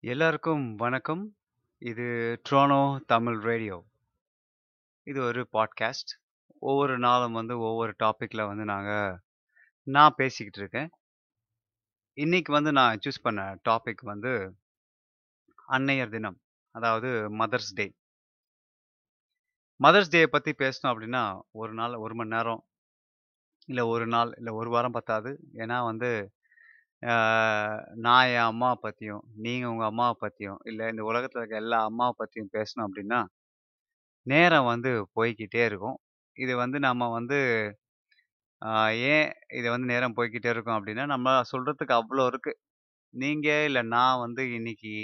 எல்லாருக்கும் 0.00 0.74
வணக்கம். 0.74 1.36
இது 1.78 2.02
ட்ரோனோ 2.50 3.00
தமிழ் 3.06 3.40
ரேடியோ. 3.40 3.84
இது 5.02 5.20
ஒரு 5.20 5.48
பாட்காஸ்ட். 5.52 6.12
ஒவ்வொரு 6.58 6.98
நாளும் 6.98 7.32
வந்து 7.32 7.58
ஒவ்வொரு 7.58 7.94
டாப்பிக்கில் 8.04 8.46
வந்து 8.46 8.64
நாங்கள் 8.64 9.20
நான் 9.82 10.12
பேசிக்கிட்டு 10.16 10.58
இருக்கேன். 10.58 11.00
இன்னைக்கு 12.12 12.52
வந்து 12.52 12.72
நான் 12.72 12.98
சூஸ் 13.06 13.22
பண்ண 13.22 13.58
டாபிக் 13.68 14.02
வந்து 14.02 14.56
அன்னையர் 15.68 16.10
தினம். 16.10 16.40
அதாவது 16.70 17.08
மதர்ஸ் 17.38 17.74
டே. 17.74 17.94
மதர்ஸ் 19.82 20.16
டேயை 20.16 20.26
பற்றி 20.26 20.54
பேசணும் 20.58 20.86
அப்படின்னா, 20.86 21.40
ஒரு 21.50 21.72
நாள் 21.72 21.94
ஒரு 21.94 22.14
மணி 22.14 22.28
நேரம், 22.28 22.66
இல்லை 23.66 23.84
ஒரு 23.84 24.06
நாள், 24.06 24.34
இல்லை 24.36 24.52
ஒரு 24.52 24.70
வாரம் 24.70 24.92
பத்தாது. 24.92 25.38
ஏன்னா 25.52 25.84
வந்து 25.84 26.32
நான் 28.04 28.28
என் 28.32 28.48
அம்மாவை 28.48 28.76
பத்தியும், 28.82 29.22
நீங்க 29.44 29.64
உங்க 29.70 29.84
அம்மாவை 29.86 30.14
பத்தியும், 30.20 30.60
இல்ல 30.64 30.88
இந்த 30.92 31.02
உலகத்துல 31.08 31.40
இருக்க 31.40 31.56
எல்லா 31.58 31.78
அம்மாவை 31.88 32.14
பத்தியும் 32.20 32.52
பேசணும் 32.54 32.86
அப்படின்னா, 32.86 33.20
நேரம் 34.26 34.68
வந்து 34.68 34.90
போய்க்கிட்டே 35.16 35.62
இருக்கும். 35.66 35.98
இது 36.36 36.54
வந்து 36.58 36.78
நம்ம 36.86 37.04
வந்து 37.16 37.38
ஆ 38.62 38.70
ஏன் 39.10 39.28
இது 39.58 39.66
வந்து 39.72 39.88
நேரம் 39.90 40.16
போய்க்கிட்டே 40.16 40.50
இருக்கும் 40.52 40.76
அப்படின்னா, 40.76 41.04
நம்ம 41.12 41.28
சொல்றதுக்கு 41.50 41.94
அவ்ளோ 41.98 42.24
இருக்கு. 42.28 42.52
நீங்க 43.14 43.48
இல்ல 43.68 43.80
நான் 43.92 44.22
வந்து 44.24 44.42
இன்னைக்கு 44.56 44.94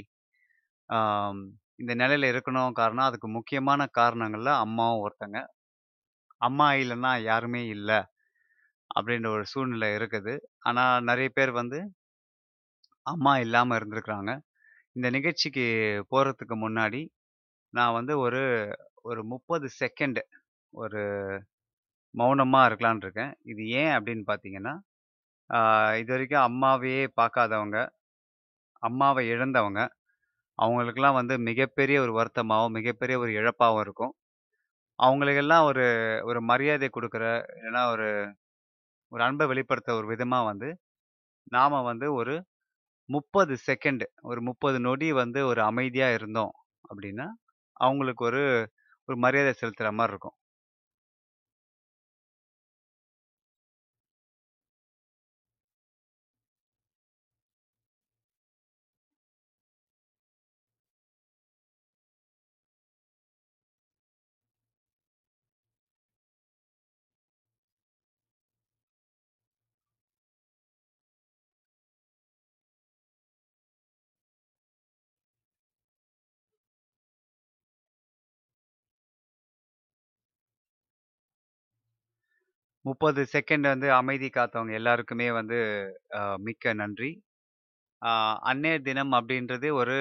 ஆம் 0.91 1.43
இந்த 1.79 1.93
நிலையில 2.01 2.31
இருக்கணும் 2.33 2.79
காரணம், 2.79 3.09
அதுக்கு 3.09 3.29
முக்கியமான 3.37 3.83
காரணங்கள்ல 3.99 4.53
அம்மாவும் 4.65 5.05
ஒருத்தங்க. 5.05 5.41
அம்மா 6.41 6.69
இல்லைன்னா 6.83 7.13
யாருமே 7.27 7.63
இல்ல. 7.75 7.91
அப்படின்ற 8.97 9.29
ஒரு 9.37 9.45
சூழ்நிலை 9.53 9.91
இருக்குது. 9.99 10.35
ஆனா 10.63 10.85
நெறைய 11.11 11.31
பேர் 11.35 11.53
வந்து 11.61 11.79
அம்மா 13.07 13.33
இல்லாம 13.45 13.77
இருந்திருக்கிறாங்க. 13.79 14.31
இந்த 14.97 15.09
நிகழ்ச்சிக்கு 15.17 15.65
போறதுக்கு 16.13 16.57
முன்னாடி, 16.65 17.03
நான் 17.75 17.97
வந்து 17.99 18.15
ஒரு 18.27 18.43
ஒரு 19.05 19.21
30 19.31 19.69
செகண்ட் 19.81 20.21
ஒரு 20.75 21.03
மௌனமா 22.15 22.61
இருக்கலாம்னு 22.69 23.05
இருக்கேன். 23.05 23.33
இது 23.53 23.63
ஏன் 23.81 23.93
அப்படின்னு 23.97 24.25
பார்த்தீங்கன்னா, 24.29 24.75
ஆ 25.51 25.59
இதுவரைக்கும் 26.03 26.47
அம்மாவையே 26.49 27.05
பார்க்காதவங்க, 27.21 27.79
அம்மாவ 28.83 29.23
இழந்தவங்க, 29.33 29.81
அவங்களுக்கெல்லாம் 30.59 31.19
வந்து 31.21 31.35
மிகப்பெரிய 31.49 31.99
ஒரு 32.07 32.13
வருத்தமாவும், 32.19 32.77
மிகப்பெரிய 32.79 33.17
ஒரு 33.25 33.33
இழப்பாவும் 33.41 33.83
இருக்கும். 33.87 34.15
அவங்களுக்கெல்லாம் 34.99 35.67
ஒரு 35.71 35.85
ஒரு 36.31 36.41
மரியாதை 36.51 36.89
குடுக்குற, 36.91 37.25
இல்லைன்னா 37.55 37.83
ஒரு 37.95 38.09
ஒரு 39.13 39.23
அன்பை 39.23 39.47
வெளிப்படுத்த 39.47 39.91
ஒரு 39.95 40.07
விதமாக 40.07 40.49
வந்து, 40.49 40.69
நாம் 41.53 41.77
வந்து 41.85 42.07
ஒரு 42.15 42.35
30 43.09 43.57
செகண்ட், 43.67 44.05
ஒரு 44.25 44.41
30 44.43 44.81
நொடி 44.87 45.09
வந்து 45.15 45.41
ஒரு 45.47 45.63
அமைதியாக 45.65 46.17
இருந்தோம் 46.19 46.55
அப்படின்னா, 46.85 47.27
அவங்களுக்கு 47.81 48.25
ஒரு 48.25 48.43
ஒரு 49.09 49.17
மரியாதை 49.19 49.53
செலுத்துகிற 49.55 49.91
மாதிரி 49.95 50.15
இருக்கும். 50.15 50.37
30 82.85 83.23
செகண்ட் 83.33 83.67
வந்து 83.69 83.89
அமைதி 83.99 84.29
காத்தவங்க 84.31 84.73
எல்லாருக்குமே 84.79 85.29
வந்து 85.37 85.59
அ 86.19 86.33
மிக்க 86.47 86.75
நன்றி. 86.81 87.11
ஆ 88.03 88.11
அன்னையர் 88.51 88.87
தினம் 88.87 89.13
அப்படின்றது 89.19 89.69
ஒரு 89.81 89.97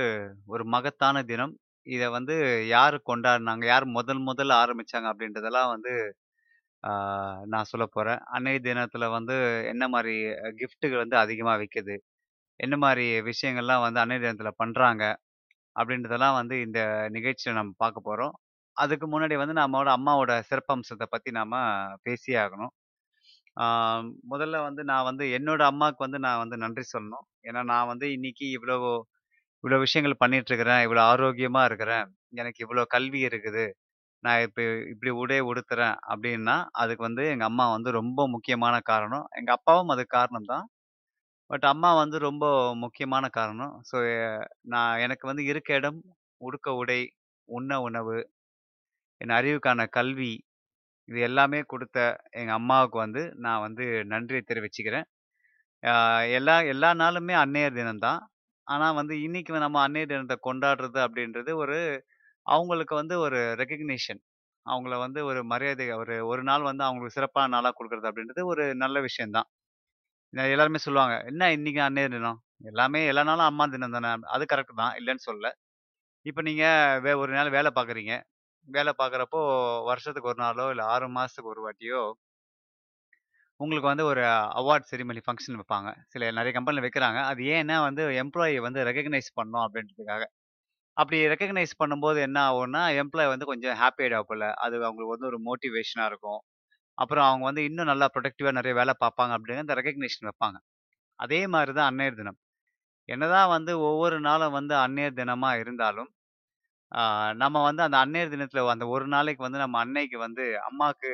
ஒரு 0.47 0.63
மகத்தான 0.73 1.23
தினம். 1.25 1.53
இத 1.87 2.03
வந்து 2.11 2.35
யார் 2.71 2.97
கொண்டாடுனாங்க? 3.07 3.63
யார் 3.71 3.85
முதல் 3.97 4.21
முதல்ல 4.29 4.53
ஆரம்பிச்சாங்க? 4.63 5.07
அப்படின்றதெல்லாம் 5.11 5.71
வந்து 5.73 5.93
ஆ 6.83 6.91
நான் 7.51 7.69
சொல்லப்போறேன். 7.71 8.21
அன்னையர் 8.35 8.65
தினத்தில் 8.67 9.13
வந்து 9.15 9.35
என்ன 9.71 9.83
மாரி 9.89 10.15
கிஃப்ட்டுகள் 10.59 11.03
வந்து 11.03 11.17
அதிகமா 11.23 11.53
விக்குது? 11.61 11.95
என்ன 12.59 12.75
மாரி 12.83 13.07
விஷயங்கள்லாம் 13.29 13.85
வந்து 13.85 14.01
அன்னையர் 14.03 14.25
தினத்தில் 14.25 14.59
பண்றாங்க? 14.61 15.03
அப்படின்றதெல்லாம் 15.75 16.37
வந்து 16.39 16.55
இந்த 16.67 16.79
நிகழ்ச்சியில 17.17 17.57
நம்ம 17.59 17.73
பார்க்க 17.79 18.09
போறோம். 18.09 18.35
அதுக்கு 18.77 19.05
முன்னாடி 19.07 19.35
வந்து 19.39 19.55
நம்மோட 19.57 19.89
அம்மாவோட 19.97 20.33
சிறப்பம்சத்தை 20.49 21.07
பற்றி 21.09 21.31
நாம 21.33 21.53
பேசியே 22.03 22.37
ஆகணும். 22.43 22.71
ஆ 23.57 23.65
முதல்ல 24.31 24.57
வந்து 24.65 24.81
நான் 24.89 25.07
வந்து 25.09 25.25
என்னோட 25.37 25.61
அம்மாவுக்கு 25.69 26.05
வந்து 26.05 26.19
நான் 26.25 26.41
வந்து 26.43 26.57
நன்றி 26.63 26.83
சொல்லணும். 26.91 27.25
ஏன்னா 27.47 27.61
நான் 27.71 27.89
வந்து 27.91 28.07
இன்னைக்கு 28.17 28.45
இவ்வளோ 28.57 28.77
இவ்வளோ 29.63 29.79
விஷயங்கள் 29.81 30.21
பண்ணிட்டு 30.21 30.49
இருக்கிறேன். 30.51 30.83
இவ்வளோ 30.85 31.01
ஆரோக்கியமா 31.09 31.61
இருக்கிறேன். 31.69 32.05
எனக்கு 32.35 32.59
இவ்வளோ 32.65 32.83
கல்வி 32.93 33.21
இருக்குது. 33.27 33.65
நான் 34.23 34.41
இப்ப 34.47 34.61
இப்படி 34.93 35.11
உடை 35.21 35.39
உடுத்துறேன் 35.49 35.97
அப்படின்னா, 36.11 36.55
அதுக்கு 36.81 37.03
வந்து 37.05 37.23
எங்க 37.33 37.45
அம்மா 37.51 37.65
வந்து 37.73 37.91
ரொம்ப 37.99 38.21
முக்கியமான 38.35 38.75
காரணம். 38.91 39.25
எங்க 39.39 39.51
அப்பாவும் 39.57 39.93
அதுக்கு 39.95 40.15
காரணம் 40.17 40.49
தான். 40.53 40.65
பட் 41.49 41.65
அம்மா 41.67 41.89
வந்து 41.97 42.17
ரொம்ப 42.25 42.45
முக்கியமான 42.81 43.25
காரணம். 43.33 43.73
ஸோ 43.89 43.97
நான் 44.67 45.01
எனக்கு 45.05 45.25
வந்து 45.27 45.43
இருக்க 45.45 45.71
இடம், 45.75 45.99
உடுக்க 46.41 46.69
உடை, 46.75 47.01
உண்ண 47.49 47.71
உணவு, 47.83 48.17
என் 49.21 49.35
அறிவுக்கான 49.37 49.81
கல்வி, 49.95 50.31
இது 51.09 51.19
எல்லாமே 51.27 51.59
கொடுத்த 51.67 51.99
எங்கள் 52.41 52.59
அம்மாவுக்கு 52.59 52.97
வந்து 53.05 53.23
நான் 53.45 53.63
வந்து 53.65 53.85
நன்றியை 54.11 54.43
தெரிவிச்சுக்கிறேன். 54.45 55.07
எல்லா 56.37 56.55
எல்லா 56.73 56.89
நாளுமே 57.01 57.35
அன்னையர் 57.41 57.77
தினம்தான் 57.77 58.21
ஆனால் 58.67 58.97
வந்து 58.99 59.13
இன்னைக்கு 59.25 59.61
நம்ம 59.63 59.79
அன்னையர் 59.85 60.11
தினத்தை 60.11 60.37
கொண்டாடுறது 60.41 60.99
அப்படின்றது 61.05 61.51
ஒரு 61.63 61.77
அவங்களுக்கு 62.45 62.95
வந்து 63.01 63.15
ஒரு 63.25 63.39
ரெக்கக்னிஷன் 63.61 64.21
அவங்கள 64.65 64.95
வந்து 65.05 65.19
ஒரு 65.29 65.41
மரியாதை 65.51 65.85
ஒரு 66.01 66.15
ஒரு 66.31 66.43
நாள் 66.49 66.67
வந்து 66.69 66.83
அவங்களுக்கு 66.87 67.17
சிறப்பான 67.17 67.51
நாளாக 67.55 67.75
கொடுக்குறது 67.77 68.09
அப்படின்றது 68.11 68.43
ஒரு 68.53 68.65
நல்ல 68.83 68.97
விஷயந்தான் 69.07 69.49
எல்லாருமே 70.51 70.79
சொல்லுவாங்க, 70.83 71.15
"என்ன 71.29 71.43
இன்னைக்கு 71.55 71.81
அன்னையர் 71.85 72.15
தினம்? 72.15 72.39
எல்லாமே 72.65 73.01
எல்லா 73.09 73.23
நாளும் 73.29 73.49
அம்மா 73.49 73.65
தினம் 73.71 73.95
தானே." 73.97 74.11
அது 74.35 74.43
கரெக்ட் 74.47 74.79
தான், 74.81 74.93
இல்லைன்னு 74.99 75.25
சொல்லல. 75.27 75.49
இப்போ 76.25 76.41
நீங்கள் 76.49 76.77
வே 77.05 77.13
ஒரு 77.23 77.31
நாள் 77.33 77.55
வேலை 77.55 77.71
பார்க்குறீங்க. 77.75 78.13
வேலை 78.67 78.91
பார்க்குறப்போ 78.97 79.39
வருஷத்துக்கு 79.83 80.29
ஒரு 80.29 80.39
நாளோ, 80.43 80.69
இல்லை 80.69 80.85
ஆறு 80.85 81.07
மாதத்துக்கு 81.09 81.51
ஒரு 81.53 81.61
வாட்டியோ 81.67 82.01
உங்களுக்கு 83.59 83.87
வந்து 83.89 84.05
ஒரு 84.05 84.21
அவார்ட் 84.59 84.87
செரிமனி 84.91 85.21
ஃபங்க்ஷன் 85.25 85.57
வைப்பாங்க. 85.59 85.89
சில 86.07 86.29
நிறைய 86.31 86.51
கம்பெனியில் 86.51 86.85
வைக்கிறாங்க. 86.85 87.19
அது 87.23 87.41
ஏன்னா 87.57 87.81
வந்து 87.81 88.03
எம்ப்ளாயி 88.23 88.55
வந்து 88.61 88.83
ரெகக்னைஸ் 88.83 89.29
பண்ணோம் 89.39 89.65
அப்படின்றதுக்காக. 89.65 90.23
அப்படி 90.97 91.27
ரெக்கக்னைஸ் 91.27 91.73
பண்ணும்போது 91.81 92.19
என்ன 92.21 92.39
ஆகும்னா, 92.51 92.81
எம்ப்ளாயி 93.01 93.29
வந்து 93.33 93.45
கொஞ்சம் 93.45 93.77
ஹாப்பி 93.77 94.01
ஆயிடுவாப்புல. 94.05 94.47
அது 94.57 94.75
அவங்களுக்கு 94.85 95.15
வந்து 95.15 95.29
ஒரு 95.31 95.39
மோட்டிவேஷனாக 95.47 96.09
இருக்கும். 96.11 96.41
அப்புறம் 96.97 97.25
அவங்க 97.25 97.43
வந்து 97.45 97.63
இன்னும் 97.63 97.85
நல்லா 97.85 98.07
ப்ரொடக்டிவாக 98.15 98.51
நிறைய 98.51 98.75
வேலை 98.75 98.93
பார்ப்பாங்க 99.03 99.33
அப்படின்னு 99.37 99.65
அந்த 99.65 99.75
ரெக்கக்னேஷன் 99.75 100.29
வைப்பாங்க. 100.29 100.57
அதே 101.19 101.47
மாதிரி 101.47 101.73
தான் 101.73 101.89
அன்னையர் 101.93 102.19
தினம். 102.21 102.39
என்னதான் 103.09 103.49
வந்து 103.49 103.73
ஒவ்வொரு 103.89 104.19
நாளும் 104.21 104.51
வந்து 104.51 104.75
அன்னையர் 104.75 105.19
தினமாக 105.21 105.59
இருந்தாலும், 105.59 106.09
ஆ 106.91 107.01
நம்ம 107.41 107.57
வந்து 107.63 107.81
அந்த 107.83 107.97
அன்னையர் 108.01 108.33
தினத்துல 108.33 108.63
அந்த 108.73 108.85
ஒரு 108.93 109.05
நாளைக்கு 109.13 109.41
வந்து 109.45 109.59
நம்ம 109.59 109.79
அன்னைக்கு 109.83 110.17
வந்து 110.19 110.43
அம்மாக்கு 110.69 111.11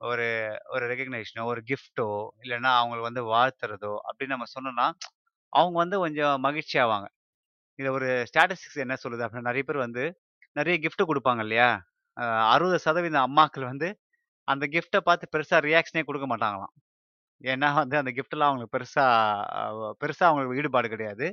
ஒரு 0.00 0.26
ஒரு 0.72 0.84
ரெகக்னேஷனோ, 0.92 1.44
ஒரு 1.46 1.60
கிஃப்ட்டோ, 1.68 2.08
இல்லன்னா 2.44 2.70
அவங்கள 2.78 3.00
வந்து 3.04 3.22
வாழ்த்துறதோ 3.30 3.94
அப்படின்னு 4.08 4.34
நம்ம 4.36 4.48
சொன்னோம்னா, 4.54 4.86
அவங்க 5.52 5.76
வந்து 5.78 5.98
கொஞ்சம் 5.98 6.36
மகிழ்ச்சி 6.44 6.76
ஆவாங்க. 6.82 7.08
இத 7.78 7.88
ஒரு 7.92 8.08
ஸ்டாட்டிஸ்டிக்ஸ் 8.30 8.84
என்ன 8.84 8.96
சொல்லுது 9.04 9.24
அப்படின்னா, 9.24 9.48
நெறைய 9.50 9.64
பேர் 9.64 9.84
வந்து 9.86 10.04
நெறைய 10.56 10.76
கிஃப்ட் 10.82 11.04
குடுப்பாங்க 11.10 11.42
இல்லையா? 11.46 11.68
அ 12.16 12.24
60% 12.48 12.88
அம்மாக்கள் 13.24 13.70
வந்து 13.72 13.88
அந்த 14.48 14.64
கிஃப்ட்ட 14.72 14.98
பார்த்து 15.04 15.32
பெருசா 15.34 15.58
ரியாக்ஷனே 15.66 16.04
குடுக்க 16.06 16.26
மாட்டாங்களாம். 16.28 16.74
ஏன்னா 17.44 17.68
வந்து 17.78 17.96
அந்த 18.00 18.12
கிஃப்ட்லாம் 18.16 18.50
அவங்களுக்கு 18.50 18.76
பெருசா 18.76 19.04
அ 19.58 19.62
பெருசா 20.02 20.24
அவங்களுக்கு 20.28 20.58
ஈடுபாடு 20.60 20.88
கிடையாது. 20.90 21.26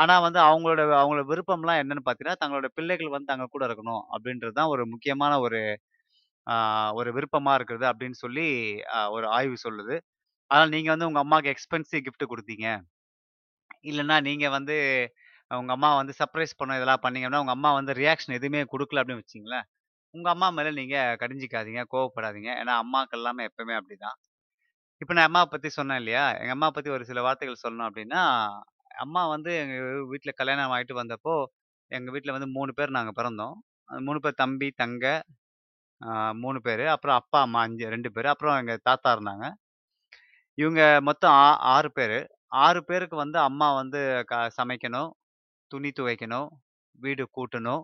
ஆனா 0.00 0.14
வந்து 0.24 0.40
அவங்களோட 0.46 0.80
அவங்களோட 0.98 1.24
விருப்பம்லாம் 1.30 1.80
என்னன்னு 1.82 2.04
பார்த்தீங்கன்னா, 2.04 2.40
தங்களோட 2.42 2.68
பிள்ளைகள் 2.76 3.14
வந்து 3.14 3.30
தங்க 3.32 3.46
கூட 3.48 3.62
இருக்கணும் 3.68 4.02
அப்படின்றது 4.12 4.54
தான் 4.58 4.72
ஒரு 4.74 4.84
முக்கியமான 4.92 5.32
ஒரு 5.40 5.60
ஆ 6.46 6.54
ஒரு 6.96 7.10
விருப்பமா 7.16 7.52
இருக்கிறது 7.56 7.86
அப்படின்னு 7.90 8.18
சொல்லி 8.22 8.46
அ 8.94 9.10
ஒரு 9.12 9.26
ஆய்வு 9.34 9.56
சொல்லுது. 9.64 9.96
அதனால 10.50 10.70
நீங்க 10.76 10.90
வந்து 10.92 11.08
உங்க 11.10 11.22
அம்மாக்கு 11.24 11.52
எக்ஸ்பென்சிவ் 11.54 12.04
கிஃப்ட் 12.06 12.30
குடுத்தீங்க. 12.30 12.68
இல்லன்னா 13.84 14.16
நீங்க 14.26 14.46
வந்து 14.50 14.74
உங்க 15.50 15.72
அம்மா 15.76 15.90
வந்து 15.96 16.14
சர்ப்ரைஸ் 16.18 16.58
பண்ண 16.58 16.76
இதெல்லாம் 16.78 17.02
பண்ணீங்கன்னா, 17.04 17.40
உங்க 17.42 17.54
அம்மா 17.56 17.70
வந்து 17.78 17.92
ரியாக்ஷன் 17.98 18.36
எதுவுமே 18.38 18.60
குடுக்கல 18.72 19.00
அப்படின்னு 19.00 19.22
வச்சுக்கங்களேன். 19.22 19.66
உங்க 20.14 20.28
அம்மா 20.32 20.48
மேல 20.52 20.70
நீங்க 20.78 20.94
கடிஞ்சிக்காதீங்க 21.22 21.82
கோவப்படாதீங்க. 21.92 22.50
ஏன்னா 22.62 22.74
அம்மாக்கள் 22.82 23.20
எல்லாமே 23.20 23.46
எப்பவுமே 23.50 23.74
அப்படிதான். 23.80 24.16
இப்ப 25.02 25.14
நான் 25.14 25.28
அம்மாவ 25.28 25.46
பத்தி 25.50 25.68
சொன்னேன் 25.72 26.00
இல்லையா? 26.02 26.24
எங்க 26.42 26.54
அம்மா 26.56 26.68
பத்தி 26.72 26.90
ஒரு 26.92 27.04
சில 27.06 27.20
வார்த்தைகள் 27.26 27.62
சொல்லணும் 27.62 27.88
அப்படின்னா, 27.88 28.22
அம்மா 28.90 29.22
வந்து 29.32 29.50
எங்க 29.62 29.74
வீட்ல 30.10 30.30
கல்யாணம் 30.34 30.72
ஆயிட்டு 30.74 30.94
வந்தப்போ, 30.96 31.34
எங்க 31.92 32.08
வீட்ல 32.12 32.34
வந்து 32.36 32.48
3 32.54 32.72
பேர் 32.78 32.96
நாங்க 32.98 33.12
பிறந்தோம். 33.16 33.56
மூணு 33.88 34.04
3 34.08 34.20
பேர் 34.24 34.40
தம்பி, 34.40 34.68
தங்க 34.76 35.04
மூணு 36.00 36.42
3 36.44 36.60
பேரு. 36.66 36.84
அப்புறம் 36.94 37.18
அப்பா, 37.20 37.40
அம்மா 37.42 37.60
5 37.64 37.84
2 37.88 38.10
பேரு. 38.14 38.28
அப்புறம் 38.32 38.58
எங்க 38.62 38.74
தாத்தா 38.88 39.10
இருந்தாங்க. 39.16 39.46
இவங்க 40.58 40.80
மொத்தம் 41.08 41.34
ஆ 41.40 41.46
6 41.70 41.88
பேரு. 41.96 42.18
6 42.60 42.80
பேருக்கு 42.88 43.16
வந்து 43.16 43.38
அம்மா 43.42 43.68
வந்து 43.76 44.00
க 44.30 44.36
சமைக்கணும், 44.56 45.10
துணி 45.70 45.90
துவைக்கணும், 45.96 46.48
வீடு 46.98 47.24
கூட்டணும், 47.32 47.82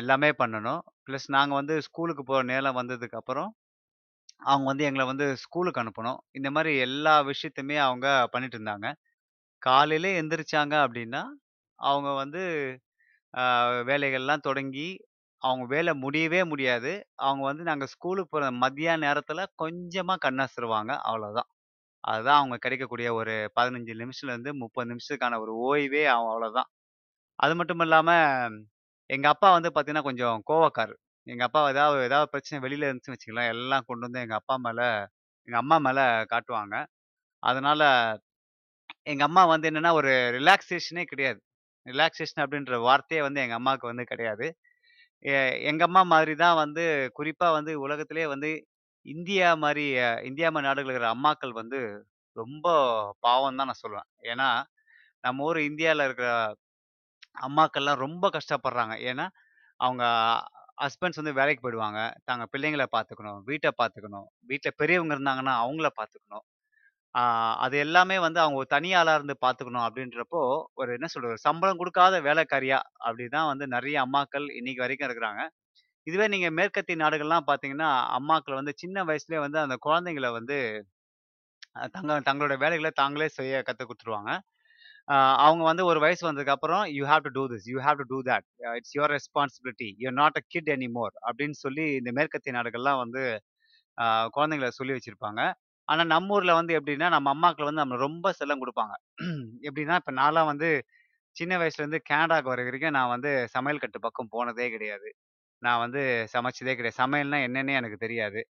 எல்லாமே 0.00 0.30
பண்ணணும். 0.40 0.82
பிளஸ் 1.06 1.28
நாங்க 1.36 1.54
வந்து 1.60 1.74
ஸ்கூலுக்கு 1.86 2.24
போற 2.24 2.40
நேரம் 2.50 2.78
வந்ததுக்கப்புறம் 2.80 3.50
அவங்க 4.42 4.66
வந்து 4.70 4.86
எங்கள 4.88 5.04
வந்து 5.08 5.26
ஸ்கூலுக்கு 5.42 5.82
அனுப்பணும். 5.82 6.18
இந்த 6.34 6.48
மாரி 6.56 6.72
எல்லா 6.86 7.14
விஷயத்தையுமே 7.28 7.76
அவங்க 7.84 8.06
பண்ணிட்டு 8.34 8.58
இருந்தாங்க. 8.58 8.88
காலையில் 9.62 10.10
எந்திரிச்சாங்க 10.20 10.74
அப்படின்னா 10.84 11.22
அவங்க 11.78 12.10
வந்து 12.14 12.42
வேலைகள்லாம் 13.88 14.44
தொடங்கி, 14.44 14.88
அவங்க 15.42 15.64
வேலை 15.66 15.92
முடியவே 15.96 16.40
முடியாது. 16.44 16.92
அவங்க 17.18 17.44
வந்து 17.44 17.64
நாங்க 17.64 17.86
ஸ்கூலுக்கு 17.86 18.30
போற 18.30 18.46
மதியான 18.62 19.02
நேரத்தில 19.06 19.44
கொஞ்சமா 19.62 20.16
கண் 20.18 20.40
அவ்வளோதான். 21.04 21.48
அதுதான் 22.04 22.40
அவங்க 22.40 22.56
கிடைக்கக்கூடிய 22.58 23.08
ஒரு 23.14 23.34
15 23.54 23.94
நிமிஷத்துலருந்து 24.02 24.52
30 24.56 24.90
நிமிஷத்துக்கான 24.92 25.40
ஒரு 25.40 25.54
ஓய்வே 25.66 26.04
அவ் 26.08 26.28
அவ்வளோதான். 26.32 26.70
அது 27.38 27.54
மட்டும் 27.56 27.80
இல்லாம, 27.80 28.10
எங்க 29.10 29.26
அப்பா 29.28 29.48
வந்து 29.52 29.70
பார்த்தீங்கன்னா, 29.70 30.08
கொஞ்சம் 30.08 30.42
கோவக்காரர். 30.50 31.00
எங்க 31.26 31.44
அப்பா 31.44 31.60
ஏதாவது 31.70 31.98
ஏதாவது 32.04 32.30
பிரச்சனை 32.30 32.58
வெளியில 32.64 32.86
இருந்துச்சுன்னு 32.88 33.16
வச்சுக்கங்களேன், 33.16 33.52
எல்லாம் 33.56 33.86
கொண்டு 33.86 34.06
வந்து 34.08 34.22
எங்க 34.24 34.36
அப்பா 34.36 34.56
மேல 34.58 34.80
எங்க 35.48 35.58
அம்மா 35.58 35.78
மேல 35.80 36.00
காட்டுவாங்க. 36.32 36.76
அதனால 37.42 37.82
எங்க 39.06 39.22
அம்மா 39.28 39.42
வந்து 39.50 39.68
என்னன்னா, 39.70 39.92
ஒரு 39.98 40.10
ரிலாக்ஸேஷனே 40.36 41.04
கிடையாது. 41.04 41.38
ரிலாக்ஸேஷன் 41.86 42.42
அப்படின்ற 42.44 42.76
வார்த்தையே 42.86 43.20
வந்து 43.26 43.42
எங்க 43.44 43.56
அம்மாவுக்கு 43.58 43.90
வந்து 43.90 44.04
கிடையாது. 44.04 44.46
எ 45.24 45.34
எங்க 45.70 45.82
அம்மா 45.88 46.02
மாதிரி 46.10 46.34
தான் 46.42 46.58
வந்து 46.62 46.84
குறிப்பா 47.18 47.48
வந்து 47.56 47.72
உலகத்திலே 47.82 48.26
வந்து 48.34 48.50
இந்தியா 49.06 49.48
மாதிரி 49.64 49.84
இந்தியா 50.28 50.48
மாதிரி 50.50 50.68
நாடுகள் 50.68 50.90
இருக்கிற 50.90 51.10
அம்மாக்கள் 51.14 51.54
வந்து 51.60 51.80
ரொம்ப 52.36 52.66
பாவம் 53.20 53.58
தான் 53.58 53.70
நான் 53.70 53.82
சொல்லுவேன். 53.84 54.08
ஏன்னா, 54.26 54.48
நம்ம 55.24 55.44
ஊர் 55.44 55.60
இந்தியாவில் 55.68 56.06
இருக்கிற 56.06 56.28
அம்மாக்கள்லாம் 57.46 58.02
ரொம்ப 58.02 58.26
கஷ்டப்படுறாங்க. 58.34 58.94
ஏன்னா, 59.10 59.26
அவங்க 59.80 60.04
ஹஸ்பண்ட்ஸ் 60.82 61.20
வந்து 61.20 61.38
வேலைக்கு 61.38 61.62
போயிடுவாங்க. 61.62 62.00
தாங்க 62.24 62.44
பிள்ளைங்களை 62.52 62.86
பார்த்துக்கணும், 62.92 63.40
வீட்டை 63.48 63.70
பார்த்துக்கணும், 63.80 64.28
வீட்டில் 64.46 64.78
பெரியவங்க 64.80 65.14
இருந்தாங்கன்னா 65.16 65.54
அவங்கள 65.62 65.90
பார்த்துக்கணும். 65.98 66.44
ஆ 67.14 67.22
அது 67.64 67.76
எல்லாமே 67.78 68.16
வந்து 68.24 68.40
அவங்க 68.40 68.58
ஒரு 68.58 68.68
தனி 68.72 68.90
ஆளா 68.94 69.12
இருந்து 69.14 69.34
பார்த்துக்கணும் 69.44 69.84
அப்படின்றப்போ, 69.86 70.40
ஒரு 70.76 70.90
என்ன 70.96 71.06
சொல்றது? 71.06 71.36
சம்பளம் 71.44 71.80
குடுக்காத 71.80 72.20
வேலைக்காரியா 72.26 72.78
அப்படிதான் 73.04 73.50
வந்து 73.52 73.66
நெறைய 73.74 73.96
அம்மாக்கள் 74.04 74.46
இன்னைக்கு 74.58 74.84
வரைக்கும் 74.84 75.08
இருக்கிறாங்க. 75.08 75.42
இதுவே 76.06 76.26
நீங்க 76.32 76.48
மேற்கத்திய 76.58 76.98
நாடுகள்லாம் 77.00 77.48
பார்த்தீங்கன்னா, 77.48 77.90
அம்மாக்கள் 78.18 78.60
வந்து 78.60 78.74
சின்ன 78.78 79.04
வயசுலயே 79.08 79.42
வந்து 79.46 79.60
அந்த 79.64 79.76
குழந்தைங்கள 79.86 80.30
வந்து 80.38 80.58
அ 81.76 81.84
தங்க 81.94 82.16
தங்களோட 82.26 82.54
வேலைகள 82.60 82.88
தாங்களே 82.96 83.28
செய்ய 83.32 83.62
கத்துக் 83.62 83.88
குடுத்துருவாங்க. 83.88 84.30
அவங்க 85.40 85.62
வந்து 85.64 85.84
ஒரு 85.86 85.98
வயசு 86.00 86.22
வந்ததுக்கப்புறம், 86.26 86.84
"you 86.92 87.04
have 87.06 87.24
to 87.26 87.32
do 87.36 87.44
this. 87.48 87.66
You 87.66 87.78
have 87.80 87.98
to 88.00 88.06
do 88.12 88.18
that. 88.28 88.46
It's 88.78 88.94
your 88.96 89.12
responsibility. 89.14 89.88
You 89.98 90.06
are 90.08 90.18
not 90.20 90.38
a 90.38 90.44
kid 90.48 90.70
anymore" 90.74 91.14
அப்படின்னு 91.26 91.56
சொல்லி 91.60 91.86
இந்த 91.96 92.12
மேற்கத்திய 92.18 92.54
நாடுகள்லாம் 92.58 93.00
வந்து 93.02 93.22
அ 93.98 94.06
குழந்தைங்கள 94.34 94.70
சொல்லி 94.76 94.94
வச்சிருப்பாங்க. 94.94 95.42
ஆனா 95.88 96.02
நம்ம 96.12 96.34
ஊர்ல 96.36 96.52
வந்து 96.58 96.72
எப்படின்னா, 96.78 97.08
நம்ம 97.14 97.30
அம்மாக்கள் 97.34 97.68
வந்து 97.68 97.82
நம்மள 97.82 97.98
ரொம்ப 98.06 98.28
செல்லம் 98.38 98.62
கொடுப்பாங்க 98.62 98.94
எப்படின்னா, 99.68 99.96
இப்ப 100.00 100.12
நான்லாம் 100.18 100.50
வந்து 100.52 100.68
சின்ன 101.36 101.54
வயசுலேருந்து 101.60 102.00
கனடாக்கு 102.10 102.50
வர 102.52 102.62
வரைக்கும் 102.66 102.96
நான் 102.96 103.12
வந்து 103.14 103.32
சமையல் 103.54 103.82
கட்டு 103.82 103.98
பக்கம் 104.02 104.30
போனதே 104.34 104.66
கிடையாது. 104.72 105.08
நான் 105.62 105.82
வந்து 105.84 106.02
சமைச்சதே 106.34 106.74
கிடையாது. 106.76 106.98
சமையல்னா 107.02 107.38
என்னன்னே 107.46 107.74
எனக்கு 107.80 107.98
தெரியாது. 108.00 108.40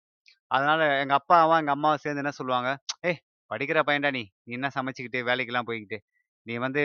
அதனால 0.50 0.80
எங்க 1.02 1.14
அப்பாவும், 1.20 1.58
எங்க 1.58 1.72
அம்மாவும் 1.76 2.02
சேர்ந்து 2.04 2.22
என்ன 2.24 2.34
சொல்லுவாங்க, 2.38 2.70
"ஏய் 3.04 3.20
படிக்கிற 3.50 3.80
பையன்டா 3.88 4.10
நீ. 4.12 4.24
நீ 4.44 4.52
என்ன 4.58 4.70
சமைச்சுக்கிட்டு, 4.76 5.20
வேலைக்கெல்லாம் 5.28 5.68
போய்க்கிட்டு. 5.70 5.98
நீ 6.46 6.54
வந்து 6.66 6.82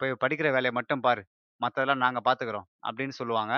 போய் 0.00 0.20
படிக்கிற 0.22 0.48
வேலையை 0.52 0.74
மட்டும் 0.78 1.04
பாரு. 1.06 1.22
மற்றதெல்லாம் 1.60 2.04
நாங்க 2.04 2.20
பார்த்துக்குறோம் 2.26 2.68
அப்படின்னு 2.88 3.16
சொல்லுவாங்க. 3.20 3.54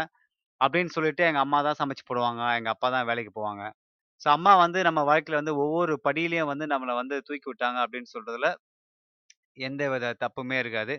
அப்படின்னு 0.61 0.93
சொல்லிட்டு 0.95 1.25
எங்க 1.27 1.41
அம்மா 1.45 1.61
தான் 1.65 1.81
சமைச்சு 1.81 2.05
போடுவாங்க. 2.09 2.43
எங்க 2.59 2.71
அப்பா 2.75 2.89
தான் 2.91 3.09
வேலைக்கு 3.11 3.33
போவாங்க. 3.35 3.65
ஸோ 4.21 4.29
அம்மா 4.35 4.53
வந்து 4.61 4.79
நம்ம 4.87 5.01
வாழ்க்கையில 5.09 5.41
வந்து 5.41 5.55
ஒவ்வொரு 5.63 5.95
படியிலையும் 6.07 6.51
வந்து 6.51 6.67
நம்மள 6.73 6.93
வந்து 6.99 7.17
தூக்கி 7.29 7.49
விட்டாங்க 7.51 7.79
அப்படின்னு 7.85 8.11
சொல்றதுல 8.15 8.49
எந்தவித 9.61 10.07
தப்புமே 10.21 10.57
இருக்காது. 10.61 10.95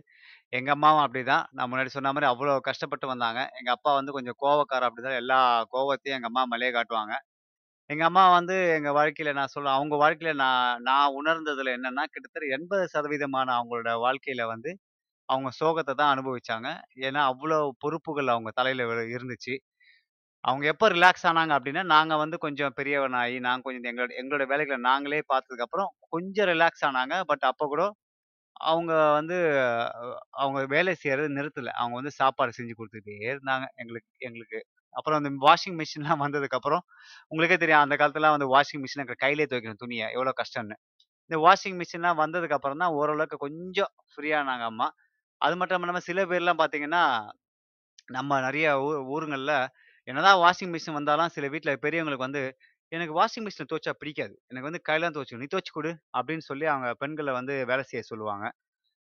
எங்க 0.53 0.69
அம்மாவும் 0.75 1.03
அப்படிதான். 1.05 1.45
நான் 1.55 1.69
முன்னாடி 1.71 1.91
சொன்ன 1.93 2.11
மாதிரி 2.11 2.29
அவ்வளோ 2.31 2.53
கஷ்டப்பட்டு 2.67 3.07
வந்தாங்க. 3.11 3.41
எங்க 3.59 3.71
அப்பா 3.75 3.91
வந்து 3.99 4.15
கொஞ்சம் 4.17 4.37
கோவக்காரர் 4.43 4.89
அப்படிதான் 4.89 5.19
எல்லா 5.21 5.39
கோவத்தையும் 5.73 6.17
எங்க 6.19 6.29
அம்மா 6.31 6.43
மலையே 6.51 6.71
காட்டுவாங்க. 6.75 7.15
எங்க 7.89 8.03
அம்மா 8.09 8.23
வந்து 8.33 8.55
எங்க 8.77 8.91
வாழ்க்கையில 8.97 9.31
நான் 9.37 9.53
சொல்ல 9.53 9.69
அவங்க 9.77 9.95
வாழ்க்கையில 10.01 10.33
நான் 10.41 10.59
நான் 10.85 11.15
உணர்ந்ததுல 11.19 11.73
என்னன்னா, 11.77 12.03
கிட்டத்தட்ட 12.09 12.47
80% 12.53 13.11
அவங்களோட 13.55 13.91
வாழ்க்கையில 14.05 14.43
வந்து, 14.53 14.71
அவங்க 15.29 15.49
சோகத்தை 15.59 15.93
தான் 15.95 16.13
அனுபவிச்சாங்க. 16.13 16.69
ஏன்னா, 17.03 17.21
அவ்வளோ 17.31 17.57
பொறுப்புகள் 17.83 18.33
அவங்க 18.33 18.51
தலையில 18.55 18.85
இருந்துச்சு. 19.13 19.55
அவங்க 20.43 20.65
எப்போ 20.71 20.85
ரிலாக்ஸ் 20.93 21.25
ஆனாங்க 21.29 21.53
அப்படின்னா 21.57 21.81
நாங்கள் 21.91 22.21
வந்து 22.21 22.37
கொஞ்சம் 22.37 22.73
பெரியவனாகி, 22.77 23.37
நாங்கள் 23.45 23.65
கொஞ்சம் 23.67 23.89
எங்களோட 23.91 24.11
எங்களோட 24.21 24.43
வேலைகளை 24.51 24.77
நாங்களே 24.85 25.19
பார்த்ததுக்கப்புறம், 25.31 25.89
கொஞ்சம் 26.09 26.49
ரிலாக்ஸ் 26.51 26.85
ஆனாங்க. 26.89 27.15
பட் 27.29 27.45
அப்போ 27.51 27.65
கூட 27.73 27.83
அவங்க 28.65 28.93
வந்து 29.17 29.37
அவங்க 30.39 30.59
வேலை 30.73 30.93
செய்யறது 31.01 31.29
நிறுத்தலை 31.37 31.71
அவங்க 31.79 31.95
வந்து 31.99 32.13
சாப்பாடு 32.19 32.57
செஞ்சு 32.57 32.73
கொடுத்துட்டே 32.79 33.15
இருந்தாங்க 33.27 33.65
எங்களுக்கு 33.81 34.09
எங்களுக்கு. 34.27 34.59
அப்புறம் 34.95 35.19
அந்த 35.21 35.31
வாஷிங் 35.45 35.77
மிஷின்லாம் 35.81 36.21
வந்ததுக்கப்புறம், 36.25 36.83
உங்களுக்கே 37.31 37.57
தெரியும் 37.57 37.83
அந்த 37.85 37.95
காலத்துலலாம் 38.01 38.35
வந்து 38.37 38.49
வாஷிங் 38.55 38.83
மிஷின்ல 38.83 39.05
கையிலேயே 39.23 39.49
துவைக்கணும் 39.51 39.81
துணியை 39.83 40.07
எவ்வளோ 40.17 40.33
கஷ்டம்னு. 40.41 40.77
இந்த 41.31 41.37
வாஷிங் 41.45 41.77
மிஷின்லாம் 41.81 42.19
வந்ததுக்கு 42.23 42.57
அப்புறம் 42.57 42.81
தான் 42.83 42.95
ஓரளவுக்கு 42.99 43.37
கொஞ்சம் 43.45 43.91
ஃப்ரீயானாங்க 44.13 44.65
அம்மா. 44.71 44.87
அது 45.41 45.55
மட்டும் 45.59 45.79
இல்லாம 45.81 46.01
சில 46.09 46.21
பேர்லாம் 46.31 46.61
பார்த்தீங்கன்னா, 46.61 47.03
நம்ம 48.09 48.39
நிறைய 48.41 48.67
ஊ 48.83 48.89
ஊருங்களில் 49.15 49.55
என்னதான் 50.09 50.39
வாஷிங் 50.41 50.71
மிஷின் 50.73 50.97
வந்தாலும் 50.97 51.31
சில 51.35 51.45
வீட்டில் 51.53 51.81
பெரியவங்களுக்கு 51.83 52.27
வந்து, 52.27 52.41
"எனக்கு 52.91 53.13
வாஷிங் 53.17 53.45
மிஷின்ல 53.45 53.67
துவச்சா 53.71 53.91
பிடிக்காது. 53.99 54.35
எனக்கு 54.49 54.67
வந்து 54.69 54.81
கையில 54.87 55.07
தான் 55.07 55.41
நீ 55.41 55.47
துவச்சு 55.53 55.73
கொடு 55.73 55.91
அப்படின்னு 56.17 56.45
சொல்லி 56.49 56.65
அவங்க 56.67 56.89
பெண்களை 57.01 57.33
வந்து 57.35 57.55
வேலை 57.69 57.83
செய்ய 57.89 58.03
சொல்லுவாங்க. 58.09 58.45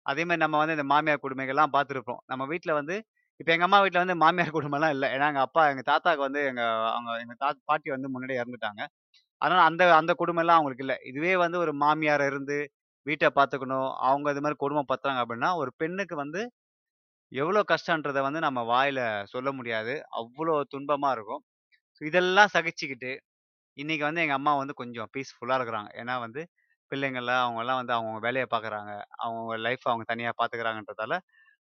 அதே 0.06 0.24
மாதிரி 0.26 0.42
நம்ம 0.44 0.60
வந்து 0.62 0.76
இந்த 0.78 0.88
மாமியார் 0.92 1.24
கொடுமைகள்லாம் 1.24 1.74
பார்த்துருப்போம். 1.76 2.22
நம்ம 2.31 2.44
வீட்டில் 2.52 2.78
வந்து 2.80 2.95
இப்போ 3.40 3.52
எங்கள் 3.54 3.68
அம்மா 3.68 3.80
வீட்டில் 3.83 4.04
வந்து 4.04 4.16
மாமியார் 4.24 4.52
குடும்பம்லாம் 4.57 4.94
இல்லை 4.95 5.07
ஏன்னா 5.16 5.28
எங்கள் 5.31 5.45
அப்பா 5.48 5.64
எங்கள் 5.72 5.88
தாத்தாவுக்கு 5.90 6.26
வந்து 6.26 6.42
எங்கள் 6.50 6.69
அவங்க 6.90 7.12
எங்கள் 7.24 7.40
தாத் 7.42 7.62
பாட்டி 7.66 7.90
வந்து 7.92 8.10
முன்னாடி 8.14 8.36
இறந்துட்டாங்க. 8.42 8.81
அதனால் 9.42 9.66
அந்த 9.69 9.83
அந்த 9.98 10.12
குடும்பம்லாம் 10.19 10.57
அவங்களுக்கு 10.57 10.86
இல்லை 10.86 10.98
இதுவே 11.10 11.33
வந்து 11.44 11.57
ஒரு 11.64 11.74
மாமியார் 11.81 12.24
இருந்து, 12.30 12.57
வீட்டை 13.06 13.30
பார்த்துக்கணும். 13.36 13.90
அவங்க 14.07 14.28
இது 14.33 14.44
மாதிரி 14.44 14.57
குடும்பம் 14.57 14.86
கொடுமைப்படுத்துறாங்க 14.86 15.24
அப்படின்னா, 15.24 15.52
ஒரு 15.62 15.72
பெண்ணுக்கு 15.81 16.18
வந்து 16.18 16.42
எவ்வளோ 17.33 17.61
கஷ்டன்றதை 17.71 18.21
வந்து 18.25 18.40
நம்ம 18.45 18.59
வாயில 18.71 18.99
சொல்ல 19.33 19.49
முடியாது. 19.59 19.94
அவ்வளோ 20.19 20.56
துன்பமா 20.73 21.09
இருக்கும். 21.16 21.42
ஸோ 21.97 22.02
இதெல்லாம் 22.09 22.54
சகிச்சுக்கிட்டு, 22.56 23.11
இன்னைக்கு 23.78 24.06
வந்து 24.07 24.23
எங்க 24.25 24.35
அம்மா 24.40 24.54
வந்து 24.61 24.75
கொஞ்சம் 24.81 25.09
பீஸ்ஃபுல்லா 25.16 25.57
இருக்கிறாங்க. 25.59 25.90
ஏன்னா 26.02 26.16
வந்து 26.25 26.42
பிள்ளைங்கள்லாம் 26.92 27.44
அவங்கெல்லாம் 27.45 27.80
வந்து 27.81 27.95
அவங்க 27.97 28.19
வேலையை 28.28 28.47
பார்க்குறாங்க. 28.54 28.92
அவங்க 29.25 29.56
லைஃப் 29.68 29.85
அவங்க 29.92 30.06
தனியாக 30.11 30.35
பார்த்துக்கிறாங்கன்றதால, 30.40 31.13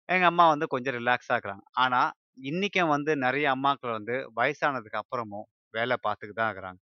எங்கள் 0.09 0.31
அம்மா 0.33 0.47
வந்து 0.55 0.67
கொஞ்சம் 0.75 0.97
ரிலாக்ஸாக 1.01 1.37
இருக்கிறாங்க. 1.37 1.67
ஆனால் 1.85 2.11
இன்றைக்கும் 2.51 2.93
வந்து 2.97 3.13
நிறைய 3.27 3.47
அம்மாக்கள் 3.57 3.97
வந்து 3.99 4.17
வயசானதுக்கு 4.41 5.03
அப்புறமும் 5.03 5.47
வேலை 5.75 5.97
பார்த்துக்கிட்டு 6.07 6.41
தான் 6.41 6.51
இருக்கிறாங்க. 6.51 6.81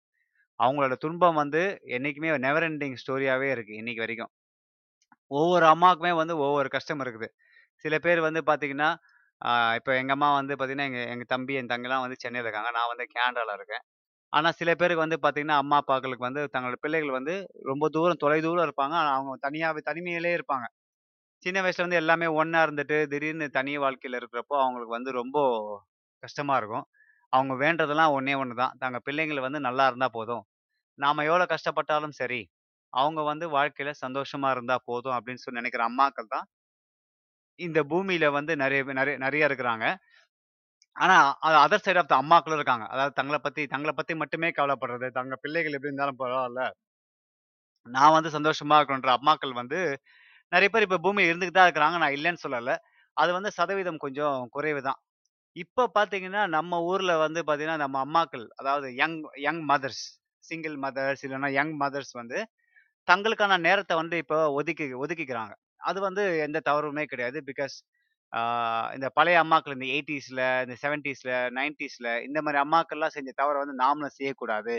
அவங்களோட 0.59 0.95
துன்பம் 1.05 1.39
வந்து 1.43 1.63
என்னைக்குமே 1.97 2.31
நெவர் 2.47 2.67
எண்டிங் 2.69 2.99
ஸ்டோரியாகவே 3.03 3.49
இருக்குது 3.55 3.79
இன்னைக்கு 3.81 4.03
வரைக்கும். 4.05 4.31
ஒவ்வொரு 5.31 5.65
அம்மாவுக்குமே 5.71 6.11
வந்து 6.19 6.33
ஒவ்வொரு 6.45 6.69
கஷ்டம் 6.69 7.01
இருக்குது. 7.03 7.27
சில 7.85 7.95
பேர் 7.99 8.21
வந்து 8.21 8.41
பார்த்தீங்கன்னா, 8.47 8.89
இப்போ 9.77 9.91
எங்கள் 9.91 10.01
எங்க 10.01 10.13
அம்மா 10.17 10.29
வந்து 10.35 10.53
பார்த்தீங்கன்னா, 10.53 10.87
எங்க 10.89 11.01
எங்க 11.13 11.25
தம்பி, 11.29 11.53
என் 11.55 11.71
தங்கைலாம் 11.71 12.03
வந்து 12.05 12.17
சென்னையில 12.21 12.47
இருக்காங்க. 12.47 12.71
நான் 12.77 12.91
வந்து 12.91 13.05
கேனடால 13.15 13.55
இருக்கேன். 13.59 13.83
ஆனா 14.33 14.49
சில 14.57 14.71
பேருக்கு 14.75 15.05
வந்து 15.05 15.19
பார்த்தீங்கன்னா, 15.19 15.59
அம்மா, 15.63 15.77
அப்பாக்களுக்கு 15.81 16.27
வந்து 16.27 16.43
தங்களோட 16.55 16.77
பிள்ளைகள் 16.83 17.17
வந்து 17.19 17.35
ரொம்ப 17.69 17.89
தூரம் 17.95 18.21
தொலைதூரம் 18.23 18.67
இருப்பாங்க. 18.67 18.95
ஆனா 19.01 19.11
அவங்க 19.17 19.35
தனியாவே 19.47 19.83
தனிமையிலே 19.89 20.33
இருப்பாங்க. 20.39 20.67
சின்ன 21.43 21.57
வயசுல 21.63 21.85
வந்து 21.85 22.01
எல்லாமே 22.01 22.27
ஒண்ணா 22.39 22.59
இருந்துட்டு, 22.65 22.97
திடீர்னு 23.11 23.47
தனி 23.55 23.73
வாழ்க்கையில 23.79 24.19
இருக்கிறப்போ, 24.21 24.57
அவங்களுக்கு 24.63 24.97
வந்து 24.97 25.11
ரொம்ப 25.19 25.37
கஷ்டமா 26.23 26.55
இருக்கும். 26.57 26.85
அவங்க 27.33 27.53
வேண்டுறதெல்லாம் 27.63 28.13
ஒண்ணே 28.15 28.33
ஒண்ணு 28.41 28.55
தான். 28.55 28.75
தங்க 28.79 28.97
பிள்ளைங்கள் 29.05 29.45
வந்து 29.45 29.59
நல்லா 29.61 29.85
இருந்தா 29.87 30.07
போதும். 30.15 30.43
நாம 30.99 31.23
எவ்வளோ 31.25 31.45
கஷ்டப்பட்டாலும் 31.51 32.15
சரி, 32.19 32.41
அவங்க 32.93 33.21
வந்து 33.31 33.45
வாழ்க்கையில 33.53 33.91
சந்தோஷமா 34.03 34.49
இருந்தா 34.51 34.77
போதும் 34.85 35.15
அப்படின்னு 35.17 35.43
சொல்லி 35.43 35.61
நினைக்கிற 35.61 35.83
அம்மாக்கள் 35.89 36.33
தான், 36.35 36.47
இந்த 37.59 37.79
பூமியில 37.83 38.31
வந்து 38.31 38.55
நிறைய 38.55 38.83
நிறைய 38.93 39.17
நிறைய 39.17 39.47
இருக்கிறாங்க. 39.47 39.85
ஆனா, 40.95 41.15
அதர் 41.61 41.75
சைட் 41.77 41.97
ஆஃப் 41.97 42.07
த 42.07 42.15
அம்மாக்களும் 42.21 42.53
இருக்காங்க. 42.53 42.85
அதாவது 42.87 43.13
தங்களை 43.13 43.39
பத்தி 43.43 43.67
தங்களை 43.67 43.93
பத்தி 43.95 44.15
மட்டுமே 44.15 44.49
கவலைப்படுறது, 44.51 45.09
தங்க 45.11 45.35
பிள்ளைகள் 45.37 45.73
எப்படி 45.73 45.93
இருந்தாலும் 45.93 46.19
பரவாயில்ல 46.19 46.63
நான் 47.87 48.11
வந்து 48.11 48.29
சந்தோஷமா 48.29 48.75
இருக்கணுன்ற 48.75 49.09
அம்மாக்கள் 49.17 49.53
வந்து 49.53 49.79
நிறைய 50.51 50.69
பேர் 50.69 50.85
இப்ப 50.87 50.99
பூமியில 51.03 51.31
இருந்துக்கிட்டு 51.31 51.59
தான் 51.59 51.69
இருக்கிறாங்க. 51.69 51.97
நான் 51.97 52.15
இல்லைன்னு 52.15 52.43
சொல்லல. 52.47 52.73
அது 53.17 53.33
வந்து 53.33 53.51
சதவீதம் 53.51 53.97
கொஞ்சம் 53.97 54.47
குறைவு 54.51 54.81
தான். 54.81 54.99
இப்போ 55.55 55.83
பார்த்தீங்கன்னா, 55.95 56.47
நம்ம 56.49 56.81
ஊர்ல 56.83 57.17
வந்து 57.17 57.41
பார்த்தீங்கன்னா, 57.43 57.77
நம்ம 57.77 57.97
அம்மாக்கள் 58.05 58.45
அதாவது 58.55 58.95
young 58.95 59.17
young 59.37 59.63
mothers, 59.69 60.03
single 60.43 60.77
mothers 60.77 61.23
இல்லைன்னா 61.25 61.51
யங் 61.51 61.75
மதர்ஸ் 61.79 62.13
வந்து 62.13 62.39
தங்களுக்கான 63.07 63.59
நேரத்தை 63.59 63.95
வந்து 63.97 64.17
இப்போ 64.17 64.39
ஒதுக்கி 64.53 64.87
ஒதுக்கிக்கிறாங்க. 64.95 65.53
அது 65.81 65.99
வந்து 66.01 66.23
எந்த 66.45 66.59
தவறுமே 66.65 67.03
கிடையாது. 67.05 67.39
பிகாஸ் 67.49 67.75
இந்த 68.95 69.07
பழைய 69.17 69.37
அம்மாக்கள் 69.43 69.75
இந்த 69.77 69.87
80ஸ்ல, 69.93 70.41
இந்த 70.65 70.75
70ஸ்ல, 70.83 71.31
90ஸ்ல 71.51 72.09
இந்த 72.27 72.39
மாதிரி 72.41 72.59
அம்மாக்கள்லாம் 72.63 73.15
செஞ்ச 73.17 73.31
தவறை 73.35 73.59
வந்து 73.63 73.77
நாமளும் 73.83 74.17
செய்யக்கூடாது. 74.17 74.75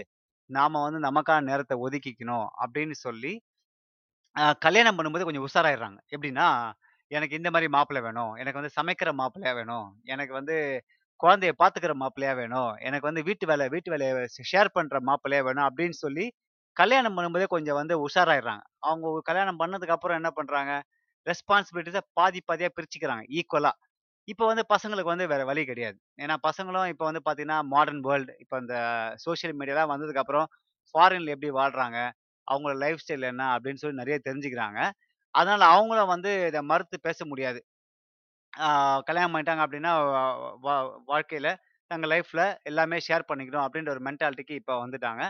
நாம 0.50 0.82
வந்து 0.86 1.00
நமக்கான 1.08 1.46
நேரத்தை 1.50 1.76
ஒதுக்கிக்கணும் 1.86 2.46
அப்படின்னு 2.62 2.96
சொல்லி, 3.06 3.32
கல்யாணம் 4.64 4.96
பண்ணும்போது 4.98 5.26
கொஞ்சம் 5.26 5.46
உஷாராயிடுறாங்க. 5.48 5.98
எப்படின்னா, 6.14 6.48
எனக்கு 7.10 7.38
இந்த 7.40 7.50
மாதிரி 7.54 7.68
மாப்பிள்ளை 7.76 8.02
வேணும். 8.06 8.32
எனக்கு 8.42 8.60
வந்து 8.60 8.76
சமைக்கிற 8.78 9.10
மாப்பிள்ளையா 9.20 9.54
வேணும். 9.60 9.88
எனக்கு 10.06 10.32
வந்து 10.38 10.56
குழந்தைய 11.20 11.52
பார்த்துக்கிற 11.60 11.94
மாப்பிள்ளையா 12.02 12.34
வேணும். 12.40 12.72
எனக்கு 12.88 13.08
வந்து 13.08 13.22
வீட்டு 13.28 13.44
வேலை 13.46 13.66
வீட்டு 13.74 13.92
வேலையை 13.94 14.12
ஷேர் 14.52 14.74
பண்ற 14.76 14.98
மாப்பிள்ளையா 15.10 15.44
வேணும் 15.48 15.66
அப்படின்னு 15.68 15.98
சொல்லி, 16.04 16.26
கல்யாணம் 16.80 17.16
பண்ணும்போதே 17.16 17.46
கொஞ்சம் 17.54 17.78
வந்து 17.80 17.94
உஷாராயிடுறாங்க. 18.06 18.62
அவங்க 18.82 19.22
கல்யாணம் 19.28 19.60
பண்ணதுக்கு 19.62 19.96
அப்புறம் 19.96 20.18
என்ன 20.20 20.30
பண்றாங்க, 20.38 20.72
ரெஸ்பான்சிபிலிட்டிஸை 21.26 22.02
பாதி 22.18 22.40
பாதியாக 22.48 22.72
பிரிச்சுக்கிறாங்க 22.76 23.24
ஈக்குவலா. 23.38 23.72
இப்போ 24.28 24.44
வந்து 24.50 24.64
பசங்களுக்கு 24.72 25.12
வந்து 25.12 25.26
வேற 25.32 25.42
வழி 25.50 25.62
கிடையாது. 25.66 25.96
ஏன்னா 26.22 26.36
பசங்களும் 26.48 26.90
இப்போ 26.92 27.04
வந்து 27.08 27.22
பார்த்தீங்கன்னா, 27.26 27.58
மாடர்ன் 27.72 28.02
வேர்ல்ட் 28.08 28.32
இப்போ 28.44 28.56
இந்த 28.64 28.76
சோஷியல் 29.26 29.56
மீடியாலாம் 29.60 29.92
வந்ததுக்கு 29.94 30.22
அப்புறம், 30.24 30.48
ஃபாரின்ல 30.94 31.34
எப்படி 31.36 31.50
வாழ்றாங்க? 31.58 31.98
அவங்களோட 32.48 32.76
லைஃப் 32.84 33.02
ஸ்டைல் 33.02 33.30
என்ன? 33.32 33.44
அப்படின்னு 33.56 33.82
சொல்லி 33.82 34.02
நிறைய 34.02 34.18
தெரிஞ்சுக்கிறாங்க. 34.28 34.80
அதனால 35.34 35.62
அவங்களும் 35.74 36.12
வந்து 36.14 36.32
இதை 36.48 36.62
மறுத்து 36.70 36.98
பேச 37.02 37.20
முடியாது. 37.26 37.60
கல்யாணம் 39.08 39.32
பண்ணிட்டாங்க 39.34 39.62
அப்படின்னா, 39.66 39.92
வா 40.64 40.74
வாழ்க்கையில 41.10 41.48
தங்கள் 41.90 42.12
லைஃப்ல 42.12 42.40
எல்லாமே 42.64 42.98
ஷேர் 43.06 43.28
பண்ணிக்கணும் 43.30 43.64
அப்படின்ற 43.66 43.90
ஒரு 43.94 44.02
மென்டாலிட்டிக்கு 44.08 44.54
இப்போ 44.60 44.74
வந்துட்டாங்க. 44.82 45.22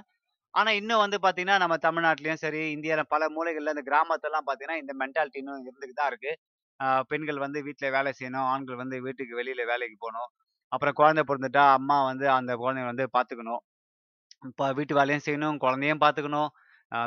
ஆனா 0.55 0.71
இன்னும் 0.81 1.03
வந்து 1.03 1.19
பார்த்தீங்கன்னா, 1.25 1.57
நம்ம 1.63 1.75
தமிழ்நாட்டிலயும் 1.87 2.41
சரி, 2.45 2.61
இந்தியால 2.77 3.03
பல 3.15 3.23
மூலைகள்ல 3.37 3.75
இந்த 3.75 3.85
கிராமத்தெல்லாம் 3.91 4.47
பார்த்தீங்கன்னா, 4.49 4.79
இந்த 4.83 4.93
மென்டாலிட்டி 5.03 5.41
இன்னும் 5.43 5.67
இருந்துட்டு 5.69 5.97
தான் 6.01 6.11
இருக்கு. 6.13 6.33
பெண்கள் 7.11 7.39
வந்து 7.45 7.59
வீட்டில் 7.67 7.95
வேலை 7.97 8.11
செய்யணும். 8.19 8.47
ஆண்கள் 8.53 8.81
வந்து 8.83 8.97
வீட்டுக்கு 9.07 9.35
வெளியில 9.41 9.63
வேலைக்கு 9.73 9.97
போகணும் 10.05 10.29
அப்புறம் 10.73 10.97
குழந்தை 11.01 11.23
பிறந்துட்டா 11.29 11.65
அம்மா 11.79 11.97
வந்து 12.11 12.27
அந்த 12.37 12.53
குழந்தைய 12.63 12.87
வந்து 12.91 13.05
பார்த்துக்கணும். 13.17 13.61
இப்போ 14.51 14.67
வீட்டு 14.79 14.95
வேலையும் 14.99 15.25
செய்யணும், 15.27 15.57
குழந்தையும் 15.65 16.03
பார்த்துக்கணும், 16.05 16.51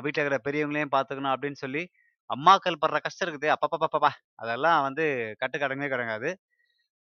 வீட்டில் 0.05 0.21
இருக்கிற 0.23 0.39
பெரியவங்களையும் 0.47 0.93
பார்த்துக்கணும் 0.95 1.33
அப்படின்னு 1.35 1.59
சொல்லி, 1.63 1.83
அம்மாக்கள் 2.29 2.81
படுற 2.83 2.97
கஷ்டம் 3.05 3.25
இருக்குது. 3.27 3.49
அப்பப்பா 3.55 4.11
அதெல்லாம் 4.43 4.79
வந்து 4.87 5.05
கட்டுக்கடங்கவே 5.41 5.91
கிடங்காது 5.95 6.29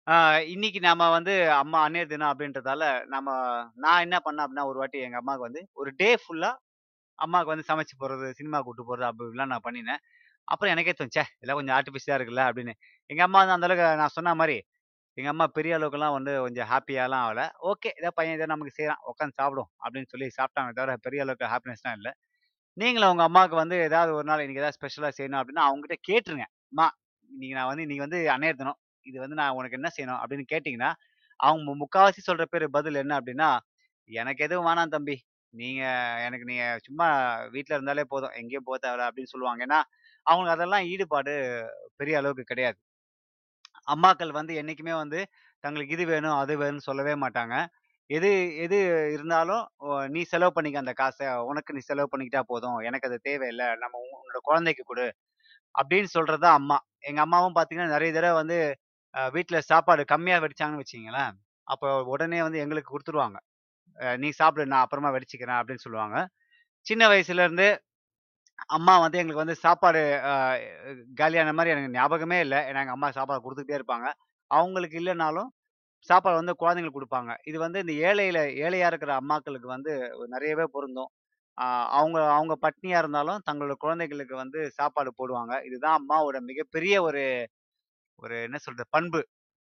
ஆ 0.06 0.14
இன்னைக்கு 0.52 0.80
நாம 0.80 1.09
வந்து 1.12 1.32
அம்மா 1.59 1.78
அன்னையர் 1.85 2.11
தினம் 2.11 2.30
அப்படின்றதால, 2.32 2.82
நம்ம 3.12 3.28
நான் 3.82 4.02
என்ன 4.06 4.16
பண்ணேன் 4.25 4.44
அப்படின்னா, 4.44 4.64
ஒரு 4.71 4.78
வாட்டி 4.80 4.99
எங்க 5.00 5.18
அம்மாவுக்கு 5.21 5.47
வந்து 5.49 5.62
ஒரு 5.80 5.90
டே 6.00 6.09
ஃபுல்லா 6.23 6.50
அம்மாவுக்கு 7.18 7.52
வந்து 7.52 7.68
சமைச்சு 7.68 7.94
போடுறது, 7.99 8.28
சினிமா 8.38 8.59
கூட்டு 8.62 8.85
போறது 8.85 9.06
அப்படி 9.09 9.26
இப்படிலாம் 9.26 9.52
நான் 9.52 9.66
பண்ணினேன். 9.66 10.02
அப்புறம் 10.49 10.73
எனக்கே 10.75 10.94
தோணுச்சு, 10.94 11.14
ச்சே! 11.16 11.25
இதெல்லாம் 11.37 11.59
கொஞ்சம் 11.61 11.76
ஆர்டிஃபிஷியலா 11.78 12.16
இருக்குல்ல 12.18 12.44
அப்படின்னு. 12.49 12.75
எங்க 13.11 13.23
அம்மா 13.26 13.40
வந்து 13.42 13.56
அந்த 13.56 13.68
அளவுக்கு 13.68 14.00
நான் 14.02 14.14
சொன்ன 14.16 14.35
மாரி, 14.40 14.59
எங்க 15.18 15.30
அம்மா 15.30 15.47
பெரிய 15.56 15.73
அளவுக்குலாம் 15.78 16.16
வந்து 16.16 16.32
கொஞ்சம் 16.44 16.68
ஹாப்பியாலாம் 16.73 17.25
ஆகலை 17.25 17.47
ஓகே. 17.71 17.90
ஏதோ 18.00 18.11
பையன் 18.18 18.37
ஏதோ 18.38 18.49
நமக்கு 18.52 18.75
செய்றான். 18.78 19.02
உட்காந்து 19.11 19.37
சாப்பிடுவோம் 19.40 19.73
அப்படின்னு 19.85 20.11
சொல்லி 20.12 20.28
சாப்பிட்டாங்க 20.38 20.73
தவிர, 20.78 20.97
பெரிய 21.06 21.23
அளவுக்கு 21.26 21.52
ஹாப்பினஸ்லாம் 21.54 21.99
இல்ல. 22.00 22.11
நீங்களும் 22.76 23.12
உங்க 23.12 23.25
அம்மாவுக்கு 23.28 23.56
வந்து 23.59 23.76
ஏதாவது 23.87 24.12
ஒரு 24.18 24.26
நாள் 24.28 24.42
இன்னைக்கு 24.42 24.62
ஏதாவது 24.62 24.78
ஸ்பெஷலா 24.78 25.11
செய்யணும் 25.16 25.40
அப்படின்னா, 25.40 25.64
அவங்ககிட்ட 25.68 25.99
கேட்டுருங்க. 26.09 26.47
அம்மா 26.73 26.87
இன்னைக்கு 27.30 27.56
நான் 27.59 27.71
வந்து 27.71 27.85
இன்னைக்கு 27.87 28.06
வந்து 28.06 28.21
அன்னையர் 28.35 28.61
தினம். 28.62 28.78
இது 29.06 29.16
வந்து 29.21 29.37
நான் 29.37 29.56
உனக்கு 29.59 29.78
என்ன 29.78 29.90
செய்யணும் 29.94 30.21
அப்படின்னு 30.23 30.47
கேட்டிங்கன்னா 30.52 30.90
அவங்க 31.40 31.73
முக்காவாசி 31.82 32.21
சொல்ற 32.26 32.44
பேரு 32.47 32.66
பதில் 32.71 33.00
என்ன 33.00 33.14
அப்படின்னா, 33.18 33.49
"எனக்கு 34.11 34.44
எதுவும் 34.44 34.68
வேணாம் 34.68 34.94
தம்பி. 34.94 35.16
நீங்க 35.54 35.82
எனக்கு 36.26 36.44
நீங்க 36.44 36.66
சும்மா 36.87 37.09
வீட்ல 37.54 37.76
இருந்தாலே 37.76 38.04
போதும். 38.09 38.35
எங்கேயும் 38.40 38.68
போக 38.68 38.78
தேவையில்ல" 38.78 39.09
அப்படின்னு 39.09 39.35
சொல்லுவாங்க. 39.35 39.62
ஏன்னா, 39.64 39.80
அவங்களுக்கு 40.26 40.56
அதெல்லாம் 40.56 40.88
ஈடுபாடு 40.92 41.35
பெரிய 41.99 42.21
அளவுக்கு 42.21 42.44
கிடையாது. 42.47 42.78
அம்மாக்கள் 43.88 44.32
வந்து 44.37 44.52
என்னைக்குமே 44.61 44.94
வந்து 44.97 45.21
தங்களுக்கு 45.64 45.94
இது 45.97 46.04
வேணும், 46.09 46.37
அது 46.38 46.52
வேணும்னு 46.59 46.88
சொல்லவே 46.88 47.14
மாட்டாங்க. 47.23 47.54
எது 48.11 48.30
எது 48.64 48.78
இருந்தாலும் 49.14 49.62
"நீ 50.12 50.21
செலவு 50.30 50.52
பண்ணிக்க 50.56 50.78
அந்த 50.80 50.92
காசை 50.99 51.26
உனக்கு 51.50 51.75
நீ 51.75 51.80
செலவு 51.85 52.11
பண்ணிக்கிட்டா 52.12 52.42
போதும். 52.50 52.78
எனக்கு 52.88 53.09
அது 53.11 53.18
தேவையில்லை 53.28 53.68
நம்ம 53.82 53.94
உன்னோட 54.06 54.40
குழந்தைக்கு 54.44 54.85
கொடு 54.85 55.06
அப்படின்னு 55.75 56.11
சொல்றது 56.14 56.42
தான் 56.47 56.59
அம்மா. 56.61 56.78
எங்க 57.04 57.21
அம்மாவும் 57.23 57.56
பார்த்தீங்கன்னா, 57.56 57.94
நிறைய 57.94 58.12
தடவை 58.12 58.37
வந்து 58.42 58.59
வீட்டில் 59.14 59.66
சாப்பாடு 59.69 60.02
கம்மியாக 60.12 60.42
வெடிச்சாங்கன்னு 60.45 60.83
வச்சிங்களேன் 60.83 61.35
அப்போ 61.66 61.88
உடனே 62.12 62.38
வந்து 62.45 62.62
எங்களுக்கு 62.64 62.92
கொடுத்துருவாங்க 62.92 63.38
"நீ 64.19 64.28
சாப்பிடு. 64.40 64.64
நான் 64.73 64.85
அப்புறமா 64.85 65.11
வெடிச்சிக்கிறேன் 65.14 65.59
அப்படின்னு 65.61 65.85
சொல்லுவாங்க. 65.87 66.16
சின்ன 66.87 67.02
வயசுலேருந்து 67.12 67.69
அம்மா 68.76 68.95
வந்து 69.04 69.21
எங்களுக்கு 69.21 69.45
வந்து 69.45 69.57
சாப்பாடு 69.64 70.00
காலியான 71.21 71.52
மாதிரி 71.57 71.73
எனக்கு 71.75 71.95
ஞாபகமே 71.97 72.38
இல்லை 72.45 72.61
ஏன்னா 72.69 72.83
எங்கள் 72.85 72.97
அம்மா 72.97 73.09
சாப்பாடு 73.19 73.45
கொடுத்துக்கிட்டே 73.45 73.78
இருப்பாங்க. 73.81 74.09
அவங்களுக்கு 74.50 74.97
இல்லைனாலும் 75.02 75.50
சாப்பாடு 76.11 76.37
வந்து 76.40 76.54
குழந்தைங்களுக்கு 76.61 76.99
கொடுப்பாங்க 76.99 77.33
இது 77.50 77.59
வந்து 77.64 77.78
இந்த 77.85 77.95
ஏழையில் 78.09 78.40
ஏழையாக 78.64 78.90
இருக்கிற 78.92 79.12
அம்மாக்களுக்கு 79.21 79.69
வந்து 79.75 79.92
நிறையவே 80.35 80.66
பொருந்தும். 80.75 81.11
அவங்க 81.99 82.19
அவங்க 82.37 82.54
பட்னியாக 82.64 83.02
இருந்தாலும் 83.02 83.42
தங்களோட 83.49 83.75
குழந்தைகளுக்கு 83.85 84.37
வந்து 84.42 84.61
சாப்பாடு 84.78 85.11
போடுவாங்க. 85.19 85.54
இதுதான் 85.69 85.99
அம்மாவோட 86.00 86.38
மிகப்பெரிய 86.50 86.95
ஒரு 87.09 87.23
ஒரு 88.23 88.37
என்ன 88.47 88.59
சொல்றது 88.59 88.87
பண்பு. 88.90 89.21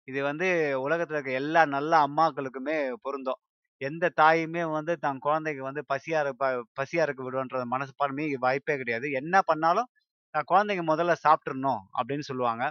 இது 0.07 0.19
வந்து 0.24 0.48
உலகத்துல 0.86 1.17
இருக்க 1.17 1.33
எல்லா 1.41 1.62
நல்ல 1.75 1.93
அம்மாக்களுக்குமே 2.07 2.75
பொருந்தும். 3.03 3.39
எந்த 3.81 4.05
தாயுமே 4.15 4.63
வந்து 4.71 4.93
தன் 5.00 5.19
குழந்தைக்கு 5.19 5.63
வந்து 5.63 5.81
பசியா 5.93 6.19
இருப்ப 6.25 6.45
பசியா 6.79 7.03
இருக்க 7.05 7.21
விடுன்ற 7.27 7.63
மனசுப்பான்மை 7.74 8.27
வாய்ப்பே 8.39 8.75
கிடையாது. 8.77 9.07
என்ன 9.21 9.36
பண்ணாலும் 9.43 9.89
தன் 10.33 10.50
குழந்தைங்க 10.51 10.86
முதல்ல 10.91 11.15
சாப்ட்டுறணும் 11.25 11.81
அப்படின்னு 12.00 12.25
சொல்லுவாங்க. 12.31 12.63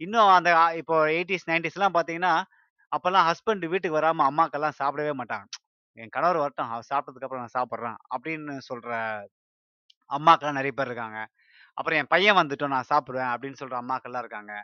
இன்னும் 0.00 0.32
அந்த 0.36 0.50
இப்போ 0.80 0.96
80ஸ், 1.12 1.48
90ஸ்லாம் 1.48 1.96
பார்த்தீங்கன்னா, 1.96 2.34
அப்போல்லாம் 2.92 3.26
ஹஸ்பண்ட் 3.30 3.66
வீட்டுக்கு 3.72 3.98
வராமல் 3.98 4.28
அம்மாக்கெல்லாம் 4.30 4.78
சாப்பிடவே 4.80 5.14
மாட்டாங்க. 5.20 5.46
என் 5.96 6.14
கணவர் 6.16 6.42
வரட்டும். 6.42 6.70
அவர் 6.72 6.90
சாப்பிட்டதுக்கு 6.92 7.28
அப்புறம் 7.28 7.44
நான் 7.44 7.58
சாப்பிட்றேன் 7.58 7.98
அப்படின்னு 8.14 8.54
சொல்ற 8.70 8.90
அம்மாக்கெல்லாம் 10.10 10.58
நிறைய 10.58 10.72
பேர் 10.72 10.88
இருக்காங்க. 10.88 11.18
அப்புறம் 11.78 11.98
என் 12.00 12.12
பையன் 12.14 12.38
வந்துட்டோம் 12.40 12.74
நான் 12.74 12.90
சாப்பிடுவேன் 12.92 13.32
அப்படின்னு 13.34 13.60
சொல்ற 13.62 13.76
அம்மாக்கள்லாம் 13.82 14.24
இருக்காங்க. 14.24 14.54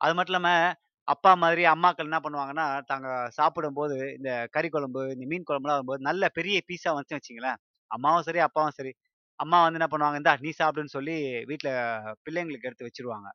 அது 0.00 0.12
மட்டும் 0.16 0.34
இல்லாமல் 0.34 0.66
அப்பா 1.08 1.30
மாதிரி 1.40 1.62
அம்மாக்கள் 1.70 2.08
என்ன 2.08 2.18
பண்ணுவாங்கன்னா, 2.24 2.66
தாங்க 2.90 3.08
சாப்பிடும்போது 3.38 3.96
இந்த 4.16 4.30
கறி 4.54 4.68
குழம்பு, 4.70 5.02
இந்த 5.14 5.24
மீன் 5.30 5.46
குழம்புலாம் 5.48 5.76
வரும்போது 5.78 6.06
நல்ல 6.08 6.24
பெரிய 6.38 6.56
பீஸா 6.68 6.90
வந்துச்சுன்னு 6.92 7.20
வச்சுங்களேன் 7.20 7.58
அம்மாவும் 7.90 8.26
சரி, 8.28 8.40
அப்பாவும் 8.46 8.76
சரி, 8.78 8.92
அம்மா 9.38 9.58
வந்து 9.64 9.78
என்ன 9.80 9.88
பண்ணுவாங்க, 9.92 10.18
"இந்தா 10.20 10.34
நீ 10.44 10.50
சாப்பிடுன்னு" 10.60 10.94
சொல்லி 10.96 11.16
வீட்டில் 11.50 11.72
பிள்ளைங்களுக்கு 12.26 12.68
எடுத்து 12.68 12.88
வச்சிருவாங்க 12.88 13.28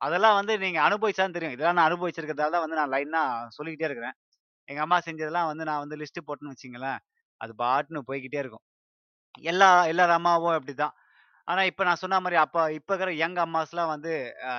அதெல்லாம் 0.00 0.36
வந்து 0.38 0.54
நீங்கள் 0.62 0.86
அனுபவிச்சாலும் 0.86 1.36
தெரியும். 1.36 1.54
இதெல்லாம் 1.56 1.78
நான் 1.78 1.88
அனுபவிச்சிருக்கிறதால 1.90 2.52
தான் 2.54 2.64
வந்து 2.64 2.78
நான் 2.80 2.92
லைனாக 2.94 3.26
சொல்லிக்கிட்டே 3.56 3.88
இருக்கிறேன். 3.88 4.16
எங்கள் 4.68 4.84
அம்மா 4.86 4.98
செஞ்சதெல்லாம் 5.06 5.50
வந்து 5.50 5.64
நான் 5.70 5.82
வந்து 5.84 5.98
லிஸ்ட்டு 6.02 6.26
போட்டேன்னு 6.28 6.54
வச்சிங்களேன் 6.54 7.00
அது 7.40 7.52
பாட்டுன்னு 7.62 8.02
போய்க்கிட்டே 8.08 8.40
இருக்கும். 8.42 8.64
எல்லா 9.44 9.68
எல்லார் 9.92 10.14
அம்மாவும் 10.16 10.56
அப்படி 10.56 10.74
தான் 10.76 10.94
ஆனால் 11.48 11.68
இப்போ 11.70 11.84
நான் 11.88 12.02
சொன்ன 12.02 12.20
மாதிரி 12.22 12.38
அப்பா 12.42 12.62
இப்போ 12.78 12.92
இருக்கிற 12.94 13.12
யங் 13.20 13.38
அம்மாஸ்லாம் 13.44 13.92
வந்து 13.94 14.12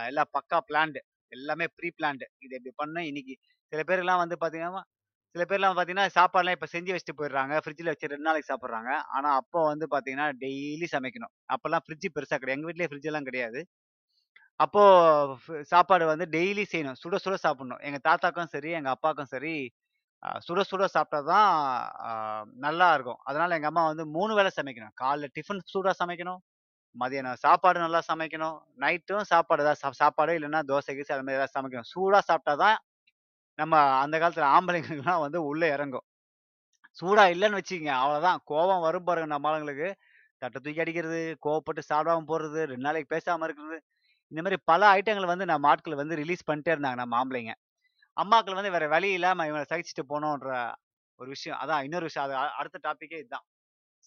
எல்லாம் 0.10 0.32
பக்கா 0.36 0.60
பிளான்டு. 0.70 1.02
எல்லாமே 1.32 1.68
ப்ரீ 1.78 1.90
பிளான்டு. 1.98 2.28
இது 2.46 2.54
இப்படி 2.60 2.74
பண்ணணும் 2.82 3.08
இன்னைக்கு 3.12 3.36
சில 3.74 3.82
பேர்லாம் 3.90 4.22
வந்து 4.24 4.38
பார்த்தீங்கன்னா, 4.42 4.84
சில 5.36 5.44
பேர்லாம் 5.50 5.76
பார்த்தீங்கன்னா, 5.76 6.08
சாப்பாடுலாம் 6.18 6.58
இப்போ 6.58 6.70
செஞ்சு 6.74 6.94
வச்சுட்டு 6.94 7.18
போயிடுறாங்க. 7.20 7.54
ஃப்ரிட்ஜில் 7.64 7.92
வச்சு 7.92 8.12
ரெண்டு 8.14 8.28
நாளைக்கு 8.28 8.52
சாப்பிட்றாங்க 8.52 8.92
ஆனால் 9.18 9.38
அப்போ 9.42 9.60
வந்து 9.72 9.88
பார்த்தீங்கன்னா, 9.94 10.28
டெய்லி 10.44 10.90
சமைக்கணும். 10.96 11.34
அப்போல்லாம் 11.56 11.86
ஃப்ரிட்ஜ் 11.86 12.10
பெருசாக 12.18 12.40
கிடையாது. 12.42 12.58
எங்கள் 12.58 12.72
வீட்லேயே 12.72 12.92
ஃப்ரிட்ஜெல்லாம் 12.92 13.30
கிடையாது. 13.30 13.62
அப்போது 14.60 15.62
சாப்பாடு 15.72 16.06
வந்து 16.12 16.26
டெய்லி 16.36 16.64
செய்யணும். 16.72 17.00
சுட 17.04 17.16
சுட 17.24 17.36
சாப்பிடணும். 17.46 17.82
எங்கள் 17.88 18.06
தாத்தாக்கும் 18.08 18.52
சரி, 18.54 18.70
எங்கள் 18.80 18.94
அப்பாக்கும் 18.96 19.32
சரி, 19.34 19.54
சுட 20.48 20.62
சுட 20.70 20.86
சாப்பிட்டா 20.96 21.20
தான் 21.32 21.52
நல்லா 22.66 22.88
இருக்கும். 22.96 23.20
அதனால 23.26 23.56
எங்கள் 23.58 23.72
அம்மா 23.72 23.84
வந்து 23.92 24.06
மூணு 24.18 24.34
வேளை 24.40 24.52
சமைக்கணும். 24.58 24.96
காலைல 25.02 25.30
டிஃபன் 25.38 25.64
சூடாக 25.74 25.96
சமைக்கணும். 26.02 26.42
மதியானம் 26.96 27.42
சாப்பாடு 27.44 27.80
நல்லா 27.80 28.02
சமைக்கணும். 28.10 28.58
நைட்டும் 28.80 29.28
சாப்பாடு 29.32 29.64
ஏதாவது 29.66 29.98
சாப்பாடு 30.02 30.34
இல்லைன்னா 30.40 30.62
தோசை, 30.72 30.92
கீசை 30.98 31.14
அது 31.16 31.26
மாதிரி 31.26 31.40
ஏதாவது 31.40 31.56
சமைக்கணும். 31.58 31.90
சூடாக 31.94 32.24
சாப்பிட்டா 32.30 32.56
தான் 32.64 32.78
நம்ம 33.60 33.76
அந்த 34.04 34.16
காலத்துல 34.22 34.48
ஆம்பளைங்களுக்குலாம் 34.56 35.24
வந்து 35.26 35.40
உள்ளே 35.50 35.68
இறங்கும். 35.76 36.06
சூடா 37.00 37.24
இல்லைன்னு 37.34 37.60
வச்சுக்கங்க, 37.60 37.94
அவ்வளோதான். 38.02 38.40
கோவம் 38.52 38.84
வரும் 38.88 39.08
பாருங்க 39.10 39.30
நம்ம 39.34 39.50
ஆளுங்களுக்கு. 39.52 39.90
தட்டை 40.42 40.60
தூக்கி 40.62 40.84
அடிக்கிறது, 40.84 41.20
கோவப்பட்டு 41.48 41.84
சாப்பிடாம 41.90 42.26
போடுறது 42.32 42.62
ரெண்டு 42.72 42.86
நாளைக்கு 42.88 43.10
பேசாம 43.16 43.46
இருக்கிறது. 43.50 43.78
இந்த 44.32 44.42
மாதிரி 44.46 44.60
பல 44.72 44.82
ஐட்டங்கள் 44.98 45.32
வந்து 45.34 45.46
நம்ம 45.54 45.70
ஆட்கள் 45.72 46.02
வந்து 46.02 46.16
ரிலீஸ் 46.16 46.48
பண்ணிட்டே 46.50 46.74
இருந்தாங்க 46.76 47.00
நம்ம 47.04 47.16
ஆம்பளைங்க. 47.22 47.54
அம்மாக்கள் 48.18 48.60
வந்து 48.60 48.74
வேற 48.78 48.86
வழி 48.88 49.10
இல்லாமல் 49.14 49.48
இவங்கள 49.50 49.68
சகிச்சுட்டு 49.72 50.06
போணுன்ற 50.12 50.52
ஒரு 51.20 51.30
விஷயம். 51.36 51.60
அதான் 51.64 51.84
இன்னொரு 51.88 52.08
விஷயம். 52.10 52.28
அது 52.28 52.36
அடுத்த 52.62 52.80
டாப்பிக்கே 52.88 53.20
இதுதான் 53.24 53.46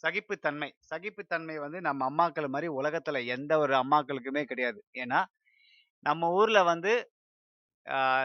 சகிப்புத்தன்மை. 0.04 0.68
சகிப்புத்தன்மை 0.90 1.56
வந்து 1.58 1.78
நம்ம 1.80 2.06
அம்மாக்கள் 2.06 2.48
மாதிரி 2.48 2.68
உலகத்துல 2.78 3.22
எந்த 3.36 3.52
ஒரு 3.58 3.74
அம்மாக்களுக்குமே 3.82 4.44
கிடையாது. 4.46 4.80
ஏன்னா, 4.96 5.20
நம்ம 6.06 6.30
ஊர்ல 6.34 6.60
வந்து 6.66 6.92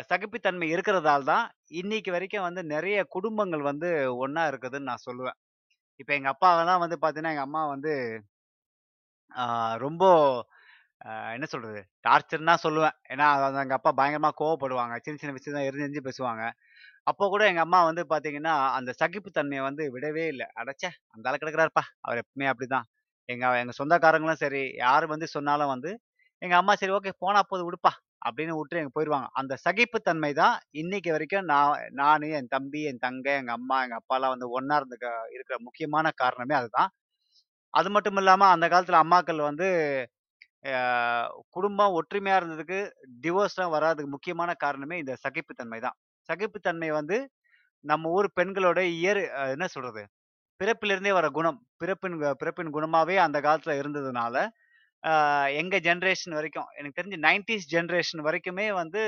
சகிப்புத்தன்மை 0.10 0.68
இருக்கிறதால 0.74 1.24
தான், 1.26 1.46
இன்னைக்கு 1.74 2.10
வரைக்கும் 2.12 2.48
வந்து 2.48 2.62
நிறைய 2.74 2.98
குடும்பங்கள் 3.10 3.64
வந்து 3.64 3.90
ஒன்றா 4.18 4.44
இருக்குதுன்னு 4.52 4.90
நான் 4.92 5.06
சொல்லுவேன். 5.08 5.38
இப்போ 6.00 6.14
எங்க 6.16 6.30
அப்பாவெல்லாம் 6.34 6.84
வந்து 6.84 6.98
பார்த்தீங்கன்னா, 6.98 7.36
எங்க 7.36 7.48
அம்மா 7.48 7.64
வந்து 7.70 7.94
ரொம்ப 9.78 10.04
என்ன 11.34 11.46
சொல்றது? 11.46 11.80
டார்ச்சர்னா 12.08 12.54
சொல்லுவேன். 12.64 12.96
ஏன்னா, 13.10 13.26
அது 13.38 13.60
எங்கள் 13.62 13.78
அப்பா 13.78 13.92
பயங்கரமாக 13.94 14.36
கோவப்படுவாங்க. 14.42 14.96
சின்ன 15.00 15.18
சின்ன 15.18 15.34
விஷயம் 15.34 15.58
தான் 15.58 15.68
எரிஞ்சு 15.68 15.86
எரிஞ்சு 15.86 16.02
பேசுவாங்க. 16.08 16.44
அப்போ 17.04 17.26
கூட 17.30 17.44
எங்கள் 17.46 17.62
அம்மா 17.62 17.80
வந்து 17.84 18.04
பார்த்தீங்கன்னா, 18.10 18.56
அந்த 18.78 18.92
சகிப்பு 19.00 19.32
வந்து 19.64 19.84
விடவே 19.96 20.26
இல்லை 20.28 20.48
அடைச்சே 20.56 20.92
அந்த 21.12 21.30
ஆளு 21.30 21.38
கிடக்குறாருப்பா. 21.38 21.84
அவர் 22.02 22.22
எப்பவுமே 22.24 22.50
அப்படிதான்." 22.52 22.88
எங்க 23.30 23.46
எங்க 23.60 23.74
சொந்தக்காரங்களும் 23.80 24.42
சரி, 24.44 24.64
யார் 24.80 25.06
வந்து 25.08 25.28
சொன்னாலும் 25.30 25.72
வந்து, 25.72 25.92
எங்க 26.42 26.56
அம்மா 26.58 26.74
"சரி 26.76 26.94
ஓகே 26.94 27.14
போனா 27.20 27.42
போது 27.46 27.64
விடுப்பா" 27.66 27.92
அப்படின்னு 28.22 28.54
விட்டு 28.58 28.82
எங்க 28.82 28.94
போயிடுவாங்க 28.96 29.28
அந்த 29.36 29.54
சகிப்புத்தன்மை 29.66 30.32
தான் 30.36 30.56
இன்னைக்கு 30.76 31.10
வரைக்கும் 31.12 31.46
நான் 31.46 31.72
நான் 31.94 32.26
என் 32.32 32.50
தம்பி, 32.50 32.82
என் 32.86 33.00
தங்கை, 33.00 33.34
எங்க 33.36 33.54
அம்மா, 33.54 33.78
எங்க 33.86 33.98
அப்பாலாம் 34.02 34.34
வந்து 34.36 34.50
ஒன்றா 34.52 34.78
இருந்துக்க 34.82 35.08
இருக்கிற 35.36 35.58
முக்கியமான 35.68 36.12
காரணமே 36.18 36.56
அதுதான். 36.56 36.92
அது 37.74 37.90
மட்டும் 37.92 38.18
இல்லாம 38.18 38.48
அந்த 38.52 38.68
காலத்துல 38.70 39.02
அம்மாக்கள் 39.04 39.42
வந்து 39.46 39.68
குடும்பம் 41.56 41.96
ஒற்றுமையாக 42.00 42.40
இருந்ததுக்கு, 42.42 42.80
டிவோர்ஸ்லாம் 43.24 43.74
வராததுக்கு 43.76 44.16
முக்கியமான 44.16 44.52
காரணமே 44.66 44.98
இந்த 45.04 45.14
சகிப்புத்தன்மை 45.26 45.80
தான். 45.86 45.98
சகிப்புத்தன்மை 46.30 46.90
வந்து 47.00 47.18
நம்ம 47.86 48.10
ஊர் 48.18 48.28
பெண்களோட 48.40 48.80
இயற் 48.98 49.22
என்ன 49.56 49.68
சொல்கிறது 49.76 50.04
பிறப்பிலிருந்தே 50.60 51.12
வர 51.18 51.28
குணம். 51.38 51.60
பிறப்பின் 51.82 52.18
பிறப்பின் 52.42 52.74
குணமாகவே 52.78 53.16
அந்த 53.26 53.38
காலத்தில் 53.46 53.80
இருந்ததுனால, 53.82 54.36
எங்கள் 55.62 55.84
ஜென்ரேஷன் 55.88 56.36
வரைக்கும், 56.40 56.70
எனக்கு 56.80 57.00
தெரிஞ்சு 57.00 57.20
நைன்டிஸ் 57.28 57.68
ஜென்ரேஷன் 57.76 58.26
வரைக்குமே 58.28 58.68
வந்து 58.82 59.02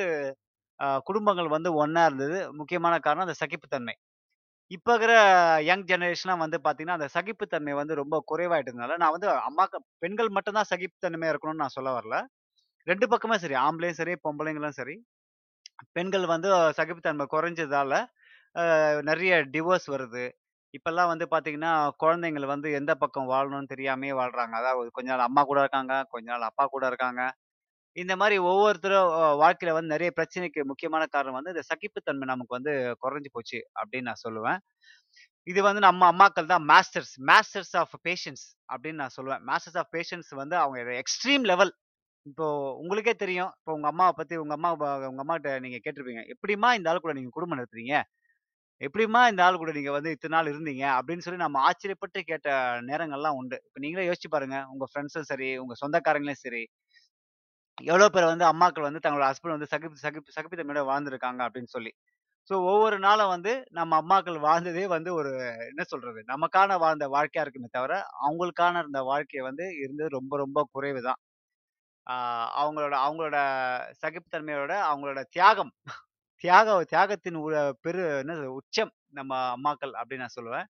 குடும்பங்கள் 1.09 1.49
வந்து 1.55 1.71
ஒன்றா 1.83 2.03
இருந்தது. 2.09 2.39
முக்கியமான 2.59 2.95
காரணம் 3.07 3.27
அந்த 3.27 3.37
சகிப்புத்தன்மை. 3.43 3.95
இப்போ 4.71 4.91
இருக்கிற 4.93 5.13
யங் 5.67 5.85
ஜெனரேஷன்லாம் 5.87 6.43
வந்து 6.43 6.57
பார்த்தீங்கன்னா, 6.59 6.97
அந்த 6.99 7.07
சகிப்புத்தன்மை 7.15 7.73
வந்து 7.79 7.93
ரொம்ப 7.95 8.15
குறைவாயிட்டதுனால, 8.29 8.95
நான் 9.01 9.13
வந்து 9.15 9.27
அம்மாக்கு 9.47 9.77
பெண்கள் 9.99 10.29
மட்டும்தான் 10.29 10.69
சகிப்புத்தன்மையாக 10.71 11.33
இருக்கணும்னு 11.33 11.63
நான் 11.63 11.75
சொல்ல 11.75 11.91
வரல. 11.97 12.17
ரெண்டு 12.87 13.07
பக்கமே 13.09 13.37
சரி. 13.39 13.55
ஆம்பளையும் 13.65 13.99
சரி, 13.99 14.13
பொம்பளைங்களும் 14.25 14.77
சரி. 14.79 14.95
பெண்கள் 15.95 16.25
வந்து 16.33 16.49
சகிப்புத்தன்மை 16.79 17.27
குறைஞ்சதால, 17.33 17.93
நிறைய 19.09 19.33
டிவோர்ஸ் 19.53 19.87
வருது. 19.91 20.25
இப்போல்லாம் 20.73 21.11
வந்து 21.11 21.25
பார்த்தீங்கன்னா, 21.31 21.73
குழந்தைங்கள் 22.03 22.47
வந்து 22.47 22.69
எந்த 22.79 22.93
பக்கம் 22.97 23.31
வாழணும்னு 23.31 23.73
தெரியாமே 23.73 24.11
வாழ்றாங்க. 24.19 24.55
அதாவது 24.61 24.91
கொஞ்ச 24.91 25.09
நாள் 25.13 25.27
அம்மா 25.29 25.43
கூட 25.45 25.59
இருக்காங்க, 25.65 25.95
கொஞ்ச 26.11 26.27
நாள் 26.33 26.49
அப்பா 26.49 26.65
கூட 26.67 26.85
இருக்காங்க. 26.91 27.21
இந்த 27.97 28.13
மாதிரி 28.15 28.37
ஒவ்வொருத்தரும் 28.49 29.09
வாழ்க்கையில 29.41 29.73
வந்து 29.73 29.93
நிறைய 29.95 30.09
பிரச்சனைக்கு 30.17 30.61
முக்கியமான 30.63 31.03
காரணம் 31.07 31.37
வந்து 31.39 31.53
இந்த 31.55 31.63
சகிப்புத்தன்மை 31.69 32.25
நமக்கு 32.25 32.57
வந்து 32.57 32.73
குறைஞ்சு 33.03 33.29
போச்சு 33.31 33.59
அப்படின்னு 33.79 34.09
நான் 34.09 34.23
சொல்லுவேன். 34.25 34.59
இது 35.47 35.61
வந்து 35.63 35.81
நம்ம 35.81 36.03
அம்மாக்கள் 36.11 36.51
தான் 36.53 36.65
மாஸ்டர்ஸ் 36.67 37.13
மாஸ்டர்ஸ் 37.25 37.73
ஆஃப் 37.73 37.95
பேஷன்ஸ் 38.03 38.43
அப்படின்னு 38.73 39.01
நான் 39.03 39.15
சொல்லுவேன். 39.17 39.43
மாஸ்டர்ஸ் 39.47 39.79
ஆஃப் 39.81 39.91
பேஷன்ஸ் 39.97 40.31
வந்து 40.41 40.55
அவங்க 40.57 41.01
எக்ஸ்ட்ரீம் 41.03 41.45
லெவல். 41.51 41.73
இப்போ 42.25 42.47
உங்களுக்கே 42.75 43.15
தெரியும். 43.15 43.51
இப்போ 43.59 43.73
உங்க 43.73 43.87
அம்மாவை 43.87 44.13
பத்தி 44.17 44.35
உங்க 44.37 44.53
அம்மா 44.53 44.71
உங்க 45.09 45.23
அம்மாட்ட 45.25 45.59
நீங்க 45.59 45.79
கேட்டுருப்பீங்க. 45.85 46.23
"எப்படிம்மா 46.33 46.69
இந்த 46.73 46.89
ஆள் 46.89 46.99
கூட 46.99 47.13
நீங்க 47.13 47.31
குடும்பம் 47.31 47.59
நடத்துறீங்க? 47.59 47.95
எப்படிம்மா 48.81 49.21
இந்த 49.29 49.45
ஆள் 49.45 49.57
கூட 49.57 49.71
நீங்க 49.71 49.91
வந்து 49.91 50.11
இத்தனை 50.11 50.33
நாள் 50.37 50.51
இருந்தீங்க?" 50.53 50.85
அப்படின்னு 50.97 51.25
சொல்லி 51.25 51.39
நம்ம 51.39 51.59
ஆச்சரியப்பட்டு 51.67 52.21
கேட்ட 52.23 52.49
நேரங்கள்லாம் 52.83 53.37
உண்டு. 53.41 53.57
இப்போ 53.65 53.79
நீங்களே 53.79 54.07
யோசிச்சு 54.09 54.29
பாருங்க. 54.29 54.57
உங்க 54.73 54.85
ஃப்ரெண்ட்ஸும் 54.91 55.29
சரி, 55.31 55.49
உங்க 55.57 55.75
சொந்தக்காரங்களும் 55.81 56.41
சரி, 56.45 56.63
எவ்வளோ 57.77 58.07
பேர் 58.09 58.29
வந்து 58.29 58.45
அம்மாக்கள் 58.49 58.87
வந்து 58.87 59.01
தங்களோட 59.03 59.25
ஹஸ்பண்ட் 59.29 59.55
வந்து 59.55 59.69
சகிப்பு 59.71 59.97
சகிப்பு 60.03 60.35
சகிப்புத்தன்மையோட 60.35 60.81
வாழ்ந்துருக்காங்க 60.89 61.41
அப்படின்னு 61.47 61.71
சொல்லி. 61.75 61.91
ஸோ 62.49 62.55
ஒவ்வொரு 62.69 62.97
நாளும் 62.99 63.31
வந்து 63.33 63.51
நம்ம 63.71 63.97
அம்மாக்கள் 64.01 64.37
வாழ்ந்ததே 64.45 64.85
வந்து 64.89 65.11
ஒரு 65.15 65.31
என்ன 65.69 65.83
சொல்றது? 65.85 66.21
நமக்கான 66.29 66.77
வாழ்ந்த 66.79 67.05
வாழ்க்கையா 67.13 67.43
இருக்குமே 67.43 67.69
தவிர, 67.71 67.93
அவங்களுக்கான 68.21 68.81
இருந்த 68.83 69.01
வாழ்க்கையை 69.09 69.43
வந்து 69.49 69.65
இருந்தது 69.83 70.09
ரொம்ப 70.17 70.37
ரொம்ப 70.37 70.59
குறைவு 70.73 71.01
தான். 71.09 71.19
அவங்களோட 72.57 72.95
அவங்களோட 73.05 73.37
சகிப்புத்தன்மையோட 74.01 74.73
அவங்களோட 74.89 75.21
தியாகம் 75.35 75.73
தியாக 76.43 76.69
தியாகத்தின் 76.91 77.39
பெரு 77.81 78.03
என்ன 78.21 78.33
உச்சம் 78.57 78.91
நம்ம 79.13 79.31
அம்மாக்கள் 79.55 79.93
அப்படின்னு 79.99 80.25
நான் 80.25 80.37
சொல்லுவேன். 80.37 80.67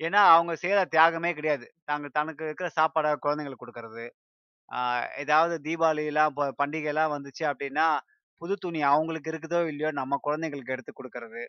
ஏன்னா, 0.00 0.20
அவங்க 0.32 0.52
செய்கிற 0.62 0.80
தியாகமே 0.92 1.30
கிடையாது. 1.38 1.66
தாங்க 1.84 2.08
தனக்கு 2.18 2.42
இருக்கிற 2.46 2.68
சாப்பாடை 2.76 3.10
குழந்தைங்களுக்கு 3.24 3.64
கொடுக்கறது 3.64 4.04
ஏதாவது 5.22 5.54
தீபாவளிலாம் 5.66 6.34
ப 6.38 6.48
பண்டிகைலாம் 6.60 7.14
வந்துச்சு 7.14 7.44
அப்படின்னா, 7.50 7.86
புது 8.42 8.54
துணி 8.58 8.80
அவங்களுக்கு 8.90 9.30
இருக்குதோ 9.32 9.60
இல்லையோ 9.72 9.90
நம்ம 10.00 10.18
குழந்தைங்களுக்கு 10.26 10.74
எடுத்து 10.76 10.92
கொடுக்கறது 10.94 11.42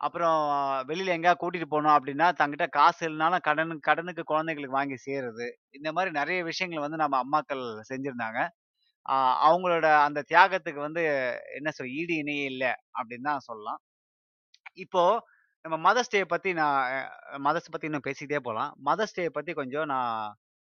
அப்புறம் 0.00 0.38
வெளியில 0.88 1.14
எங்கேயா 1.16 1.34
கூட்டிட்டு 1.40 1.68
போனோம் 1.72 1.96
அப்படின்னா, 1.98 2.26
தங்கிட்ட 2.40 2.66
காசு 2.72 3.02
இல்லைனாலும் 3.08 3.44
கடனுக்கு 3.48 3.84
கடனுக்கு 3.90 4.24
குழந்தைங்களுக்கு 4.32 4.78
வாங்கி 4.78 4.98
செய்யறது 5.06 5.46
இந்த 5.78 5.88
மாதிரி 5.96 6.12
நிறைய 6.20 6.40
விஷயங்கள் 6.50 6.84
வந்து 6.86 7.02
நம்ம 7.04 7.18
அம்மாக்கள் 7.24 7.62
செஞ்சிருந்தாங்க. 7.90 8.40
அவங்களோட 9.46 9.86
அந்த 10.06 10.20
தியாகத்துக்கு 10.30 10.80
வந்து 10.80 11.02
என்ன 11.58 11.70
சொல் 11.78 11.94
ஈடு 12.00 12.14
இணையே 12.22 12.44
இல்லை 12.52 12.70
அப்படின்னு 12.98 13.28
தான் 13.30 13.46
சொல்லலாம். 13.48 13.80
இப்போ 14.76 15.02
நம்ம 15.64 15.76
மதர்ஸ் 15.86 16.12
டே 16.14 16.20
பத்தி 16.26 16.50
நான் 16.54 16.78
மதர்ஸ் 17.42 17.72
பத்தி 17.72 17.88
இன்னும் 17.90 18.06
பேசிக்கிட்டே 18.06 18.40
போகலாம் 18.46 18.72
மதர்ஸ் 18.88 19.16
டே 19.18 19.24
பத்தி 19.30 19.52
கொஞ்சம் 19.54 19.88
நான் 19.92 20.14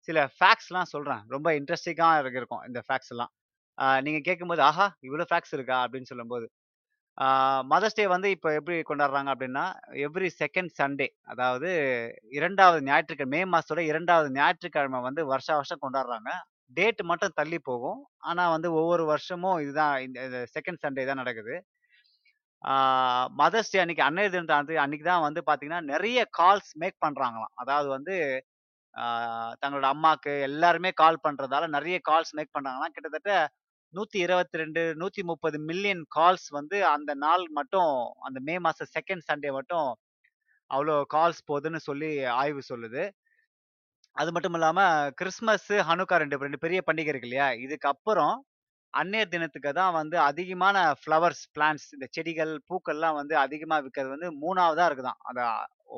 சில 0.08 0.20
ஃபேக்ஸ்லாம் 0.36 0.92
சொல்கிறேன் 0.92 1.24
ரொம்ப 1.30 1.50
இன்ட்ரெஸ்டிங்காக 1.60 2.34
இருக்கும் 2.34 2.64
இந்த 2.70 2.82
ஃபேக்ஸ்லாம் 2.88 3.32
நீங்கள் 3.78 4.06
நீங்க 4.08 4.20
கேட்கும்போது, 4.28 4.62
"ஆஹா! 4.68 4.86
இவ்வளோ 5.08 5.26
ஃபேக்ஸ் 5.30 5.54
இருக்கா?" 5.58 5.78
அப்படின்னு 5.86 6.10
சொல்லும்போது. 6.12 6.46
மதர்ஸ் 7.72 7.98
டே 7.98 8.06
வந்து 8.12 8.28
இப்போ 8.36 8.50
எப்படி 8.58 8.76
கொண்டாடுறாங்க 8.84 9.30
அப்படின்னா, 9.34 9.64
எவ்ரி 10.06 10.30
செகண்ட் 10.40 10.72
சண்டே 10.80 11.08
அதாவது 11.32 11.70
இரண்டாவது 12.38 12.80
ஞாயிற்றுக்கிழமை 12.88 13.32
மே 13.36 13.42
மாதத்தோட 13.52 13.82
இரண்டாவது 13.92 14.30
ஞாயிற்றுக்கிழமை 14.38 15.02
வந்து 15.02 15.24
வருஷா 15.32 15.56
வருஷம் 15.56 15.84
கொண்டாடுறாங்க. 15.86 16.30
டேட் 16.78 17.02
மட்டும் 17.06 17.38
தள்ளி 17.38 17.60
போகும். 17.64 18.00
ஆனால் 18.26 18.54
வந்து 18.56 18.70
ஒவ்வொரு 18.80 19.04
வருஷமும் 19.12 19.60
இதுதான் 19.64 19.96
இந்த 20.08 20.22
செகண்ட் 20.56 20.84
சண்டே 20.86 21.06
தான் 21.06 21.22
நடக்குது. 21.24 21.56
மதர்ஸ் 23.40 23.72
டே 23.72 23.80
அன்னைக்கு 23.82 24.04
அன்னையர் 24.06 24.34
தினத்தை 24.36 24.56
அன்னைக்கு 24.84 25.06
தான் 25.08 25.26
வந்து 25.26 25.42
பார்த்தீங்கன்னா, 25.48 25.82
நிறைய 25.92 26.20
கால்ஸ் 26.40 26.72
மேக் 26.82 26.98
பண்ணுறாங்களாம் 27.06 27.54
அதாவது 27.64 27.88
வந்து 27.96 28.16
தங்களோட 29.62 29.86
அம்மாக்கு 29.94 30.34
எல்லாருமே 30.48 30.92
கால் 31.02 31.24
பண்ணுறதால 31.26 31.68
நிறைய 31.76 31.98
கால்ஸ் 32.10 32.34
மேக் 32.38 32.56
பண்ணாங்கன்னா 32.58 32.90
கிட்டத்தட்ட 32.96 33.32
122, 33.94 34.84
130 35.02 35.60
மில்லியன் 35.70 36.04
கால்ஸ் 36.16 36.48
வந்து 36.58 36.78
அந்த 36.94 37.12
நாள் 37.24 37.44
மட்டும் 37.60 37.92
அந்த 38.28 38.40
மே 38.48 38.56
மாதம் 38.66 38.92
செகண்ட் 38.96 39.28
சண்டே 39.30 39.52
மட்டும் 39.58 39.88
அவ்வளோ 40.72 40.96
கால்ஸ் 41.14 41.42
போதுன்னு 41.50 41.80
சொல்லி 41.88 42.10
ஆய்வு 42.42 42.62
சொல்லுது. 42.72 43.04
அது 44.16 44.30
மட்டும் 44.36 44.56
இல்லாமல் 44.58 45.12
கிறிஸ்மஸ், 45.20 45.72
ஹனுக்கா 45.90 46.18
2 46.18 46.38
2 46.40 46.60
பெரிய 46.64 46.80
பண்டிகை 46.88 47.12
இருக்கு 47.12 47.30
இல்லையா? 47.30 47.48
இதுக்கப்புறம் 47.66 48.36
அன்னையர் 48.94 49.34
தினத்துக்கு 49.34 49.72
தான் 49.80 49.96
வந்து 50.00 50.18
அதிகமான 50.30 50.78
ஃப்ளவர்ஸ், 51.00 51.44
பிளான்ஸ் 51.56 51.88
இந்த 51.96 52.06
செடிகள், 52.18 52.54
பூக்கள்லாம் 52.70 53.18
வந்து 53.20 53.36
அதிகமாக 53.46 53.84
விற்கிறது 53.86 54.14
வந்து 54.16 54.30
மூணாவதாக 54.44 54.88
இருக்குதான் 54.90 55.20
அந்த 55.30 55.42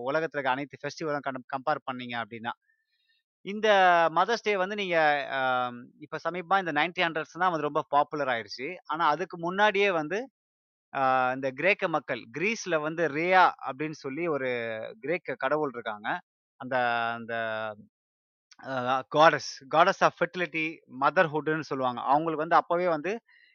உலகத்தில் 0.07 0.39
இருக்க 0.39 0.55
அனைத்து 0.55 0.81
ஃபெஸ்டிவலும் 0.83 1.25
கம்பேர் 1.55 1.85
பண்ணீங்க 1.89 2.15
அப்படின்னா 2.23 2.53
இந்த 3.47 3.67
மதர்ஸ் 4.17 4.45
டே 4.45 4.53
வந்து 4.61 4.75
நீங்க 4.79 4.97
இப்போ 6.05 6.17
இப்ப 6.17 6.19
சமீபமா 6.25 6.57
இந்த 6.63 6.71
1900ஸ் 6.77 7.41
தான் 7.41 7.51
வந்து 7.53 7.67
ரொம்ப 7.67 7.81
பாப்புலர் 7.95 8.31
ஆயிடுச்சு 8.33 8.67
ஆனா 8.91 9.03
அதுக்கு 9.13 9.35
முன்னாடியே 9.45 9.89
வந்து 9.99 10.17
இந்த 11.35 11.47
கிரேக்க 11.59 11.85
மக்கள், 11.95 12.21
கிரீஸ்ல 12.35 12.75
வந்து 12.85 13.03
ரேயா 13.17 13.43
அப்படின்னு 13.67 13.97
சொல்லி 14.05 14.23
ஒரு 14.35 14.49
கிரேக்க 15.03 15.35
கடவுள் 15.43 15.73
இருக்காங்க. 15.75 16.07
அந்த 16.59 16.75
அந்த 17.17 17.33
காடஸ் 19.15 19.49
காடஸ் 19.75 20.01
ஆஃப் 20.07 20.17
ஃபெர்டிலிட்டி, 20.19 20.65
மதர்ஹுட்னு 21.03 21.69
சொல்லுவாங்க. 21.71 21.99
அவங்களுக்கு 22.13 22.45
வந்து 22.45 22.59
அப்பவே 22.61 22.87
வந்து 22.95 23.11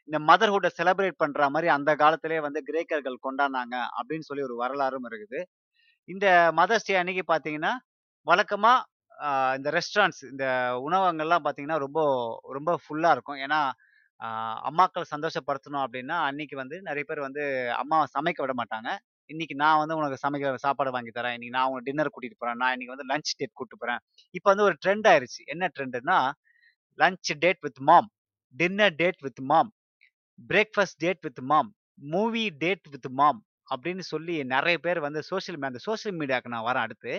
இந்த 0.08 0.18
மதர்ஹுட்டை 0.30 0.70
செலிப்ரேட் 0.78 1.20
பண்ற 1.22 1.48
மாதிரி 1.54 1.68
அந்த 1.76 1.90
காலத்திலே 2.02 2.38
வந்து 2.46 2.60
கிரேக்கர்கள் 2.68 3.24
கொண்டாடினாங்க 3.26 3.76
அப்படின்னு 3.98 4.28
சொல்லி 4.30 4.44
ஒரு 4.48 4.56
வரலாறும் 4.62 5.08
இருக்குது. 5.10 5.40
இந்த 6.08 6.26
மதர்ஸ் 6.60 6.88
டே 6.88 6.96
அன்னைக்கு 7.02 7.24
பார்த்தீங்கன்னா, 7.32 7.72
வழக்கமா 8.26 8.72
இந்த 9.56 9.68
ரெஸ்டாரண்ட்ஸ் 9.70 10.22
இந்த 10.30 10.44
உணவகங்கள்லாம் 10.88 11.44
பார்த்தீங்கன்னா, 11.44 11.78
ரொம்ப 11.78 12.00
ரொம்ப 12.52 12.78
ஃபுல்லாக 12.82 13.10
இருக்கும். 13.10 13.36
ஏன்னா, 13.36 13.60
அம்மாக்கள் 14.68 15.10
சந்தோஷப்படுத்தணும் 15.14 15.84
அப்படின்னா 15.84 16.16
அன்னைக்கு 16.28 16.56
வந்து 16.56 16.76
நிறைய 16.82 17.04
பேர் 17.04 17.20
வந்து 17.20 17.44
அம்மா 17.72 17.98
சமைக்க 18.14 18.40
விட 18.44 18.54
மாட்டாங்க. 18.60 18.90
இன்னைக்கு 19.30 19.54
நான் 19.54 19.78
வந்து 19.78 19.96
உனக்கு 19.96 20.18
சமைக்க 20.24 20.54
சாப்பாடு 20.54 20.90
வாங்கி 20.90 21.10
தரேன். 21.10 21.36
இன்னைக்கு 21.36 21.56
நான் 21.58 21.66
உனக்கு 21.66 21.84
டின்னர் 21.84 22.10
கூட்டிட்டு 22.16 22.38
போறேன். 22.38 22.56
நான் 22.56 22.72
இன்னைக்கு 22.72 22.94
வந்து 22.96 23.08
லஞ்ச் 23.12 23.32
டேட் 23.36 23.52
கூட்டு 23.52 23.76
போறேன். 23.78 24.00
இப்போ 24.30 24.48
வந்து 24.50 24.64
ஒரு 24.64 24.76
ட்ரெண்ட் 24.86 25.06
ஆயிருச்சு. 25.12 25.42
என்ன 25.44 25.70
ட்ரெண்ட்னா 25.78 26.18
lunch 26.98 27.32
date 27.38 27.60
with 27.60 27.80
mom, 27.80 28.08
dinner 28.54 28.94
date 28.94 29.20
with 29.20 29.40
mom, 29.40 29.70
breakfast 30.48 30.98
date 30.98 31.20
with 31.20 31.40
mom, 31.42 31.70
movie 32.10 32.50
date 32.58 32.86
with 32.90 33.08
mom 33.10 33.40
அப்படின்னு 33.74 34.04
சொல்லி 34.12 34.44
நிறைய 34.44 34.78
பேர் 34.78 35.00
வந்து 35.00 35.20
சோசியல் 35.30 35.58
மீடியா 35.58 35.70
அந்த 35.70 35.80
சோசியல் 35.86 36.16
மீடியாவுக்கு 36.20 36.52
நான் 36.54 36.66
வரேன் 36.70 36.84
அடுத்து. 36.86 37.12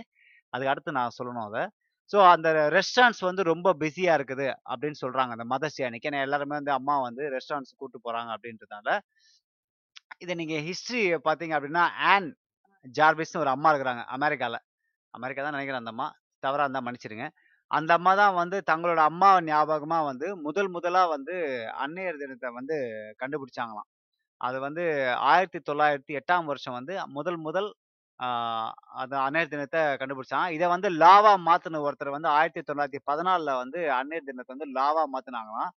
அதுக்கு 0.49 0.71
அடுத்து 0.71 0.91
நான் 0.91 1.15
சொல்லணும் 1.23 1.47
அதை 1.49 1.63
ஸோ 2.11 2.17
அந்த 2.33 2.47
ரெஸ்டாரண்ட்ஸ் 2.75 3.23
வந்து 3.27 3.43
ரொம்ப 3.51 3.67
பிஸியாக 3.81 4.17
இருக்குது 4.19 4.47
அப்படின்னு 4.71 4.97
சொல்கிறாங்க 5.03 5.31
அந்த 5.35 5.45
மதர்ஸ் 5.53 5.77
டே 5.77 5.85
அன்னைக்கு. 5.87 6.09
ஏன்னா 6.11 6.23
எல்லாருமே 6.27 6.55
வந்து 6.59 6.73
அம்மா 6.79 6.95
வந்து 7.07 7.23
ரெஸ்டாரண்ட்ஸ் 7.35 7.77
கூட்டு 7.81 7.97
போகிறாங்க 8.05 8.31
அப்படின்றதுனால. 8.35 8.87
இதை 10.23 10.33
நீங்கள் 10.41 10.63
ஹிஸ்ட்ரி 10.67 11.01
பார்த்தீங்க 11.27 11.53
அப்படின்னா, 11.57 11.83
ஆன் 12.11 12.27
ஜார்பிஸ்னு 12.85 13.41
ஒரு 13.43 13.51
அம்மா 13.55 13.69
இருக்கிறாங்க. 13.73 14.03
அமெரிக்காவில் 14.17 14.59
அமெரிக்கா 15.13 15.41
தான் 15.45 15.55
நினைக்கிறேன் 15.57 15.81
அந்த 15.83 15.93
அம்மா. 15.95 16.07
தவறாக 16.43 16.65
இருந்தால் 16.65 16.85
மன்னிச்சிடுங்க. 16.87 17.27
அந்த 17.71 17.91
அம்மா 17.97 18.11
தான் 18.21 18.35
வந்து 18.41 18.57
தங்களோட 18.71 19.01
அம்மா 19.11 19.29
ஞாபகமாக 19.49 20.07
வந்து 20.09 20.27
முதல் 20.47 20.69
முதலாக 20.75 21.07
வந்து 21.15 21.35
அன்னையர் 21.83 22.21
தினத்தை 22.23 22.49
வந்து 22.59 22.75
கண்டுபிடிச்சாங்களாம். 23.21 23.89
அது 24.41 24.57
வந்து 24.67 24.83
1908ஆம் 25.29 26.49
வருஷம் 26.51 26.77
வந்து 26.79 26.95
முதல் 27.17 27.39
முதல் 27.47 27.69
ஆ 28.19 28.27
அந்த 29.01 29.15
அன்னையர் 29.25 29.51
தினத்தை 29.53 29.81
கண்டுபிடிச்சான். 30.01 30.49
இதை 30.55 30.65
வந்து 30.73 30.89
லாவா 31.03 31.33
மாத்தின 31.47 31.81
ஒருத்தர் 31.85 32.15
வந்து 32.15 32.29
1914ல 32.35 33.55
வந்து 33.61 33.79
அன்னையர் 33.99 34.27
தினத்தை 34.29 34.51
வந்து 34.55 34.69
லாவா 34.77 35.03
மாத்தினாங்களாம். 35.15 35.71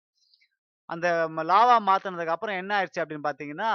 அந்த 0.88 1.07
லாவா 1.51 1.77
மாத்தினதுக்கு 1.88 2.35
அப்புறம் 2.35 2.59
என்ன 2.61 2.72
ஆயிடுச்சு 2.79 3.03
அப்படின்னு 3.03 3.27
பார்த்தீங்கன்னா, 3.27 3.70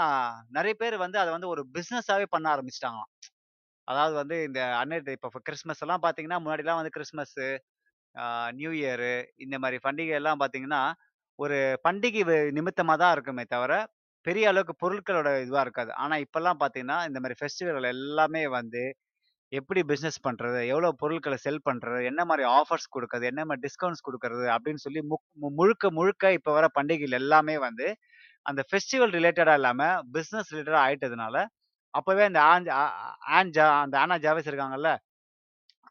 நிறைய 0.52 0.74
பேர் 0.82 0.96
வந்து 1.06 1.18
அதை 1.22 1.32
வந்து 1.36 1.52
ஒரு 1.54 1.64
பிஸ்னஸாகவே 1.76 2.28
பண்ண 2.36 2.48
ஆரம்பிச்சிட்டாங்களாம். 2.54 3.12
அதாவது 3.88 4.16
வந்து 4.22 4.38
இந்த 4.48 4.62
அன்னையர் 4.82 5.08
டே 5.08 5.16
இப்போ 5.20 5.42
கிறிஸ்மஸ் 5.48 5.84
எல்லாம் 5.86 6.04
பார்த்தீங்கன்னா, 6.06 6.40
முன்னாடிலாம் 6.44 6.80
வந்து 6.82 6.96
கிறிஸ்மஸ்ஸு 6.98 7.48
நியூ 8.56 8.72
இயரு 8.80 9.14
இந்த 9.46 9.56
மாதிரி 9.64 9.78
பண்டிகை 9.86 10.16
எல்லாம் 10.20 10.42
பார்த்தீங்கன்னா, 10.42 10.82
ஒரு 11.40 11.58
பண்டிகை 11.86 12.24
நிமித்தமாக 12.58 13.00
தான் 13.04 13.14
இருக்குமே 13.16 13.46
தவிர, 13.54 13.74
பெரிய 14.22 14.48
அளவுக்கு 14.50 14.74
பொருட்களோட 14.84 15.28
இதுவாக 15.46 15.60
இருக்காது. 15.60 15.94
ஆனால் 15.94 16.20
இப்போல்லாம் 16.22 16.60
பார்த்தீங்கன்னா, 16.60 17.08
இந்த 17.08 17.20
மாதிரி 17.20 17.34
ஃபெஸ்டிவல்கள் 17.40 17.88
எல்லாமே 17.88 18.48
வந்து 18.48 18.96
எப்படி 19.50 19.82
பிஸ்னஸ் 19.82 20.20
பண்ணுறது 20.30 20.68
எவ்வளோ 20.68 20.92
பொருட்களை 20.92 21.38
செல் 21.38 21.62
பண்ணுறது 21.70 22.06
என்ன 22.06 22.26
மாதிரி 22.26 22.48
ஆஃபர்ஸ் 22.50 22.88
கொடுக்குறது 22.96 23.24
என்ன 23.24 23.46
மாதிரி 23.46 23.68
டிஸ்கவுண்ட்ஸ் 23.68 24.06
கொடுக்கறது 24.06 24.56
அப்படின்னு 24.56 24.76
சொல்லி 24.76 25.00
முக் 25.00 25.26
மு- 25.42 25.56
முழுக்க 25.56 25.92
முழுக்க 25.92 26.32
இப்போ 26.32 26.54
வர 26.54 26.68
பண்டிகைகள் 26.68 27.20
எல்லாமே 27.20 27.58
வந்து, 27.58 27.96
அந்த 28.42 28.64
ஃபெஸ்டிவல் 28.72 29.12
ரிலேட்டடாக 29.12 29.54
இல்லாமல் 29.54 30.02
பிஸ்னஸ் 30.14 30.54
ரிலேட்டடாக 30.54 30.86
ஆயிட்டதுனால, 30.88 31.46
அப்போவே 31.94 32.24
அந்த 32.24 32.42
ஆன் 32.42 32.68
ஆன் 33.20 33.50
ஜா 33.50 33.82
அந்த 33.82 34.00
ஆனா 34.00 34.16
ஜாவேஸ் 34.16 34.50
இருக்காங்கல்ல, 34.52 34.98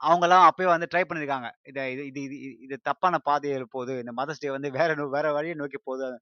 அவங்கெல்லாம் 0.05 0.49
அப்பயே 0.49 0.64
வந்து 0.64 0.87
ட்ரை 0.95 1.05
பண்ணியிருக்காங்க. 1.09 1.51
இதை 1.62 1.93
இது 1.93 2.07
இது 2.07 2.23
இது 2.23 2.40
இது 2.40 2.59
இது 2.61 2.79
தப்பான 2.83 3.19
பாதையில் 3.19 3.66
போகுது. 3.71 3.99
இந்த 3.99 4.12
மதர்ஸ் 4.16 4.38
டே 4.38 4.51
வந்து 4.51 4.71
வேற 4.71 5.09
வேற 5.09 5.33
வழியை 5.33 5.55
நோக்கி 5.57 5.79
போகுது. 5.85 6.21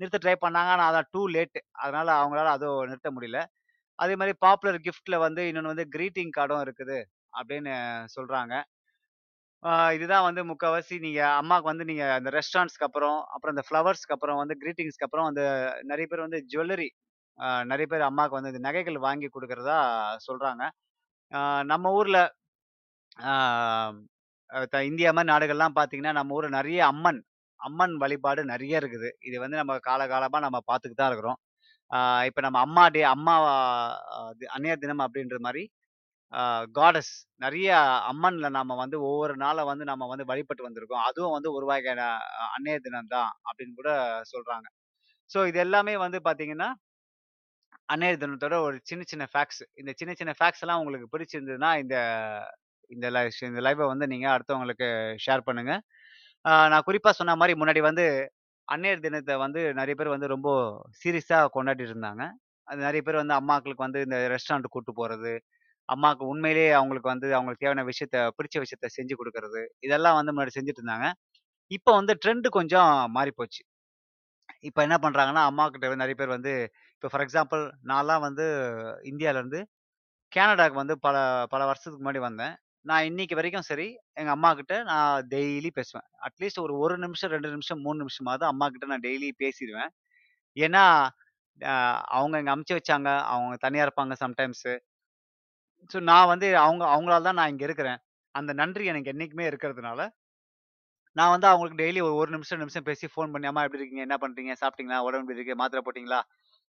நிறுத்த 0.00 0.18
ட்ரை 0.24 0.34
பண்ணாங்க. 0.44 0.70
ஆனால் 0.74 0.88
அதான் 0.90 1.08
டூ 1.14 1.22
லேட். 1.36 1.58
அதனால 1.82 2.08
அவங்களால 2.20 2.52
அதுவும் 2.56 2.88
நிறுத்த 2.90 3.10
முடியல. 3.16 3.40
அதே 3.98 4.14
மாதிரி 4.20 4.34
பாப்புலர் 4.44 4.78
கிஃப்டில் 4.86 5.22
வந்து 5.26 5.42
இன்னொன்று 5.50 5.72
வந்து 5.74 5.86
கிரீட்டிங் 5.94 6.32
கார்டும் 6.38 6.64
இருக்குது 6.66 6.98
அப்படின்னு 7.34 7.72
சொல்கிறாங்க 8.16 8.54
இதுதான் 9.94 10.26
வந்து 10.26 10.42
முக்கால்வாசி 10.50 10.96
நீங்கள் 11.04 11.34
அம்மாவுக்கு 11.40 11.70
வந்து 11.70 11.86
நீங்கள் 11.90 12.12
அந்த 12.18 12.30
ரெஸ்டாரண்ட்ஸ்க்கு 12.36 12.86
அப்புறம், 12.88 13.18
அப்புறம் 13.34 13.54
இந்த 13.54 13.64
ஃப்ளவர்ஸ்க்கு 13.68 14.14
அப்புறம் 14.16 14.38
வந்து 14.42 14.54
கிரீட்டிங்ஸ்க்கு 14.62 15.06
அப்புறம் 15.06 15.28
வந்து 15.28 15.44
நிறைய 15.90 16.06
பேர் 16.10 16.24
வந்து 16.26 16.40
ஜுவல்லரி 16.52 16.88
நிறைய 17.70 17.86
பேர் 17.92 18.08
அம்மாவுக்கு 18.08 18.38
வந்து 18.38 18.52
இந்த 18.52 18.62
நகைகள் 18.66 18.98
வாங்கி 19.06 19.28
கொடுக்குறதா 19.30 19.78
சொல்கிறாங்க 20.28 20.64
நம்ம 21.72 21.92
ஊரில் 21.98 22.20
த 24.72 24.78
இந்தியா 24.90 25.10
மாதிரி 25.12 25.30
நாடுகள்லாம் 25.32 25.76
பார்த்தீங்கன்னா, 25.78 26.14
நம்ம 26.18 26.36
ஊரில் 26.38 26.56
நிறைய 26.58 26.80
அம்மன் 26.92 27.20
அம்மன் 27.60 27.96
வழிபாடு 28.02 28.42
நிறைய 28.52 28.80
இருக்குது. 28.82 29.08
இது 29.28 29.36
வந்து 29.44 29.56
நம்ம 29.56 29.76
காலகாலமாக 29.88 30.42
நம்ம 30.46 30.58
பார்த்துக்கிட்டு 30.70 31.02
தான் 31.02 31.10
இருக்கிறோம். 31.12 31.38
இப்போ 32.28 32.40
நம்ம 32.46 32.58
அம்மா 32.66 32.84
டே 32.94 33.02
அம்மா 33.14 33.34
அ 33.48 34.76
தினம் 34.82 35.04
அப்படின்ற 35.06 35.38
மாதிரி 35.46 35.62
காடஸ் 36.76 37.12
நிறைய 37.40 37.68
அம்மனில் 38.10 38.56
நம்ம 38.56 38.72
வந்து 38.82 38.96
ஒவ்வொரு 39.08 39.34
நாள 39.36 39.64
வந்து 39.70 39.84
நம்ம 39.90 40.06
வந்து 40.12 40.24
வழிபட்டு 40.30 40.66
வந்திருக்கோம். 40.66 41.04
அதுவும் 41.08 41.34
வந்து 41.36 41.50
ஒரு 41.56 41.66
வகையான 41.70 42.02
அன்னையர் 42.56 42.84
தினம் 42.86 43.12
தான் 43.16 43.30
அப்படின்னு 43.48 43.78
கூட 43.80 43.90
சொல்கிறாங்க 44.32 44.66
ஸோ 45.30 45.38
இது 45.50 45.58
எல்லாமே 45.64 45.94
வந்து 46.02 46.18
பார்த்தீங்கன்னா, 46.26 46.68
அன்னையர் 47.88 48.20
தினத்தோட 48.22 48.56
ஒரு 48.66 48.76
சின்ன 48.90 49.02
சின்ன 49.12 49.24
ஃபேக்ஸ் 49.32 49.62
இந்த 49.80 49.92
சின்ன 50.00 50.12
சின்ன 50.20 50.32
ஃபேக்ஸ் 50.38 50.62
எல்லாம் 50.64 50.80
உங்களுக்கு 50.82 51.08
பிடிச்சிருந்ததுன்னா, 51.14 51.70
இந்த 51.82 51.96
இந்த 52.90 53.06
லைஃப் 53.16 53.38
இந்த 53.48 53.60
லைஃப்பை 53.66 53.86
வந்து 53.92 54.06
நீங்கள் 54.12 54.34
அடுத்தவங்களுக்கு 54.34 54.88
ஷேர் 55.24 55.46
பண்ணுங்கள் 55.48 55.82
நான் 56.44 56.84
குறிப்பா 56.86 57.10
சொன்ன 57.18 57.34
மாதிரி 57.36 57.54
முன்னாடி 57.60 57.80
வந்து 57.88 58.04
அன்னையர் 58.68 59.04
தினத்தை 59.06 59.34
வந்து 59.44 59.60
நிறைய 59.78 59.94
பேர் 59.98 60.14
வந்து 60.14 60.28
ரொம்ப 60.34 60.48
சீரியஸா 61.00 61.38
கொண்டாடிட்டு 61.56 61.92
இருந்தாங்க. 61.92 62.24
அது 62.68 62.78
நிறைய 62.86 63.02
பேர் 63.06 63.20
வந்து 63.22 63.34
அம்மாக்களுக்கு 63.40 63.86
வந்து 63.86 64.00
இந்த 64.06 64.16
ரெஸ்டாரண்ட் 64.34 64.68
கூட்டு 64.74 64.92
போறது, 65.00 65.32
அம்மாக்கு 65.88 66.24
உண்மையிலேயே 66.32 66.72
அவங்களுக்கு 66.80 67.10
வந்து 67.14 67.28
அவங்களுக்கு 67.36 67.64
தேவையான 67.64 67.84
விஷயத்த 67.90 68.18
பிடிச்ச 68.38 68.56
விஷயத்த 68.64 68.88
செஞ்சு 68.98 69.16
கொடுக்கறது 69.20 69.62
இதெல்லாம் 69.86 70.18
வந்து 70.20 70.34
முன்னாடி 70.36 70.54
செஞ்சுட்டு 70.58 70.82
இருந்தாங்க. 70.82 71.08
இப்போ 71.70 71.92
வந்து 72.00 72.14
ட்ரெண்டு 72.24 72.48
கொஞ்சம் 72.58 72.92
மாறி 73.18 73.32
போச்சு. 73.40 73.62
என்ன 74.86 74.96
பண்ணுறாங்கன்னா 75.04 75.44
அம்மாக்கிட்ட 75.50 76.02
நிறைய 76.02 76.16
பேர் 76.20 76.36
வந்து 76.36 76.52
இப்போ 76.96 77.08
ஃபார் 77.12 77.24
எக்ஸாம்பிள் 77.26 77.62
நான்லாம் 77.92 78.24
வந்து 78.28 78.46
இந்தியாவிலேருந்து 79.12 79.60
கேனடாவுக்கு 80.32 80.82
வந்து 80.82 80.96
பல 81.06 81.16
பல 81.54 81.62
வருஷத்துக்கு 81.70 82.02
முன்னாடி 82.02 82.22
வந்தேன். 82.28 82.54
நான் 82.86 83.06
இன்னைக்கு 83.06 83.34
வரைக்கும் 83.34 83.66
சரி, 83.68 83.86
எங்கள் 84.16 84.34
அம்மா 84.34 84.50
கிட்ட 84.54 84.74
நான் 84.84 85.26
டெய்லி 85.30 85.70
பேசுவேன். 85.74 86.06
அட்லீஸ்ட் 86.26 86.62
ஒரு 86.62 86.74
ஒரு 86.80 86.94
நிமிஷம், 86.98 87.32
ரெண்டு 87.34 87.50
நிமிஷம், 87.54 87.82
மூணு 87.82 87.98
நிமிஷமாவது 88.02 88.44
அம்மாகிட்ட 88.50 88.88
நான் 88.92 89.06
டெய்லி 89.06 89.30
பேசிடுவேன் 89.42 89.90
ஏன்னா, 90.56 90.84
அவங்க 92.14 92.34
இங்கே 92.40 92.52
அமுச்சு 92.54 92.76
வச்சாங்க. 92.76 93.08
அவங்க 93.32 93.56
தனியா 93.64 93.86
இருப்பாங்க 93.86 94.14
சம்டைம்ஸு. 94.22 94.74
ஸோ 95.90 95.98
நான் 96.04 96.30
வந்து 96.30 96.48
அவங்க 96.60 96.84
அவங்களால 96.92 97.26
தான் 97.26 97.38
நான் 97.38 97.52
இங்க 97.52 97.64
இருக்கிறேன். 97.68 98.00
அந்த 98.34 98.52
நன்றி 98.54 98.84
எனக்கு 98.86 99.12
என்னைக்குமே 99.12 99.44
இருக்கிறதுனால, 99.50 100.00
நான் 101.16 101.32
வந்து 101.32 101.48
அவங்களுக்கு 101.48 101.80
டெய்லி 101.80 102.00
ஒரு 102.00 102.14
ஒரு 102.14 102.30
நிமிஷம், 102.30 102.54
ரெண்டு 102.54 102.66
நிமிஷம் 102.66 102.86
பேசி 102.88 103.06
ஃபோன் 103.06 103.32
பண்ணி, 103.32 103.46
"அம்மா 103.50 103.62
எப்படி 103.64 103.80
இருக்கீங்க? 103.80 104.04
என்ன 104.06 104.16
பண்றீங்க? 104.22 104.52
சாப்பிட்டீங்களா? 104.60 104.98
உடம்பு 105.00 105.22
எப்படி 105.24 105.38
இருக்கு? 105.38 105.56
மாத்திரை 105.60 105.82
போட்டீங்களா?" 105.84 106.20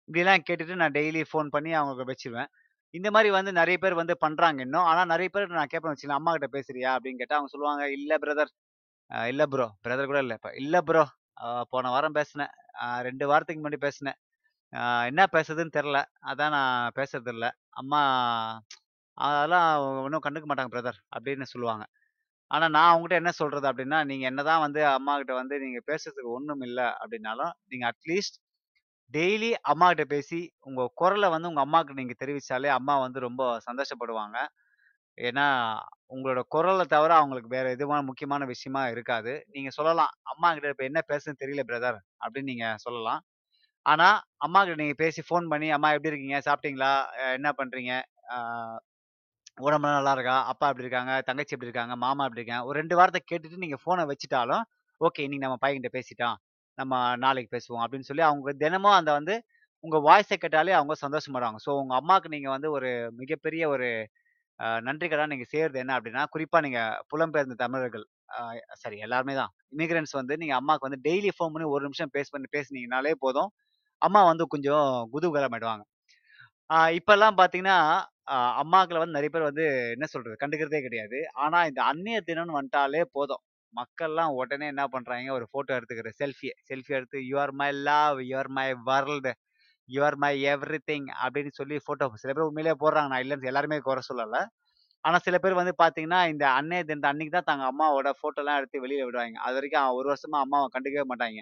இப்படிலாம் 0.10 0.46
கேட்டுட்டு 0.48 0.82
நான் 0.82 0.96
டெய்லி 0.98 1.22
ஃபோன் 1.30 1.50
பண்ணி 1.52 1.72
அவங்களுக்கு 1.76 2.12
வச்சிருவேன் 2.12 2.50
இந்த 2.96 3.10
மாதிரி 3.12 3.30
வந்து 3.32 3.52
நிறைய 3.54 3.78
பேர் 3.78 3.94
வந்து 3.94 4.16
பண்றாங்க 4.18 4.60
இன்னும். 4.62 4.88
ஆனா 4.90 5.02
நிறைய 5.06 5.30
பேர் 5.30 5.58
நான் 5.58 5.72
கேட்பேன் 5.72 5.94
வச்சுக்கலாம் 5.94 6.22
அம்மா 6.22 6.34
கிட்ட 6.34 6.50
பேசுறியா?" 6.52 6.92
அப்படின்னு 6.96 7.22
கேட்டா 7.22 7.38
அவங்க 7.38 7.52
சொல்லுவாங்க, 7.54 7.86
"இல்ல 7.92 8.18
பிரதர். 8.18 8.52
இல்ல 9.30 9.44
ப்ரோ." 9.48 9.68
பிரதர் 9.86 10.06
கூட 10.06 10.20
இல்ல 10.20 10.36
இப்ப. 10.40 10.52
"இல்ல 10.58 10.78
ப்ரோ. 10.84 11.04
போன 11.70 11.90
வாரம் 11.90 12.14
பேசினேன். 12.14 12.54
ரெண்டு 13.02 13.26
வாரத்துக்கு 13.28 13.64
முன்னாடி 13.64 13.80
பேசினேன். 13.80 14.18
என்ன 15.08 15.24
பேசுறதுன்னு 15.34 15.76
தெரில 15.78 16.00
அதான் 16.26 16.56
நான் 16.58 16.94
பேசுறதில்ல. 16.98 17.48
அம்மா 17.82 18.02
அதெல்லாம் 19.18 19.70
ஒன்றும் 20.06 20.26
கண்டுக்க 20.26 20.48
மாட்டாங்க 20.48 20.72
பிரதர்." 20.72 21.00
அப்படின்னு 21.16 21.48
சொல்லுவாங்க. 21.48 21.86
ஆனா 22.52 22.68
நான் 22.70 22.92
அவங்ககிட்ட 22.92 23.18
என்ன 23.22 23.32
சொல்றது 23.34 23.66
அப்படின்னா, 23.72 24.00
நீங்க 24.06 24.26
என்னதான் 24.28 24.64
வந்து 24.66 24.82
அம்மாகிட்ட 24.90 25.34
வந்து 25.34 25.56
நீங்க 25.60 25.80
பேசுறதுக்கு 25.88 26.36
ஒண்ணும் 26.38 26.62
இல்லை 26.62 26.88
அப்படின்னாலும், 27.02 27.54
நீங்க 27.66 27.86
அட்லீஸ்ட் 27.94 28.38
டெய்லி 29.14 29.50
அம்மாகிட்ட 29.70 30.04
பேசி, 30.06 30.40
உங்க 30.62 30.92
குரலை 30.94 31.28
வந்து 31.30 31.48
உங்க 31.48 31.62
அம்மாக்கு 31.66 31.94
நீங்க 31.94 32.14
தெரிவிச்சாலே, 32.20 32.70
அம்மா 32.72 33.00
வந்து 33.00 33.20
ரொம்ப 33.20 33.42
சந்தோஷப்படுவாங்க. 33.68 34.38
ஏன்னா, 35.18 35.48
உங்களோட 36.10 36.42
குரலை 36.48 36.86
தவிர 36.86 37.12
அவங்களுக்கு 37.16 37.50
வேற 37.50 37.70
எதுவான 37.70 38.02
முக்கியமான 38.04 38.46
விஷயமா 38.46 38.84
இருக்காது. 38.88 39.34
நீங்க 39.50 39.72
சொல்லலாம், 39.72 40.14
அம்மா 40.34 40.54
கிட்ட 40.54 40.70
இப்ப 40.70 40.86
என்ன 40.86 41.02
பேசுன்னு 41.10 41.42
தெரியல 41.44 41.64
பிரதர்" 41.68 42.00
அப்படின்னு 42.24 42.52
நீங்க 42.54 42.68
சொல்லலாம். 42.78 43.22
ஆனா, 43.86 44.10
அம்மாகிட்ட 44.48 44.76
நீங்க 44.76 44.96
பேசி 44.98 45.22
ஃபோன் 45.26 45.48
பண்ணி, 45.48 45.70
"அம்மா 45.72 45.90
எப்படி 45.92 46.12
இருக்கீங்க? 46.14 46.40
சாப்பிட்டீங்களா? 46.48 46.94
என்ன 47.34 47.50
பண்றீங்க? 47.58 47.94
உடம்புலாம் 49.62 49.98
நல்லா 49.98 50.12
இருக்கா? 50.12 50.46
அப்பா 50.46 50.66
எப்படி 50.68 50.86
இருக்காங்க? 50.86 51.14
தங்கச்சி 51.22 51.54
எப்படி 51.56 51.70
இருக்காங்க? 51.70 51.96
மாமா 51.98 52.24
எப்படி 52.24 52.42
இருக்காங்க?" 52.42 52.68
ஒரு 52.68 52.80
ரெண்டு 52.80 52.96
வாரத்தை 52.96 53.22
கேட்டுட்டு 53.32 53.64
நீங்க 53.66 53.78
ஃபோனை 53.84 54.06
வச்சுட்டாலும், 54.12 54.66
"ஓகே 55.02 55.24
இன்னைக்கு 55.26 55.46
நம்ம 55.48 55.60
பையன்கிட்ட 55.64 55.92
பேசிட்டான். 55.94 56.38
நம்ம 56.78 56.94
நாளைக்கு 57.24 57.52
பேசுவோம்." 57.56 57.84
அப்படின்னு 57.84 58.10
சொல்லி 58.10 58.26
அவங்க 58.28 58.54
தினமும் 58.64 58.98
அந்த 59.00 59.12
வந்து 59.18 59.36
உங்க 59.84 59.98
வாய்ஸை 60.06 60.38
கேட்டாலே 60.38 60.74
அவங்க 60.78 60.94
சந்தோஷப்படுவாங்க. 61.02 61.60
ஸோ 61.66 61.72
உங்க 61.82 61.94
அம்மாக்கு 62.00 62.30
நீங்க 62.36 62.50
வந்து 62.54 62.70
ஒரு 62.78 62.90
மிகப்பெரிய 63.20 63.64
ஒரு 63.70 63.88
நன்றி 64.84 65.08
கடன் 65.08 65.32
நீங்க 65.32 65.46
செய்றது 65.50 65.78
என்ன 65.82 65.94
அப்படின்னா, 65.98 66.24
குறிப்பா 66.34 66.60
நீங்க 66.66 66.80
புலம்பெயர்ந்த 67.12 67.56
தமிழர்கள், 67.62 68.06
சரி 68.84 68.98
எல்லாருமே 69.06 69.36
தான். 69.40 69.52
இமிகிரண்ட்ஸ் 69.76 70.16
வந்து 70.20 70.36
நீங்க 70.42 70.56
அம்மாவுக்கு 70.58 70.88
வந்து 70.88 71.02
டெய்லி 71.08 71.32
ஃபோன் 71.36 71.54
பண்ணி 71.54 71.68
ஒரு 71.74 71.84
நிமிஷம் 71.88 72.14
பேஸ் 72.16 72.34
பண்ணி 72.34 72.50
பேசுனீங்கனாலே 72.56 73.14
போதும். 73.24 73.52
அம்மா 74.02 74.22
வந்து 74.30 74.46
கொஞ்சம் 74.54 74.86
குதூகலமாயிடுவாங்க. 75.14 75.84
இப்போல்லாம் 76.96 77.38
பார்த்தீங்கன்னா, 77.40 77.78
அம்மாக்களை 78.62 79.00
வந்து 79.02 79.18
நிறைய 79.18 79.32
பேர் 79.32 79.50
வந்து 79.50 79.66
என்ன 79.96 80.06
சொல்றது? 80.08 80.36
கண்டுக்கிறதே 80.42 80.82
கிடையாது. 80.82 81.20
ஆனா 81.44 81.60
இந்த 81.70 81.82
அந்நிய 81.86 82.20
தினம்னு 82.30 82.58
வந்துட்டாலே 82.58 83.02
போதும். 83.14 83.44
மக்கள்லாம் 83.76 84.36
உடனே 84.40 84.66
என்ன 84.68 84.84
பண்ணுறாங்க 84.88 85.32
ஒரு 85.32 85.46
ஃபோட்டோ 85.52 85.72
எடுத்துக்கிற 85.78 86.12
செல்ஃபியை 86.20 86.54
செல்ஃபி 86.70 86.94
எடுத்து, 86.98 87.20
"you 87.30 87.36
are 87.44 87.54
my 87.62 87.70
love, 87.90 88.20
you're 88.30 88.52
my 88.58 88.68
world 88.90 89.34
your 89.90 90.18
my 90.18 90.32
my 90.32 90.46
everything" 90.54 91.08
அப்படின்னு 91.24 91.54
சொல்லி 91.58 91.78
ஃபோட்டோ 91.84 92.08
சில 92.24 92.32
பேர் 92.34 92.48
உண்மையிலேயே 92.48 92.78
போடுறாங்க. 92.82 93.12
நான் 93.14 93.24
இல்லைன்னு 93.26 93.52
எல்லாருமே 93.52 93.80
குறை 93.88 94.04
சொல்லலை 94.10 94.42
ஆனா 95.04 95.18
சில 95.26 95.38
பேர் 95.40 95.60
வந்து 95.60 95.74
பார்த்தீங்கன்னா, 95.80 96.22
இந்த 96.32 96.46
அன்னைய 96.58 96.84
தினத்த 96.88 97.12
அன்னைக்கு 97.12 97.34
தான் 97.34 97.50
தாங்க 97.50 97.66
அம்மாவோட 97.72 98.10
ஃபோட்டோலாம் 98.20 98.60
எடுத்து 98.60 98.84
வெளியில 98.86 99.08
விடுவாய்ங்க. 99.08 99.40
அதுவரைக்கும் 99.48 99.98
1 99.98 100.10
வருஷமா 100.12 100.40
அம்மாவை 100.46 100.70
கண்டுக்கவே 100.76 101.06
மாட்டாங்க 101.12 101.42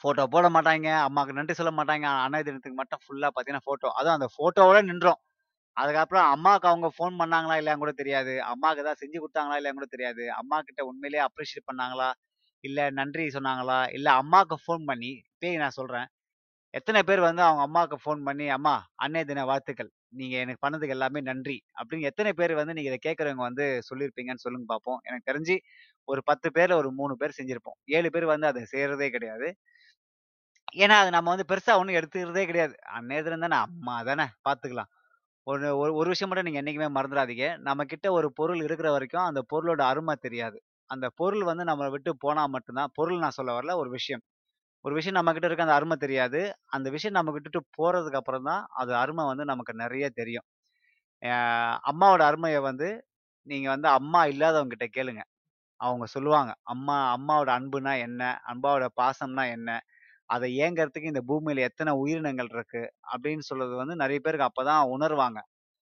ஃபோட்டோ 0.00 0.24
போட 0.32 0.46
மாட்டாங்க 0.54 0.88
அம்மாவுக்கு 1.06 1.36
நன்றி 1.36 1.54
சொல்ல 1.58 1.72
மாட்டாங்க 1.76 2.06
அன்னைய 2.24 2.44
தினத்துக்கு 2.48 2.78
மட்டும் 2.80 3.02
ஃபுல்லா 3.04 3.28
பார்த்தீங்கன்னா 3.28 3.66
ஃபோட்டோ. 3.66 3.88
அதுவும் 3.98 4.16
அந்த 4.18 4.28
ஃபோட்டோவோட 4.34 4.80
நின்றோம் 4.90 5.20
அதுக்கப்புறம் 5.76 6.26
அம்மாவுக்கு 6.32 6.68
அவங்க 6.68 6.88
ஃபோன் 6.94 7.14
பண்ணாங்களா 7.20 7.56
இல்லையான்னு 7.58 7.84
கூட 7.84 7.92
தெரியாது. 7.96 8.32
அம்மாவுக்கு 8.50 8.82
ஏதாவது 8.84 9.02
செஞ்சு 9.02 9.18
குடுத்தாங்களா 9.18 9.58
இல்லையான்னு 9.58 9.80
கூட 9.80 9.90
தெரியாது. 9.90 10.24
அம்மாகிட்ட 10.40 10.82
உண்மையிலேயே 10.90 11.22
அப்ரிஷியேட் 11.26 11.68
பண்ணாங்களா? 11.70 12.08
இல்ல 12.64 12.80
நன்றி 12.98 13.24
சொன்னாங்களா? 13.34 13.78
இல்ல 13.96 14.08
அம்மாவுக்கு 14.20 14.56
ஃபோன் 14.64 14.82
பண்ணி 14.86 15.12
பேய் 15.40 15.62
நான் 15.62 15.78
சொல்றேன். 15.78 16.08
எத்தன 16.74 16.98
பேர் 17.04 17.22
வந்து 17.22 17.42
அவங்க 17.44 17.62
அம்மாவுக்கு 17.64 17.96
ஃபோன் 18.02 18.20
பண்ணி, 18.26 18.46
"அம்மா 18.50 18.72
அன்னைய 18.98 19.24
தின 19.24 19.44
வாழ்த்துக்கள். 19.46 19.90
நீங்க 20.14 20.36
எனக்கு 20.40 20.64
பண்ணதுக்கு 20.64 20.96
எல்லாமே 20.96 21.20
நன்றி." 21.26 21.56
அப்படின்னு 21.78 22.08
எத்தன 22.10 22.32
பேர் 22.34 22.54
வந்து 22.56 22.76
நீங்க 22.76 22.90
இத 22.92 22.98
கேட்கிறவங்க 23.06 23.44
வந்து 23.48 23.66
சொல்லியிருப்பீங்கன்னு 23.88 24.44
சொல்லுங்க 24.44 24.68
பார்ப்போம். 24.72 25.00
எனக்கு 25.08 25.28
தெரிஞ்சு 25.30 25.56
ஒரு 26.08 26.22
10 26.26 26.50
பேர்ல 26.56 26.78
ஒரு 26.82 26.90
3 26.96 27.16
பேர் 27.20 27.38
செஞ்சிருப்போம். 27.38 27.78
7 27.94 28.10
பேர் 28.14 28.32
வந்து 28.32 28.48
அத 28.48 28.64
செய்றதே 28.74 29.08
கிடையாது. 29.10 29.48
ஏன்னா, 30.76 30.96
அது 31.00 31.10
நம்ம 31.10 31.30
வந்து 31.32 31.48
பெருசா 31.48 31.72
ஒண்ணும் 31.78 31.98
எடுத்துக்கிறதே 31.98 32.44
கிடையாது. 32.46 32.74
அன்னைய 32.96 33.20
தினம் 33.22 33.44
தானே, 33.44 33.56
அம்மா 33.66 33.94
தானே 34.08 34.26
பார்த்துக்கலாம். 34.46 34.90
ஒரு 35.46 35.66
ஒரு 35.78 35.92
ஒரு 35.98 36.08
விஷயம் 36.12 36.28
மட்டும் 36.30 36.48
நீங்க 36.48 36.60
என்னைக்குமே 36.60 36.88
மறந்துடாதீங்க 36.94 37.46
நம்மக்கிட்ட 37.66 38.06
ஒரு 38.16 38.28
பொருள் 38.38 38.60
இருக்கிற 38.66 38.88
வரைக்கும் 38.92 39.26
அந்த 39.26 39.40
பொருளோட 39.50 39.80
அருமை 39.90 40.14
தெரியாது. 40.20 40.58
அந்த 40.90 41.06
பொருள் 41.18 41.44
வந்து 41.48 41.64
நம்மள 41.70 41.88
விட்டு 41.94 42.10
போனா 42.22 42.42
மட்டும் 42.54 42.78
தான் 42.78 42.92
பொருள் 42.96 43.22
நான் 43.22 43.36
சொல்ல 43.36 43.50
வரல, 43.56 43.74
ஒரு 43.80 43.90
விஷயம். 43.96 44.22
ஒரு 44.84 44.94
விஷயம் 44.96 45.18
நம்மகிட்ட 45.18 45.48
இருக்க 45.48 45.66
அந்த 45.66 45.76
அருமை 45.78 45.96
தெரியாது. 46.00 46.40
அந்த 46.74 46.88
விஷயம் 46.94 47.18
நம்ம 47.18 47.32
விட்டுட்டு 47.34 47.60
போறதுக்கு 47.78 48.20
அப்புறம் 48.20 48.48
தான் 48.50 48.62
அது 48.80 48.92
அருமை 49.00 49.24
வந்து 49.30 49.46
நமக்கு 49.50 49.74
நிறைய 49.82 50.06
தெரியும். 50.16 50.46
அ 51.22 51.32
அம்மாவோட 51.90 52.22
அருமைய 52.28 52.58
வந்து 52.66 52.88
நீங்க 53.46 53.68
வந்து 53.72 53.88
அம்மா 53.98 54.22
இல்லாதவங்ககிட்ட 54.32 54.88
கேளுங்க. 54.94 55.22
அவங்க 55.80 56.06
சொல்லுவாங்க. 56.12 56.52
அம்மா 56.72 56.96
அம்மாவோட 57.16 57.50
அன்புனா 57.58 57.94
என்ன? 58.04 58.22
அம்மாவோட 58.50 58.86
பாசம்னா 58.98 59.44
என்ன? 59.54 59.70
அதை 60.30 60.48
ஏங்கறதுக்கு 60.64 61.12
இந்த 61.12 61.22
பூமியில 61.28 61.64
எத்தனை 61.68 61.92
உயிரினங்கள் 62.00 62.50
இருக்கு? 62.54 62.82
அப்படின்னு 63.12 63.44
சொல்றது 63.48 63.74
வந்து 63.76 63.96
நிறைய 63.96 64.18
பேருக்கு 64.20 64.48
அப்பதான் 64.50 64.92
உணர்வாங்க. 64.96 65.40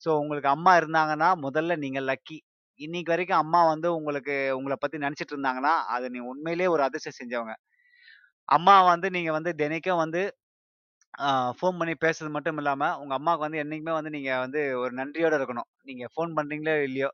ஸோ 0.02 0.10
உங்களுக்கு 0.22 0.50
அம்மா 0.50 0.72
இருந்தாங்கன்னா, 0.80 1.30
முதல்ல 1.44 1.76
நீங்க 1.84 2.00
லக்கி. 2.08 2.38
இன்னைக்கு 2.80 3.12
வரைக்கும் 3.12 3.42
அம்மா 3.44 3.60
வந்து 3.72 3.88
உங்களுக்கு 3.98 4.34
உங்களை 4.56 4.76
பத்தி 4.78 4.98
நினைச்சிட்டு 4.98 5.34
இருந்தாங்கன்னா, 5.36 5.74
அது 5.94 6.06
நீ 6.14 6.20
உண்மையிலேயே 6.32 6.72
ஒரு 6.74 6.84
அதிர்ஷ்டம் 6.88 7.18
செஞ்சவங்க. 7.20 7.54
அம்மா 8.48 8.76
வந்து 8.88 9.08
நீங்க 9.10 9.30
வந்து 9.32 9.52
தினைக்கும் 9.60 10.02
வந்து 10.02 10.22
ஃபோன் 11.58 11.78
பண்ணி 11.78 11.94
பேசுறது 11.96 12.30
மட்டும் 12.30 12.58
இல்லாம, 12.58 12.82
உங்க 13.02 13.12
அம்மாவுக்கு 13.14 13.46
வந்து 13.46 13.60
என்றைக்குமே 13.62 13.92
வந்து 13.92 14.12
நீங்க 14.16 14.30
வந்து 14.38 14.60
ஒரு 14.82 14.92
நன்றியோட 15.00 15.34
இருக்கணும். 15.38 15.68
நீங்க 15.82 16.04
ஃபோன் 16.12 16.32
பண்றீங்களோ 16.38 16.74
இல்லையோ, 16.82 17.08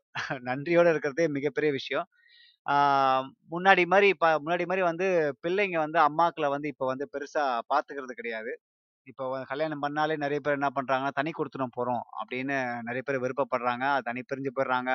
நன்றியோட 0.49 0.87
இருக்கிறதே 0.93 1.25
மிகப்பெரிய 1.37 1.71
விஷயம். 1.73 2.07
முன்னாடி 3.53 3.83
மாதிரி 3.85 4.07
இப்போ 4.13 4.27
முன்னாடி 4.43 4.65
மாதிரி 4.69 4.83
வந்து 4.89 5.07
பிள்ளைங்க 5.43 5.77
வந்து 5.85 5.99
அம்மாக்களை 6.07 6.49
வந்து 6.55 6.67
இப்போ 6.73 6.85
வந்து 6.91 7.05
பெருசாக 7.13 7.63
பார்த்துக்கிறது 7.71 8.13
கிடையாது. 8.21 8.51
இப்போ 9.07 9.23
கல்யாணம் 9.51 9.83
பண்ணாலே 9.85 10.15
நிறைய 10.25 10.39
பேர் 10.45 10.57
என்ன 10.59 10.69
பண்ணுறாங்கன்னா 10.77 11.13
தனி 11.19 11.31
குடித்தனம் 11.33 11.75
போகிறோம் 11.77 12.03
அப்படின்னு 12.21 12.57
நிறைய 12.89 13.03
பேர் 13.07 13.23
விருப்பப்படுறாங்க. 13.25 13.85
தனி 14.07 14.21
பிரிஞ்சு 14.31 14.51
போயிடுறாங்க. 14.57 14.91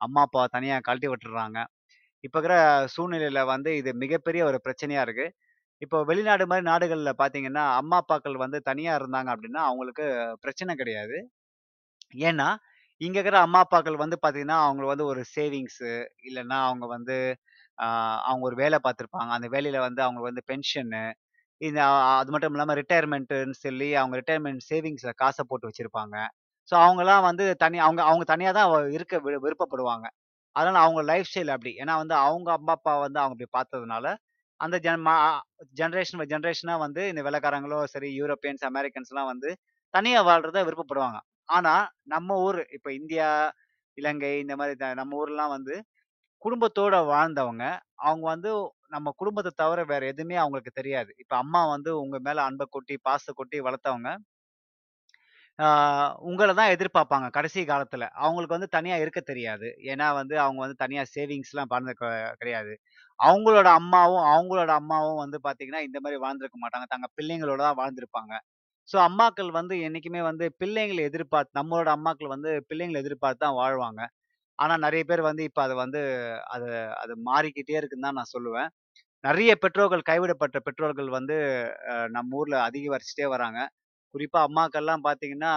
அம்மா, 0.00 0.22
அப்பா 0.28 0.42
தனியாக 0.56 0.84
கழட்டி 0.88 1.08
விட்டுறாங்க 1.12 1.58
இப்போ 2.24 2.38
இருக்கிற 2.38 2.56
சூழ்நிலையில் 2.94 3.42
வந்து 3.52 3.70
இது 3.80 3.90
மிகப்பெரிய 4.04 4.42
ஒரு 4.50 4.58
பிரச்சனையாக 4.66 5.06
இருக்குது 5.06 5.34
இப்போ 5.82 5.98
வெளிநாடு 6.10 6.44
மாதிரி 6.50 6.64
நாடுகளில் 6.70 7.18
பார்த்தீங்கன்னா, 7.20 7.64
அம்மா, 7.80 7.98
அப்பாக்கள் 8.02 8.36
வந்து 8.44 8.58
தனியாக 8.70 9.00
இருந்தாங்க 9.00 9.30
அப்படின்னா 9.34 9.62
அவங்களுக்கு 9.68 10.06
பிரச்சனை 10.44 10.74
கிடையாது. 10.82 11.18
ஏன்னா, 12.28 12.48
இங்க 13.00 13.16
இருக்கிற 13.18 13.38
அம்மா, 13.42 13.60
அப்பாக்கள் 13.64 14.02
வந்து 14.02 14.16
பாத்தீங்கன்னா 14.22 14.58
அவங்க 14.64 14.84
வந்து 14.90 15.04
ஒரு 15.10 15.22
சேவிங்ஸு 15.34 15.90
இல்லைன்னா 16.28 16.58
அவங்க 16.66 16.84
வந்து 16.92 17.16
அவங்க 18.26 18.44
ஒரு 18.48 18.56
வேலை 18.60 18.78
பார்த்துருப்பாங்க. 18.84 19.30
அந்த 19.36 19.48
வேலையில 19.54 19.78
வந்து 19.84 20.00
அவங்களுக்கு 20.04 20.30
வந்து 20.30 20.44
பென்ஷனு, 20.50 21.02
இந்த 21.60 21.80
அ 21.88 21.92
அது 22.16 22.30
மட்டும் 22.32 22.54
இல்லாமல் 22.54 22.78
ரிட்டையர்மெண்ட்டுன்னு 22.80 23.56
சொல்லி 23.62 23.88
அவங்க 24.00 24.16
ரிட்டையர்மெண்ட் 24.20 24.64
சேவிங்ஸில் 24.70 25.18
காசை 25.22 25.44
போட்டு 25.46 25.68
வச்சிருப்பாங்க. 25.70 26.16
ஸோ 26.68 26.76
அவங்கலாம் 26.82 27.24
வந்து 27.28 27.44
தனி 27.62 27.78
அவங்க 27.86 28.02
அவங்க 28.08 28.26
தனியாக 28.30 28.54
தான் 28.58 28.68
இருக்க 28.96 29.16
வி 29.20 29.34
விருப்பப்படுவாங்க. 29.44 30.06
அதனால 30.56 30.78
அவங்க 30.84 31.02
லைஃப் 31.10 31.28
ஸ்டைல் 31.30 31.52
அப்படி 31.54 31.72
ஏன்னா 31.82 31.94
வந்து 32.02 32.16
அவங்க 32.24 32.50
அம்மா, 32.58 32.74
அப்பா 32.78 32.94
வந்து 33.04 33.20
அவங்க 33.22 33.36
இப்படி 33.38 33.52
பார்த்ததுனால, 33.58 34.06
அந்த 34.60 34.76
ஜென் 34.84 35.04
மா 35.04 35.14
பை 36.12 36.26
ஜென்ரேஷனாக 36.32 36.80
வந்து 36.84 37.02
இந்த 37.12 37.22
வெள்ளக்காரங்களோ 37.26 37.80
சரி, 37.94 38.10
யூரோப்பியன்ஸ், 38.18 38.64
அமெரிக்கன்ஸ்லாம் 38.70 39.30
வந்து 39.32 39.50
தனியாக 39.94 40.26
வாழ்றத 40.28 40.58
விருப்பப்படுவாங்க. 40.66 41.18
ஆனா, 41.50 41.74
நம்ம 42.06 42.36
ஊர் 42.42 42.58
இப்ப 42.76 42.88
இந்தியா, 42.94 43.28
இலங்கை 43.98 44.32
இந்த 44.40 44.54
மாதிரி 44.56 44.74
த 44.78 44.88
நம்ம 44.94 45.18
ஊர்லாம் 45.20 45.54
வந்து 45.54 45.74
குடும்பத்தோட 46.42 46.96
வாழ்ந்தவங்க. 47.10 47.64
அவங்க 48.04 48.26
வந்து 48.28 48.50
நம்ம 48.90 49.12
குடும்பத்தை 49.16 49.52
தவிர 49.56 49.80
வேற 49.86 50.02
எதுவுமே 50.06 50.36
அவங்களுக்கு 50.38 50.72
தெரியாது. 50.74 51.10
இப்ப 51.18 51.34
அம்மா 51.38 51.62
வந்து 51.70 51.92
உங்க 52.00 52.18
மேல 52.22 52.44
அன்பை 52.48 52.66
கொட்டி, 52.70 52.96
பாசத்தை 53.04 53.34
கொட்டி 53.36 53.58
வளர்த்தவங்க. 53.62 54.10
உங்களை 56.28 56.52
தான் 56.54 56.72
எதிர்பார்ப்பாங்க 56.74 57.26
கடைசி 57.30 57.60
காலத்துல. 57.64 58.04
அவங்களுக்கு 58.20 58.56
வந்து 58.56 58.68
தனியா 58.76 58.96
இருக்க 58.96 59.20
தெரியாது. 59.24 59.68
ஏன்னா 59.90 60.06
வந்து 60.18 60.34
அவங்க 60.40 60.60
வந்து 60.64 60.78
தனியா 60.82 61.02
சேவிங்ஸ்லாம் 61.14 61.72
பண்ணது 61.74 61.94
க 61.96 62.04
கிடையாது. 62.40 62.72
அவங்களோட 63.20 63.68
அம்மாவும் 63.78 64.24
அவங்களோட 64.30 64.70
அம்மாவும் 64.78 65.20
வந்து 65.22 65.38
பார்த்தீங்கன்னா, 65.44 65.82
இந்த 65.88 65.98
மாதிரி 66.00 66.18
வாழ்ந்திருக்க 66.22 66.58
மாட்டாங்க. 66.62 66.88
தங்க 66.94 67.08
பிள்ளைங்களோட 67.16 67.60
தான் 67.66 67.78
வாழ்ந்திருப்பாங்க. 67.80 68.32
ஸோ 68.90 68.96
அம்மாக்கள் 69.06 69.50
வந்து 69.58 69.74
என்னைக்குமே 69.86 70.20
வந்து 70.28 70.44
பிள்ளைங்களை 70.60 71.02
எதிர்பார்த்து 71.10 71.58
நம்மளோட 71.60 71.88
அம்மாக்கள் 71.96 72.32
வந்து 72.34 72.50
பிள்ளைங்களை 72.70 73.00
எதிர்பார்த்து 73.04 73.44
தான் 73.44 73.58
வாழ்வாங்க. 73.60 74.00
ஆனால் 74.58 74.82
நிறைய 74.86 75.02
பேர் 75.10 75.22
வந்து 75.28 75.42
இப்போ 75.48 75.60
அதை 75.66 75.74
வந்து 75.84 76.00
அது 76.54 76.68
அது 77.02 77.12
மாறிக்கிட்டே 77.28 77.76
இருக்குன்னு 77.78 78.08
தான் 78.08 78.18
நான் 78.20 78.32
சொல்லுவேன். 78.36 78.70
நிறைய 79.24 79.52
பெற்றோர்கள் 79.64 80.08
கைவிடப்பட்ட 80.10 80.58
பெற்றோர்கள் 80.66 81.10
வந்து 81.18 81.36
நம்ம 82.08 82.30
நம்ம 82.30 82.42
அதிக 82.42 82.62
அதிகரிச்சுட்டே 82.68 83.26
வராங்க. 83.34 83.60
குறிப்பாக 84.14 84.48
அம்மாக்கள்லாம் 84.48 85.04
பார்த்தீங்கன்னா, 85.06 85.52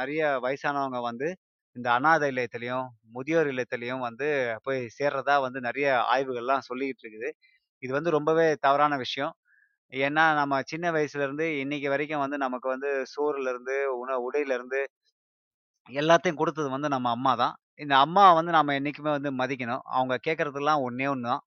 நிறைய 0.00 0.22
வயசானவங்க 0.46 1.00
வந்து 1.08 1.28
இந்த 1.76 1.88
அனாதை 1.98 2.28
இல்லத்திலயும், 2.32 2.86
முதியோர் 3.16 3.50
இல்லத்திலயும் 3.52 4.04
வந்து 4.08 4.28
போய் 4.66 4.80
சேர்றதா 4.98 5.36
வந்து 5.46 5.60
நிறைய 5.68 5.88
ஆய்வுகள்லாம் 6.14 6.66
சொல்லிக்கிட்டு 6.70 7.04
இருக்குது. 7.04 7.30
இது 7.82 7.92
வந்து 7.98 8.10
ரொம்பவே 8.18 8.46
தவறான 8.66 8.94
விஷயம். 9.04 9.34
ஏன்னா, 9.92 10.24
நம்ம 10.38 10.58
சின்ன 10.66 10.86
வயசுலேருந்து 10.92 11.46
இன்னைக்கு 11.60 11.88
வரைக்கும் 11.90 12.24
வந்து 12.24 12.38
நமக்கு 12.44 12.68
வந்து 12.68 12.90
சோறுலேருந்து 13.12 13.76
உண 13.96 14.18
உடையிலேருந்து 14.26 14.80
எல்லாத்தையும் 15.90 16.38
குடுத்தது 16.38 16.68
வந்து 16.70 16.88
நம்ம 16.92 17.10
அம்மா 17.14 17.32
தான். 17.40 17.54
இந்த 17.80 17.94
அம்மாவ 18.04 18.30
வந்து 18.38 18.52
நாம 18.56 18.74
என்னைக்குமே 18.78 19.12
வந்து 19.16 19.30
மதிக்கணும். 19.38 19.82
அவங்க 19.92 20.14
கேட்கறதெல்லாம் 20.26 20.82
ஒண்ணே 20.86 21.06
ஒண்ணு 21.12 21.28
தான். 21.28 21.42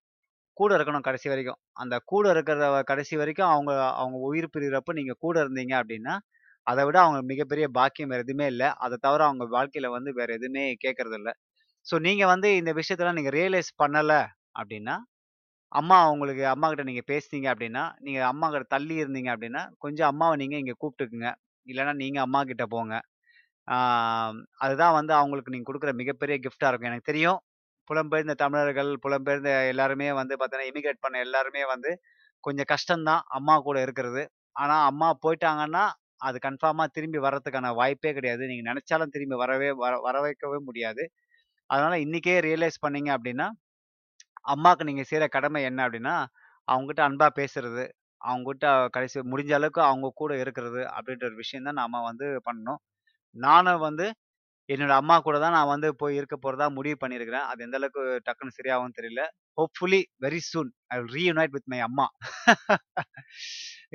கூட 0.57 0.71
இருக்கணும் 0.77 1.05
கடைசி 1.07 1.27
வரைக்கும். 1.29 1.59
அந்த 1.81 1.95
கூட 2.07 2.25
இருக்கிறத 2.33 2.65
கடைசி 2.89 3.15
வரைக்கும் 3.21 3.51
அவங்க 3.51 3.71
அவங்க 3.99 4.17
உயிர் 4.29 4.53
பிரியிறப்ப 4.53 4.95
நீங்க 4.99 5.15
கூட 5.23 5.35
இருந்தீங்க 5.43 5.73
அப்படின்னா 5.81 6.15
அத 6.67 6.79
விட 6.87 6.97
அவங்க 7.03 7.19
மிகப்பெரிய 7.31 7.65
பாக்கியம் 7.77 8.11
வேற 8.13 8.23
எதுவுமே 8.25 8.47
இல்ல. 8.53 8.63
அத 8.85 8.99
தவிர 9.05 9.21
அவங்க 9.29 9.45
வாழ்க்கையில 9.55 9.89
வந்து 9.95 10.11
வேற 10.19 10.29
எதுவுமே 10.39 10.65
கேட்கறதில்ல. 10.85 11.31
ஸோ 11.85 11.95
நீங்க 12.05 12.23
வந்து 12.33 12.49
இந்த 12.61 12.73
விஷயத்தலாம் 12.79 13.19
நீங்க 13.19 13.33
ரியலைஸ் 13.37 13.71
பண்ணல 13.81 14.13
அப்படின்னா 14.57 14.95
அம்மா 15.73 15.97
உங்களுக்கு 16.13 16.43
அம்மாகிட்ட 16.53 16.83
நீங்கள் 16.89 17.07
பேசுனீங்க 17.11 17.47
அப்படின்னா 17.53 17.83
நீங்கள் 18.05 18.27
அம்மா 18.31 18.47
கிட்ட 18.53 18.65
தள்ளி 18.75 18.95
இருந்தீங்க 19.03 19.29
அப்படின்னா 19.35 19.61
கொஞ்சம் 19.83 20.09
அம்மாவை 20.11 20.35
நீங்கள் 20.41 20.61
இங்கே 20.63 20.75
கூப்பிட்டுக்குங்க 20.81 21.29
இல்லைன்னா 21.67 21.93
நீங்கள் 22.03 22.23
அம்மா 22.27 22.39
கிட்ட 22.51 22.63
போங்க. 22.75 22.93
அதுதான் 24.65 24.95
வந்து 24.99 25.13
அவங்களுக்கு 25.19 25.53
நீங்கள் 25.53 25.69
கொடுக்குற 25.69 25.91
மிகப்பெரிய 26.01 26.35
கிஃப்டாக 26.45 26.69
இருக்கும். 26.71 26.91
எனக்கு 26.91 27.09
தெரியும். 27.11 27.39
புலம்பெயர்ந்த 27.89 28.35
தமிழர்கள், 28.43 28.91
புலம்பெயர்ந்த 29.05 29.51
எல்லாருமே 29.73 30.07
வந்து 30.19 30.33
பார்த்தீங்கன்னா, 30.39 30.69
இமிகிரேட் 30.71 31.03
பண்ண 31.05 31.15
எல்லாருமே 31.27 31.63
வந்து 31.73 31.91
கொஞ்சம் 32.43 32.69
கஷ்டம் 32.73 33.05
தான் 33.09 33.23
அம்மா 33.37 33.55
கூட 33.67 33.77
இருக்கிறது. 33.85 34.23
ஆனால் 34.63 34.83
அம்மா 34.91 35.09
போயிட்டாங்கன்னா, 35.25 35.83
அது 36.27 36.37
கன்ஃபார்மாக 36.47 36.93
திரும்பி 36.97 37.19
வர்றதுக்கான 37.27 37.71
வாய்ப்பே 37.79 38.11
கிடையாது. 38.17 38.43
நீங்கள் 38.51 38.69
நினச்சாலும் 38.71 39.13
திரும்பி 39.15 39.37
வரவே 39.43 39.69
வர 39.83 39.93
வர 40.07 40.15
வைக்கவே 40.25 40.59
முடியாது. 40.69 41.03
அதனால் 41.69 42.03
இன்றைக்கே 42.05 42.35
ரியலைஸ் 42.49 42.83
பண்ணீங்க 42.85 43.11
அப்படின்னா 43.17 43.47
அம்மாவுக்கு 44.45 44.87
நீங்கள் 44.89 45.09
செய்கிற 45.09 45.25
கடமை 45.35 45.61
என்ன 45.69 45.79
அப்படின்னா 45.85 46.15
அவங்ககிட்ட 46.67 47.01
அன்பாக 47.07 47.31
பேசுறது, 47.39 47.83
அவங்ககிட்ட 48.21 48.65
கடைசி 48.95 49.17
முடிஞ்ச 49.31 49.51
அளவுக்கு 49.57 49.81
அவங்க 49.87 50.09
கூட 50.15 50.33
இருக்கிறது 50.43 50.81
அப்படின்ற 50.93 51.25
ஒரு 51.29 51.37
விஷயம் 51.41 51.67
தான் 51.67 51.79
நாம 51.81 52.01
வந்து 52.05 52.27
பண்ணணும். 52.47 52.79
நானும் 53.35 53.83
வந்து 53.87 54.07
என்னோட 54.69 54.93
அம்மா 55.01 55.15
கூட 55.21 55.37
தான் 55.39 55.55
நான் 55.55 55.71
வந்து 55.73 55.89
போய் 56.01 56.17
இருக்க 56.19 56.35
போகிறதா 56.37 56.67
முடிவு 56.77 56.97
பண்ணியிருக்கிறேன். 57.01 57.47
அது 57.51 57.65
எந்த 57.65 57.77
அளவுக்கு 57.79 58.03
டக்குன்னு 58.27 58.57
சரியாகவும் 58.57 58.97
தெரியல. 58.99 59.23
Hopefully 59.57 60.01
very 60.23 60.41
soon 60.47 60.71
I 60.91 60.97
will 60.99 61.13
reunite 61.17 61.53
with 61.55 61.69
my 61.73 61.79
அம்மா. 61.87 62.07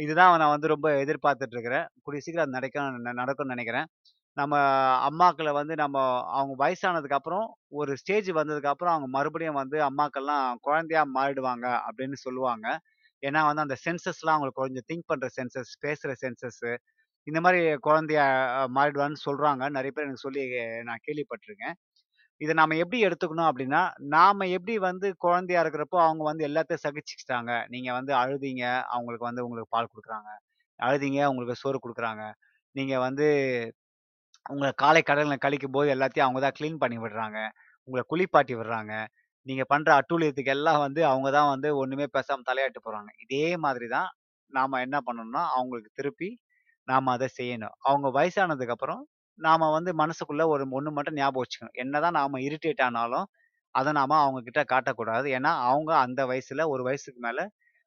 இதுதான் 0.05 0.33
நான் 0.43 0.55
வந்து 0.55 0.73
ரொம்ப 0.75 0.89
எதிர்பார்த்துட்டு 1.05 1.57
இருக்கிறேன். 1.57 1.87
கூடிய 2.05 2.21
சீக்கிரம் 2.25 2.47
அது 2.47 2.57
நடக்கணும் 2.59 3.19
நடக்கும்னு 3.21 3.55
நினைக்கிறேன் 3.57 3.89
நம்ம 4.38 4.55
அம்மாக்களை 5.09 5.53
வந்து 5.53 5.74
நம்ம 5.74 5.96
அவங்க 6.33 6.55
வயசானதுக்கு 6.64 7.18
அப்புறம், 7.18 7.46
ஒரு 7.74 7.92
ஸ்டேஜ் 7.96 8.29
வந்ததுக்கு 8.33 8.70
அப்புறம் 8.72 8.94
அவங்க 8.94 9.09
மறுபடியும் 9.16 9.61
வந்து 9.61 9.79
அம்மாக்கள்லாம் 9.87 10.59
குழந்தையா 10.61 11.03
மாறிடுவாங்க 11.16 11.66
அப்படின்னு 11.87 12.18
சொல்லுவாங்க. 12.27 12.66
ஏன்னா 13.22 13.40
வந்து 13.48 13.64
அந்த 13.66 13.77
சென்சஸ்லாம் 13.87 14.37
அவங்களுக்கு 14.37 14.62
கொஞ்சம் 14.62 14.87
திங்க் 14.90 15.07
பண்ற 15.07 15.29
சென்சஸ், 15.38 15.72
பேசுற 15.87 16.12
சென்சஸ் 16.22 16.62
இந்த 17.27 17.38
மாதிரி 17.40 17.61
குழந்தையா 17.81 18.27
மாறிடுவான்னு 18.77 19.18
சொல்றாங்க. 19.27 19.64
நிறைய 19.70 19.92
பேர் 19.94 20.07
எனக்கு 20.07 20.27
சொல்லி 20.27 20.44
நான் 20.85 21.05
கேள்விப்பட்டிருக்கேன் 21.07 21.77
இதை 22.40 22.53
நாம 22.55 22.77
எப்படி 22.77 22.98
எடுத்துக்கணும் 23.07 23.48
அப்படின்னா, 23.51 23.81
நாம 24.14 24.46
எப்படி 24.51 24.74
வந்து 24.85 25.09
குழந்தையா 25.18 25.61
இருக்கிறப்போ, 25.64 25.98
அவங்க 26.05 26.22
வந்து 26.24 26.44
எல்லாத்தையும் 26.48 26.85
சகிச்சுக்கிட்டாங்க. 26.87 27.53
நீங்க 27.68 27.90
வந்து 27.92 28.12
அழுதீங்க, 28.14 28.64
அவங்களுக்கு 28.90 29.29
வந்து 29.31 29.44
உங்களுக்கு 29.46 29.74
பால் 29.77 29.92
கொடுக்குறாங்க 29.92 30.31
அழுதீங்க, 30.81 31.20
உங்களுக்கு 31.33 31.62
சோறு 31.62 31.79
கொடுக்குறாங்க 31.85 32.24
நீங்க 32.77 32.94
வந்து 33.01 33.27
உங்களை 34.46 34.70
காலை 34.77 35.03
கடன்ல 35.07 35.37
கழிக்கும்போது 35.38 35.88
எல்லாத்தையும் 35.94 36.27
அவங்க 36.27 36.40
தான் 36.40 36.57
க்ளீன் 36.59 36.79
பண்ணி 36.79 36.98
விடுறாங்க. 36.98 37.38
உங்களை 37.88 38.03
குளிப்பாட்டி 38.09 38.55
விடுறாங்க. 38.57 38.92
நீங்கள் 39.46 39.70
பண்ணுற 39.70 39.90
அட்டூழியத்துக்கு 39.98 40.53
எல்லாம் 40.57 40.81
வந்து 40.81 41.01
அவங்க 41.07 41.29
தான் 41.31 41.51
வந்து 41.51 41.68
ஒன்றுமே 41.77 42.07
பேசாமல் 42.11 42.48
தலையாட்டு 42.48 42.81
போகிறாங்க 42.85 43.11
இதே 43.24 43.44
மாதிரி 43.57 43.87
தான் 43.88 44.09
நாம் 44.53 44.83
என்ன 44.87 44.96
பண்ணணும்னா, 45.07 45.42
அவங்களுக்கு 45.57 45.90
திருப்பி 45.94 46.29
நாம் 46.88 47.09
அதை 47.09 47.29
செய்யணும். 47.38 47.74
அவங்க 47.83 48.09
வயசானதுக்கப்புறம் 48.18 49.03
நாம் 49.38 49.64
வந்து 49.70 49.90
மனசுக்குள்ளே 49.94 50.44
ஒரு 50.46 50.64
ஒன்று 50.70 50.90
மட்டும் 50.92 51.14
ஞாபகம் 51.14 51.42
வச்சுக்கணும். 51.44 51.77
என்னதான் 51.77 52.16
நாம் 52.20 52.38
இரிட்டேட் 52.46 52.83
ஆனாலும், 52.87 53.27
அதை 53.74 53.90
நாம் 53.92 54.14
அவங்கக்கிட்ட 54.18 54.62
காட்டக்கூடாது. 54.72 55.27
ஏன்னா, 55.37 55.53
அவங்க 55.66 55.90
அந்த 55.98 56.20
வயசில் 56.27 56.64
ஒரு 56.66 56.83
வயசுக்கு 56.83 57.20
மேலே 57.20 57.44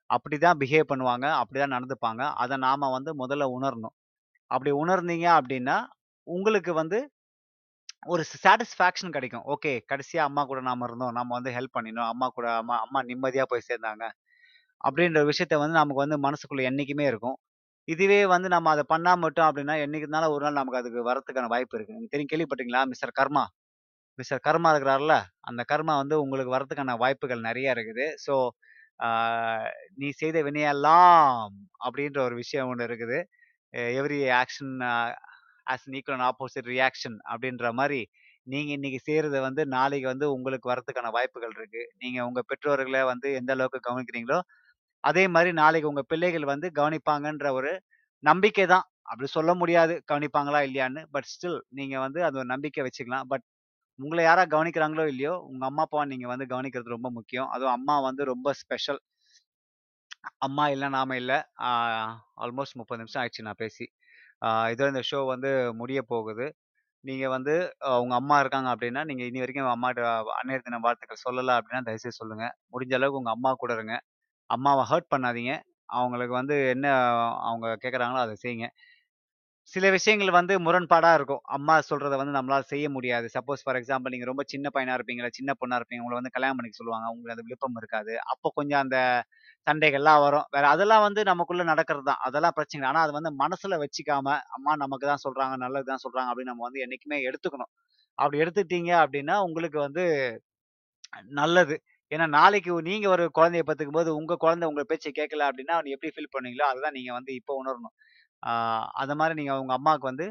அப்படி 0.10 0.38
தான் 0.38 0.60
பிஹேவ் 0.60 0.90
பண்ணுவாங்க. 0.92 1.28
அப்படிதான் 1.42 1.76
நடந்துப்பாங்க. 1.76 2.24
அதை 2.38 2.56
நாம் 2.60 2.88
வந்து 2.90 3.12
முதல்ல 3.18 3.46
உணரணும். 3.58 3.96
அப்படி 4.52 4.72
உணர்ந்தீங்க 4.78 5.28
அப்படின்னா, 5.40 5.78
உங்களுக்கு 6.28 6.74
வந்து 6.74 7.00
ஒரு 8.08 8.24
சாட்டிஸ்ஃபேக்ஷன் 8.36 9.14
கிடைக்கும். 9.14 9.46
ஓகே, 9.54 9.72
கடைசியாக 9.86 10.30
அம்மா 10.30 10.42
கூட 10.46 10.60
நாம 10.62 10.86
இருந்தோம். 10.86 11.14
நம்ம 11.14 11.32
வந்து 11.38 11.52
ஹெல்ப் 11.52 11.76
பண்ணினோம். 11.78 12.10
அம்மா 12.12 12.28
கூட 12.30 12.48
அம்மா 12.56 12.76
அம்மா 12.82 13.00
நிம்மதியாக 13.04 13.48
போய் 13.52 13.68
சேர்ந்தாங்க. 13.70 14.04
அப்படின்ற 14.82 15.22
விஷயத்த 15.30 15.58
வந்து 15.58 15.80
நமக்கு 15.80 16.04
வந்து 16.06 16.20
மனசுக்குள்ள 16.26 16.64
என்றைக்குமே 16.70 17.06
இருக்கும். 17.06 17.38
இதுவே 17.88 18.20
வந்து 18.28 18.50
நம்ம 18.50 18.72
அதை 18.72 18.84
பண்ணால் 18.90 19.22
மட்டும் 19.24 19.48
அப்படின்னா, 19.48 19.76
என்னைக்குனால 19.84 20.30
ஒரு 20.34 20.44
நாள் 20.46 20.60
நமக்கு 20.60 20.82
அதுக்கு 20.82 21.02
வரதுக்கான 21.08 21.48
வாய்ப்பு 21.48 21.78
இருக்கு. 21.78 21.96
நீங்க 21.96 22.10
தெரியும் 22.12 22.32
கேள்விப்பட்டீங்களா? 22.34 22.84
மிஸ்டர் 22.88 23.18
கர்மா. 23.20 23.46
மிஸ்டர் 24.20 24.44
கர்மா 24.46 24.70
இருக்கிறார்ல, 24.74 25.16
அந்த 25.44 25.62
கர்மா 25.72 25.96
வந்து 25.98 26.16
உங்களுக்கு 26.22 26.56
வரத்துக்கான 26.56 26.98
வாய்ப்புகள் 26.98 27.48
நிறைய 27.50 27.76
இருக்குது. 27.76 28.08
ஸோ, 28.26 28.36
"நீ 29.96 30.10
செய்த 30.12 30.38
வினையெல்லாம்" 30.44 31.28
அப்படின்ற 31.86 32.20
ஒரு 32.24 32.36
விஷயம் 32.36 32.70
ஒன்று 32.70 32.88
இருக்குது. 32.88 33.18
Every 33.96 34.20
action 34.40 34.74
has 35.72 35.86
an 35.88 35.96
equal 36.00 36.18
and 36.18 36.28
opposite 36.30 36.70
reaction 36.74 37.18
அப்படின்ற 37.32 37.68
மாதிரி 37.80 38.00
நீங்க 38.48 38.72
இன்னைக்கு 38.78 39.00
செய்யறது 39.08 39.38
வந்து 39.42 39.62
நாளைக்கு 39.74 40.08
வந்து 40.08 40.28
உங்களுக்கு 40.36 40.68
வரதுக்கான 40.72 41.12
வாய்ப்புகள் 41.18 41.54
இருக்கு. 41.58 41.84
நீங்க 41.98 42.20
உங்க 42.28 42.42
பெற்றோர்களை 42.50 43.02
வந்து 43.12 43.28
எந்த 43.40 43.52
அளவுக்கு 43.56 43.80
கவனிக்கிறீங்களோ, 43.88 44.40
அதே 45.04 45.26
மாதிரி 45.30 45.52
நாளைக்கு 45.60 45.92
உங்க 45.92 46.04
பிள்ளைகள் 46.10 46.52
வந்து 46.54 46.68
கவனிப்பாங்கன்ற 46.80 47.50
ஒரு 47.60 47.72
நம்பிக்கை 48.24 48.66
தான். 48.68 48.86
அப்படி 49.10 49.28
சொல்ல 49.32 49.52
முடியாது 49.56 49.94
கவனிப்பாங்களா 50.12 50.62
இல்லையான்னு. 50.68 51.04
பட் 51.14 51.30
ஸ்டில் 51.32 51.60
நீங்க 51.80 51.96
வந்து 52.00 52.20
அது 52.28 52.38
ஒரு 52.38 52.50
நம்பிக்கை 52.54 52.84
வச்சுக்கலாம். 52.88 53.28
பட் 53.32 53.46
உங்களை 54.00 54.24
யாரா 54.26 54.44
கவனிக்கிறாங்களோ 54.48 55.06
இல்லையோ, 55.08 55.34
உங்க 55.50 55.64
அம்மா, 55.66 55.84
அப்பா 55.84 56.06
நீங்க 56.12 56.28
வந்து 56.28 56.46
கவனிக்கிறது 56.54 56.96
ரொம்ப 56.96 57.10
முக்கியம். 57.12 57.50
அதுவும் 57.52 57.76
அம்மா 57.78 57.98
வந்து 58.08 58.24
ரொம்ப 58.34 58.54
ஸ்பெஷல். 58.62 59.02
அம்மா 60.40 60.66
இல்லை 60.70 60.88
நாம 60.90 61.16
இல்லை 61.18 61.38
ஆல்மோஸ்ட் 62.44 62.78
30 62.78 63.00
நிமிஷம் 63.02 63.22
ஆயிடுச்சு 63.22 63.48
நான் 63.48 63.62
பேசி. 63.62 63.86
ஆ 64.42 64.50
இதோட 64.74 64.90
இந்த 64.94 65.04
ஷோ 65.10 65.20
வந்து 65.30 65.50
முடிய 65.80 66.00
போகுது. 66.08 66.46
நீங்க 67.04 67.26
வந்து 67.34 67.54
அ 67.88 67.92
உங்க 68.04 68.16
அம்மா 68.20 68.38
இருக்காங்க 68.42 68.70
அப்படின்னா, 68.74 69.02
நீங்க 69.10 69.24
இனி 69.30 69.42
வரைக்கும் 69.44 69.72
அம்மாட்ட 69.74 70.04
அன்னையர் 70.38 70.66
தின 70.66 70.82
வாழ்த்துக்கள் 70.84 71.24
சொல்லல 71.26 71.56
அப்படின்னா, 71.60 71.84
தயவுசெய்து 71.88 72.20
சொல்லுங்க. 72.22 72.46
முடிஞ்ச 72.74 72.94
அளவுக்கு 73.00 73.22
உங்க 73.22 73.34
அம்மா 73.38 73.52
கூட 73.58 73.74
இருங்க. 73.78 73.96
அம்மாவ 74.50 74.86
ஹர்ட் 74.92 75.12
பண்ணாதீங்க. 75.14 75.54
அவங்களுக்கு 75.96 76.36
வந்து 76.40 76.56
என்ன 76.74 76.88
அவங்க 77.48 77.68
கேட்குறாங்களோ 77.84 78.22
அத 78.24 78.36
செய்யுங்க. 78.42 78.68
சில 79.74 79.86
விஷயங்கள் 79.90 80.30
வந்து 80.30 80.54
முரண்பாடாக 80.60 81.18
இருக்கும். 81.18 81.42
அம்மா 81.56 81.76
சொல்கிறத 81.90 82.16
வந்து 82.20 82.34
நம்மளால் 82.38 82.68
செய்ய 82.72 82.86
முடியாது. 82.90 83.28
சப்போஸ் 83.36 83.64
ஃபார் 83.64 83.78
எக்ஸாம்பிள் 83.80 84.14
நீங்கள் 84.14 84.30
ரொம்ப 84.32 84.44
சின்ன 84.48 84.70
பையனாக 84.70 84.98
இருப்பீங்களா 84.98 85.30
சின்ன 85.32 85.52
பொண்ணாக 85.62 85.80
இருப்பீங்க. 85.80 86.04
உங்களை 86.04 86.18
வந்து 86.20 86.34
கல்யாணம் 86.36 86.58
பண்ணிக்க 86.60 86.80
சொல்லுவாங்க. 86.80 87.08
உங்களுக்கு 87.10 87.36
அது 87.36 87.48
விருப்பம் 87.48 87.78
இருக்காது. 87.82 88.14
அப்போ 88.34 88.50
கொஞ்சம் 88.56 88.82
அந்த 88.84 88.98
சண்டைகள்லாம் 89.68 90.22
வரும். 90.24 90.48
வேற 90.50 90.66
அதெல்லாம் 90.70 91.06
வந்து 91.08 91.24
நமக்குள்ள 91.24 91.66
நடக்கிறது 91.72 92.06
தான். 92.06 92.22
அதெல்லாம் 92.28 92.56
பிரச்சனை 92.60 92.88
ஆனால் 92.92 93.06
அது 93.08 93.16
வந்து 93.20 93.32
மனசுல 93.44 93.80
வச்சுக்காம, 93.84 94.28
அம்மா 94.58 94.74
நமக்கு 94.84 95.08
தான் 95.08 95.24
சொல்றாங்க, 95.26 95.58
நல்லது 95.66 95.88
தான் 95.92 96.04
சொல்றாங்க 96.06 96.30
அப்படின்னு 96.32 96.54
நம்ம 96.54 96.66
வந்து 96.70 96.84
என்னைக்குமே 96.86 97.20
எடுத்துக்கணும். 97.30 97.72
அப்படி 98.18 98.40
எடுத்துட்டீங்க 98.44 98.92
அப்படின்னா, 99.04 99.36
உங்களுக்கு 99.48 99.80
வந்து 99.82 100.04
நல்லது. 101.38 101.76
ஏன்னா 102.12 102.26
நாளைக்கு 102.36 102.72
நீங்க 102.88 103.06
ஒரு 103.10 103.26
குழந்தைய 103.38 103.64
பெத்துக்கும்போது, 103.68 104.10
உங்க 104.20 104.34
குழந்தை 104.38 104.66
உங்க 104.68 104.84
பேச்சை 104.84 105.12
கேட்கல 105.20 105.46
அப்படின்னா, 105.50 105.76
நீ 105.86 105.92
எப்படி 105.92 106.12
ஃபீல் 106.16 106.34
பண்ணுவீங்களோ, 106.34 106.66
அதுதான் 106.72 106.96
நீங்க 106.98 107.12
வந்து 107.14 107.32
இப்போ 107.36 107.54
உணரணும். 107.62 107.96
அதை 109.02 109.14
அந்த 109.16 109.36
நீங்கள் 109.40 109.60
நீங்க 109.62 109.76
அம்மாவுக்கு 109.80 110.12
வந்து 110.12 110.28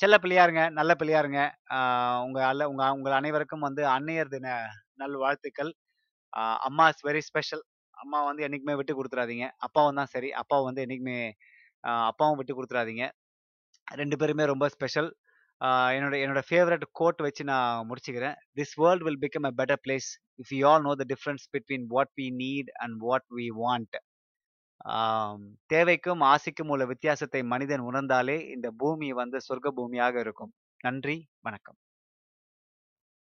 செல்ல 0.00 0.16
பிள்ளையாருங்க 0.22 0.62
நல்ல 0.78 0.92
பிள்ளையாருங்க 1.00 1.40
உங்கள் 2.26 2.46
அல்ல 2.50 2.62
உங்கள் 2.72 2.94
உங்கள் 2.96 3.18
அனைவருக்கும் 3.20 3.66
வந்து 3.68 3.82
அன்னையர் 3.96 4.32
தின 4.34 4.48
நல்வாழ்த்துக்கள். 5.02 5.72
வாழ்த்துக்கள் 5.72 5.72
அம்மா 6.68 6.84
இஸ் 6.92 7.04
வெரி 7.08 7.22
ஸ்பெஷல். 7.28 7.62
அம்மா 7.96 8.18
வந்து 8.28 8.44
என்னைக்குமே 8.46 8.76
விட்டு 8.78 8.94
கொடுத்துறாதீங்க 8.98 9.46
அப்பாவும் 9.66 9.98
தான் 10.00 10.12
சரி. 10.14 10.30
அப்பாவும் 10.42 10.68
வந்து 10.70 10.82
என்றைக்குமே 10.84 11.18
அப்பாவும் 12.10 12.38
விட்டு 12.40 12.54
கொடுத்துறாதீங்க 12.56 13.04
ரெண்டு 13.88 14.16
பேருமே 14.20 14.44
ரொம்ப 14.52 14.66
ஸ்பெஷல். 14.76 15.10
என்னோட 15.96 16.14
என்னோட 16.24 16.40
ஃபேவரட் 16.48 16.86
கோட் 17.00 17.20
வச்சு 17.26 17.42
நான் 17.50 17.86
முடிச்சுக்கிறேன். 17.90 18.36
"This 18.58 18.74
world 18.82 19.04
will 19.06 19.20
become 19.24 19.48
a 19.50 19.52
better 19.60 19.82
place 19.86 20.08
if 20.42 20.52
you 20.56 20.62
all 20.72 20.86
know 20.88 20.94
the 21.02 21.06
difference 21.12 21.44
between 21.56 21.86
what 21.94 22.12
we 22.20 22.26
need 22.42 22.70
and 22.84 22.96
what 23.06 23.28
we 23.38 23.48
want." 23.62 23.96
தேவைக்கும், 25.72 26.22
ஆசைக்கும் 26.22 26.68
உள்ள 26.68 26.86
வித்தியாசத்தை 26.86 27.42
மனிதன் 27.42 27.82
உணர்ந்தாலே, 27.82 28.50
இந்த 28.50 28.70
பூமி 28.76 29.12
வந்து 29.12 29.38
சொர்க்க 29.38 29.70
பூமியாக 29.76 30.18
இருக்கும். 30.18 30.52
நன்றி, 30.78 31.28
வணக்கம். 31.40 31.76